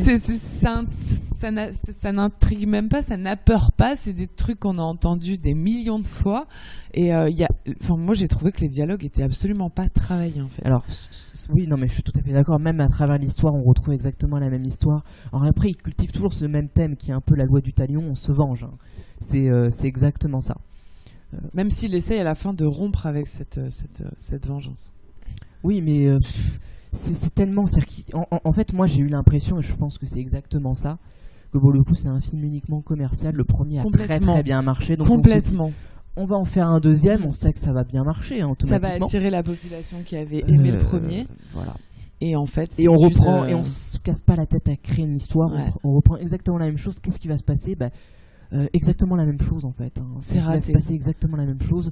ça, 2.00 2.12
n'intrigue 2.12 2.68
même 2.68 2.90
pas, 2.90 3.02
ça 3.02 3.18
n'appeure 3.18 3.72
pas. 3.72 3.96
C'est 3.96 4.14
des 4.14 4.28
trucs 4.28 4.60
qu'on 4.60 4.78
a 4.78 4.82
entendus 4.82 5.38
des 5.38 5.54
millions 5.54 6.00
de 6.00 6.08
fois. 6.08 6.48
Et 6.94 7.14
euh, 7.14 7.30
y 7.30 7.44
a, 7.44 7.50
enfin, 7.82 7.98
moi 7.98 8.14
j'ai 8.14 8.28
trouvé 8.28 8.52
que 8.52 8.62
les 8.62 8.70
dialogues 8.70 9.04
étaient 9.04 9.24
absolument 9.24 9.70
pas 9.70 9.90
travaillés 9.90 10.42
en 10.42 10.48
fait. 10.48 10.66
Alors, 10.66 10.86
oui, 11.50 11.68
non, 11.68 11.78
mais 11.78 11.88
je 11.88 11.94
suis 11.94 12.04
tout 12.04 12.14
à 12.18 12.22
fait 12.22 12.34
d'accord. 12.34 12.60
Même 12.60 12.80
à 12.80 12.88
travers 12.88 13.18
l'histoire, 13.18 13.54
on 13.54 13.64
retrouve 13.64 13.94
exactement 13.94 14.40
la 14.40 14.50
même 14.50 14.66
histoire. 14.66 15.04
Alors 15.34 15.46
après, 15.46 15.70
ils 15.70 15.78
cultivent 15.78 16.12
toujours 16.12 16.34
ce 16.34 16.46
même 16.46 16.70
thème 16.70 16.96
qui 16.96 17.12
est 17.12 17.14
un 17.14 17.22
peu 17.22 17.36
la 17.36 17.46
loi 17.46 17.62
du 17.62 17.74
talion. 17.74 18.04
On 18.10 18.16
se 18.16 18.32
venge. 18.32 18.64
Hein. 18.64 18.78
C'est, 19.20 19.50
euh, 19.50 19.70
exactement 19.84 20.40
ça. 20.40 20.56
Même 21.54 21.70
s'il 21.70 21.94
essaye 21.94 22.20
à 22.20 22.24
la 22.24 22.36
fin 22.36 22.54
de 22.54 22.66
rompre 22.66 23.06
avec 23.06 23.28
cette, 23.28 23.60
cette, 23.70 24.04
cette 24.18 24.48
vengeance. 24.48 24.90
Oui, 25.64 25.82
mais 25.82 26.08
euh, 26.08 26.20
c'est 26.92 27.34
tellement. 27.34 27.66
En, 28.14 28.26
en, 28.44 28.54
fait, 28.54 28.74
moi 28.74 28.88
j'ai 28.88 29.02
eu 29.02 29.08
l'impression, 29.08 29.60
et 29.60 29.62
je 29.62 29.76
pense 29.76 29.98
que 29.98 30.06
c'est 30.06 30.20
exactement 30.20 30.76
ça, 30.76 30.98
que 31.52 31.58
pour 31.58 31.72
le 31.72 31.84
coup 31.84 31.96
c'est 31.96 32.08
un 32.08 32.22
film 32.22 32.44
uniquement 32.44 32.82
commercial. 32.82 33.36
Le 33.36 33.44
premier 33.44 33.80
a 33.80 33.84
très 33.84 34.20
très 34.20 34.44
bien 34.44 34.62
marché. 34.62 34.96
Donc 34.96 35.08
Complètement. 35.08 35.72
On, 36.16 36.26
va 36.26 36.36
en 36.36 36.46
faire 36.46 36.68
un 36.68 36.80
deuxième, 36.80 37.26
on 37.26 37.32
sait 37.32 37.54
que 37.54 37.60
ça 37.60 37.72
va 37.72 37.84
bien 37.84 38.04
marcher. 38.04 38.42
Hein, 38.42 38.54
ça 38.66 38.80
va 38.80 38.90
attirer 38.90 39.30
la 39.30 39.44
population 39.44 39.98
qui 40.04 40.18
avait 40.18 40.44
aimé 40.48 40.72
le 40.72 40.80
euh, 40.80 40.84
premier. 40.84 41.28
Voilà. 41.52 41.76
Et 42.22 42.36
en 42.36 42.46
fait, 42.46 42.78
et 42.78 42.90
on 42.90 42.96
reprend 42.96 43.46
et 43.46 43.56
on 43.56 43.64
se 43.64 43.98
casse 44.00 44.22
pas 44.22 44.36
la 44.36 44.46
tête 44.46 44.68
à 44.68 44.76
créer 44.76 45.06
une 45.06 45.16
histoire. 45.16 45.52
On, 45.84 45.94
reprend 45.94 46.18
exactement 46.18 46.58
la 46.58 46.66
même 46.66 46.78
chose. 46.78 47.00
Qu'est-ce 47.00 47.20
qui 47.20 47.30
va 47.30 47.38
se 47.38 47.46
passer? 47.46 47.76
Bah, 47.76 47.92
euh, 48.52 48.68
Exactement 48.74 49.16
la 49.16 49.26
même 49.26 49.40
chose 49.40 49.64
en 49.64 49.72
fait. 49.72 49.98
Hein. 50.00 50.18
C'est 50.20 50.40
va 50.40 50.60
se 50.60 50.72
passer? 50.74 50.94
Exactement 50.94 51.38
la 51.38 51.46
même 51.46 51.62
chose. 51.62 51.92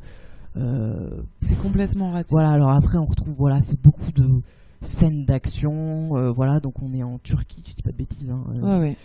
Euh, 0.58 1.22
c'est 1.38 1.58
complètement 1.60 2.10
raté. 2.10 2.30
Voilà, 2.32 2.49
alors 2.49 2.70
après 2.70 2.97
on 2.97 3.05
retrouve, 3.05 3.36
voilà, 3.38 3.62
c'est 3.62 3.80
beaucoup 3.82 4.12
de 4.12 4.41
scènes 4.82 5.26
d'action, 5.26 6.16
euh, 6.16 6.32
voilà, 6.32 6.60
donc 6.60 6.82
on 6.82 6.93
est 6.93 7.03
en 7.03 7.18
Turquie, 7.20 7.62
tu 7.62 7.74
dis 7.74 7.84
pas 7.84 7.91
de 7.91 7.97
bêtises. 7.97 8.30
Hein, 8.30 8.43
euh, 8.55 8.80
ouais, 8.80 8.89
ouais. 8.89 8.95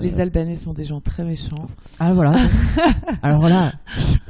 Les 0.00 0.18
Albanais 0.18 0.56
sont 0.56 0.72
des 0.72 0.82
gens 0.82 1.00
très 1.00 1.24
méchants. 1.24 1.66
Ah 2.00 2.12
voilà. 2.12 2.32
alors 3.22 3.48
là, 3.48 3.74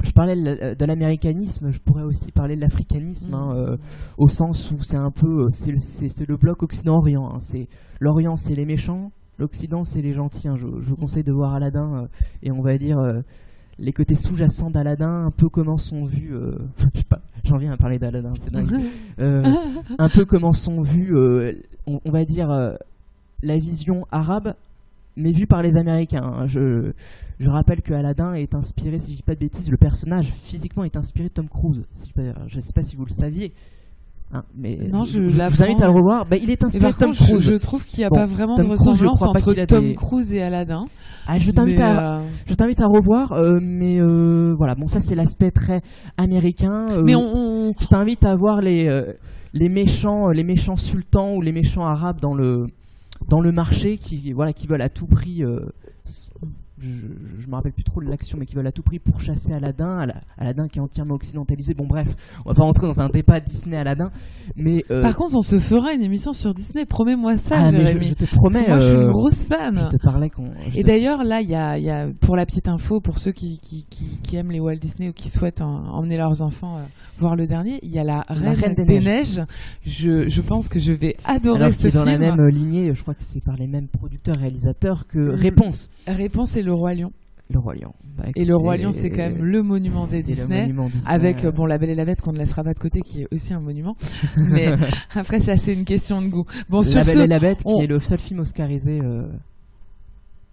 je, 0.03 0.11
parlais 0.11 0.35
de 0.35 0.85
l'américanisme, 0.85 1.71
je 1.71 1.79
pourrais 1.79 2.03
aussi 2.03 2.31
parler 2.31 2.55
de 2.55 2.61
l'africanisme, 2.61 3.33
hein, 3.33 3.77
au 4.19 4.27
sens 4.27 4.69
où 4.69 4.83
c'est 4.83 4.97
un 4.97 5.09
peu, 5.09 5.47
c'est 5.49 5.71
le, 5.71 5.79
le, 6.27 6.37
bloc 6.37 6.61
Occident-Orient. 6.61 7.27
Hein, 7.33 7.39
c'est 7.39 7.67
l'Orient, 7.99 8.35
c'est 8.35 8.53
les 8.53 8.65
méchants, 8.65 9.11
l'Occident, 9.39 9.83
c'est 9.83 10.03
les 10.03 10.13
gentils. 10.13 10.47
Hein. 10.47 10.55
je, 10.55 10.67
je, 10.81 10.87
vous 10.87 10.95
conseille 10.95 11.23
de 11.23 11.33
voir 11.33 11.55
Aladdin 11.55 12.05
et 12.43 12.51
on 12.51 12.61
va 12.61 12.77
dire 12.77 12.99
les 13.79 13.93
côtés 13.93 14.15
sous-jacents 14.15 14.69
d'Aladin, 14.69 15.25
un 15.25 15.31
peu 15.31 15.49
comment 15.49 15.77
sont 15.77 16.03
vus, 16.03 16.35
euh, 16.35 16.57
je 16.77 16.99
sais 16.99 17.05
pas, 17.05 17.21
j'en 17.43 17.57
viens 17.57 17.71
à 17.71 17.77
parler 17.77 17.97
d'Aladin, 17.97 18.33
c'est 18.41 18.51
dingue, 18.51 18.81
euh, 19.19 19.43
un 19.97 20.09
peu 20.09 20.25
comment 20.25 20.53
sont 20.53 20.81
vus, 20.81 21.15
euh, 21.15 21.53
on, 21.87 22.11
va 22.11 22.25
dire, 22.25 22.49
la 23.41 23.57
vision 23.57 24.05
arabe, 24.11 24.53
mais 25.15 25.31
vue 25.31 25.47
par 25.47 25.63
les 25.63 25.77
Américains. 25.77 26.23
Hein. 26.23 26.47
Je, 26.47 26.91
je 27.39 27.49
rappelle 27.49 27.81
que 27.81 27.93
Aladdin 27.93 28.33
est 28.33 28.53
inspiré, 28.53 28.99
si 28.99 29.11
je 29.11 29.17
dis 29.17 29.23
pas 29.23 29.35
de 29.35 29.39
bêtises, 29.39 29.71
le 29.71 29.77
personnage 29.77 30.31
physiquement 30.43 30.83
est 30.83 30.95
inspiré 30.95 31.29
de 31.29 31.33
Tom 31.33 31.47
Cruise. 31.47 31.85
je 32.15 32.55
ne 32.55 32.61
sais 32.61 32.73
pas 32.73 32.83
si 32.83 32.95
vous 32.95 33.05
le 33.05 33.11
saviez. 33.11 33.53
Hein, 34.31 34.43
mais 34.55 34.77
non, 34.91 35.05
je, 35.05 35.23
vous 35.23 35.41
invite 35.41 35.81
à 35.81 35.87
le 35.87 35.93
revoir. 35.93 36.27
Bah, 36.29 36.37
il 36.37 36.51
est 36.51 36.63
inspiré 36.63 36.91
de 36.91 36.97
Tom 36.97 37.11
Cruise. 37.11 37.41
Je, 37.41 37.55
trouve 37.55 37.83
qu'il 37.83 37.99
n'y 37.99 38.05
a 38.05 38.09
pas 38.09 38.27
vraiment 38.27 38.55
de 38.55 38.63
ressemblance 38.63 39.23
entre 39.23 39.53
Tom 39.65 39.95
Cruise 39.95 40.33
et 40.33 40.41
Aladdin. 40.41 40.85
Ah, 41.25 41.39
je 41.39 41.49
t'invite 41.49 41.79
à, 41.79 42.19
euh, 42.19 42.21
je 42.45 42.53
à 42.53 42.87
revoir, 42.87 43.31
euh, 43.31 43.59
mais 43.59 43.99
euh, 43.99 44.53
voilà. 44.55 44.75
Bon, 44.75 44.85
ça 44.85 44.99
c'est 44.99 45.15
l'aspect 45.15 45.49
très 45.49 45.81
américain. 46.17 47.01
mais 47.03 47.15
on, 47.15 47.73
je 47.79 47.87
t'invite 47.87 48.23
à 48.23 48.35
voir 48.35 48.61
les 48.61 48.87
les 49.53 49.69
méchants, 49.69 50.29
les 50.29 50.43
méchants 50.43 50.77
sultans 50.77 51.33
ou 51.33 51.41
les 51.41 51.51
méchants 51.51 51.83
arabes 51.83 52.19
dans 52.19 52.35
le 52.35 52.67
dans 53.27 53.41
le 53.41 53.51
marché 53.51 53.97
qui 53.97 54.31
voilà 54.31 54.53
qui 54.53 54.67
veulent 54.67 54.83
à 54.83 54.89
tout 54.89 55.07
prix 55.07 55.43
je, 56.79 57.47
me 57.47 57.55
rappelle 57.55 57.73
plus 57.73 57.83
trop 57.83 58.01
de 58.01 58.09
l'action, 58.09 58.37
mais 58.37 58.45
qui 58.45 58.55
veulent 58.55 58.67
à 58.67 58.71
tout 58.71 58.83
prix 58.83 58.99
pour 58.99 59.19
chasser 59.21 59.53
Aladdin, 59.53 60.07
Aladdin 60.37 60.67
qui 60.67 60.79
est 60.79 60.81
entièrement 60.81 61.15
occidentalisé. 61.15 61.73
Bon, 61.73 61.87
bref, 61.87 62.07
on 62.45 62.49
va 62.49 62.55
pas 62.55 62.63
rentrer 62.63 62.87
dans 62.87 63.01
un 63.01 63.09
débat 63.09 63.39
Disney 63.39 63.77
Aladdin, 63.77 64.11
mais 64.55 64.83
euh, 64.91 65.01
par 65.01 65.15
contre, 65.15 65.35
on 65.35 65.41
se 65.41 65.59
fera 65.59 65.93
une 65.93 66.01
émission 66.01 66.33
sur 66.33 66.53
Disney. 66.53 66.85
Promets-moi 66.85 67.37
ça, 67.37 67.55
ah, 67.57 67.69
Je, 67.71 68.13
te 68.13 68.25
promets. 68.25 68.67
moi, 68.67 68.79
je 68.79 68.87
suis 68.87 68.95
une 68.95 69.03
euh, 69.03 69.11
grosse 69.11 69.43
fan. 69.45 69.89
Je 69.91 69.97
te 69.97 70.03
parlais 70.03 70.29
Et 70.75 70.83
d'ailleurs, 70.83 71.23
là, 71.23 71.41
il 71.41 71.49
y 71.49 71.55
a, 71.55 71.77
y 71.77 71.89
a, 71.89 72.07
pour 72.19 72.35
la 72.35 72.45
petite 72.45 72.67
info, 72.67 72.99
pour 73.01 73.19
ceux 73.19 73.31
qui, 73.31 73.59
qui, 73.59 73.85
qui, 74.23 74.35
aiment 74.35 74.51
les 74.51 74.59
Walt 74.59 74.77
Disney 74.77 75.09
ou 75.09 75.13
qui 75.13 75.29
souhaitent 75.29 75.61
emmener 75.61 76.17
leurs 76.17 76.41
enfants 76.41 76.77
euh, 76.77 76.83
voir 77.19 77.35
le 77.35 77.47
dernier, 77.47 77.79
il 77.83 77.91
y 77.91 77.99
a 77.99 78.03
la 78.03 78.23
Reine, 78.29 78.75
des, 78.75 78.99
Neiges. 78.99 79.41
Je, 79.85 80.27
je, 80.27 80.41
pense 80.41 80.69
que 80.69 80.79
je 80.79 80.93
vais 80.93 81.15
adorer 81.25 81.63
Alors, 81.63 81.73
ce 81.73 81.89
film. 81.89 81.93
dans 81.93 82.05
la 82.05 82.17
même 82.17 82.47
lignée, 82.47 82.93
je 82.93 83.01
crois 83.01 83.13
que 83.13 83.23
c'est 83.23 83.43
par 83.43 83.55
les 83.55 83.67
mêmes 83.67 83.87
producteurs 83.87 84.35
réalisateurs 84.35 85.07
que 85.07 85.19
mm. 85.19 85.35
Réponse. 85.35 85.89
Réponse 86.07 86.55
et 86.55 86.63
le 86.63 86.68
Roi 86.73 86.93
Lion. 86.93 87.11
Le 87.51 87.59
Roi 87.59 87.73
Lion. 87.75 87.93
Bah, 88.15 88.25
Et 88.35 88.45
le 88.45 88.55
Roi 88.55 88.77
Lion, 88.77 88.91
c'est 88.91 89.09
quand 89.09 89.17
même 89.23 89.43
le 89.43 89.63
monument 89.63 90.05
des 90.05 90.17
le 90.17 90.23
Disney. 90.23 90.61
monument 90.61 90.85
Disney. 90.87 91.03
Avec 91.11 91.43
euh, 91.45 91.51
bon 91.51 91.65
la 91.65 91.79
Belle 91.79 91.89
et 91.89 91.95
la 91.95 92.05
Bête 92.05 92.21
qu'on 92.21 92.31
ne 92.31 92.37
laissera 92.37 92.63
pas 92.63 92.73
de 92.75 92.79
côté, 92.79 93.01
qui 93.01 93.21
est 93.23 93.27
aussi 93.33 93.53
un 93.55 93.59
monument. 93.59 93.95
Mais 94.37 94.67
après, 95.15 95.39
ça 95.39 95.57
c'est 95.57 95.73
une 95.73 95.85
question 95.85 96.21
de 96.21 96.27
goût. 96.27 96.45
Bon, 96.69 96.83
sur 96.83 96.99
La 96.99 97.03
Belle 97.05 97.15
ce, 97.15 97.19
et 97.21 97.27
la 97.27 97.39
Bête, 97.39 97.61
on- 97.65 97.77
qui 97.77 97.83
est 97.83 97.87
le 97.87 97.99
seul 97.99 98.19
film 98.19 98.41
oscarisé 98.41 98.99
euh, 99.03 99.23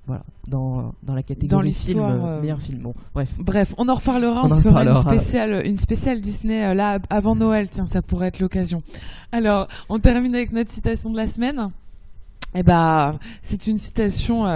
voilà, 0.07 0.23
dans, 0.47 0.95
dans 1.03 1.15
la 1.15 1.21
Dans 1.21 1.27
catégorie 1.27 1.73
film, 1.73 1.99
l'histoire, 1.99 2.25
euh, 2.25 2.39
euh, 2.39 2.41
meilleur 2.41 2.61
film. 2.63 2.79
Bon, 2.81 2.95
bref. 3.13 3.35
Bref, 3.41 3.75
on 3.77 3.89
en 3.89 3.95
reparlera. 3.95 4.45
On, 4.45 4.49
se 4.49 4.63
fera 4.63 4.85
une 4.85 4.95
spéciale, 4.95 5.63
une 5.67 5.77
spéciale 5.77 6.21
Disney 6.21 6.75
là 6.75 6.99
avant 7.11 7.35
Noël. 7.35 7.69
Tiens, 7.69 7.87
ça 7.87 8.01
pourrait 8.03 8.29
être 8.29 8.39
l'occasion. 8.39 8.83
Alors, 9.33 9.67
on 9.89 9.99
termine 9.99 10.35
avec 10.35 10.53
notre 10.53 10.71
citation 10.71 11.11
de 11.11 11.17
la 11.17 11.27
semaine. 11.29 11.71
Eh 12.55 12.63
ben, 12.63 13.13
c'est 13.43 13.67
une 13.67 13.77
citation. 13.79 14.47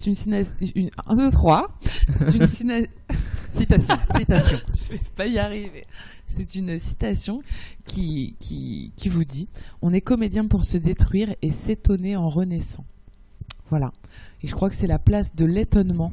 C'est 0.00 0.06
une 0.08 0.14
citation. 0.14 0.54
Une, 0.74 0.90
un, 1.06 1.16
deux, 1.16 1.30
trois. 1.30 1.78
C'est 2.26 2.60
une 2.62 2.86
Citation, 3.52 3.96
citation. 4.16 4.58
Je 4.74 4.88
vais 4.94 5.00
pas 5.16 5.26
y 5.26 5.38
arriver. 5.38 5.84
C'est 6.28 6.54
une 6.54 6.78
citation 6.78 7.42
qui, 7.84 8.36
qui, 8.38 8.92
qui 8.96 9.08
vous 9.08 9.24
dit 9.24 9.48
On 9.82 9.92
est 9.92 10.00
comédien 10.00 10.46
pour 10.46 10.64
se 10.64 10.76
détruire 10.78 11.34
et 11.42 11.50
s'étonner 11.50 12.16
en 12.16 12.28
renaissant. 12.28 12.84
Voilà. 13.68 13.92
Et 14.42 14.46
je 14.46 14.54
crois 14.54 14.70
que 14.70 14.76
c'est 14.76 14.86
la 14.86 14.98
place 15.00 15.34
de 15.34 15.44
l'étonnement 15.44 16.12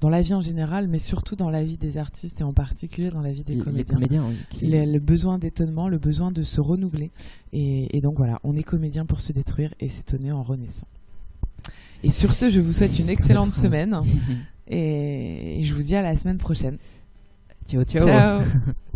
dans 0.00 0.10
la 0.10 0.20
vie 0.22 0.34
en 0.34 0.40
général, 0.42 0.86
mais 0.88 0.98
surtout 1.00 1.34
dans 1.36 1.50
la 1.50 1.64
vie 1.64 1.76
des 1.78 1.96
artistes 1.98 2.40
et 2.40 2.44
en 2.44 2.52
particulier 2.52 3.10
dans 3.10 3.20
la 3.22 3.32
vie 3.32 3.42
des 3.44 3.54
Les- 3.54 3.58
les 3.58 3.64
comédiens. 3.64 3.94
comédiens, 3.94 4.24
oui, 4.28 4.36
qui- 4.50 4.66
Le, 4.66 4.84
le 4.84 4.98
besoin 5.00 5.38
d'étonnement, 5.38 5.88
le 5.88 5.98
besoin 5.98 6.30
de 6.30 6.42
se 6.42 6.60
renouveler. 6.60 7.10
Et, 7.54 7.96
et 7.96 8.00
donc 8.02 8.16
voilà, 8.18 8.38
on 8.44 8.54
est 8.56 8.62
comédien 8.62 9.06
pour 9.06 9.20
se 9.22 9.32
détruire 9.32 9.72
et 9.80 9.88
s'étonner 9.88 10.30
en 10.32 10.42
renaissant. 10.42 10.86
Et 12.04 12.10
sur 12.10 12.34
ce, 12.34 12.50
je 12.50 12.60
vous 12.60 12.72
souhaite 12.72 12.98
une 12.98 13.08
excellente 13.08 13.52
semaine 13.52 14.00
et 14.68 15.60
je 15.62 15.74
vous 15.74 15.82
dis 15.82 15.96
à 15.96 16.02
la 16.02 16.16
semaine 16.16 16.38
prochaine. 16.38 16.78
ciao, 17.68 17.84
ciao. 17.84 18.06
Ciao 18.06 18.40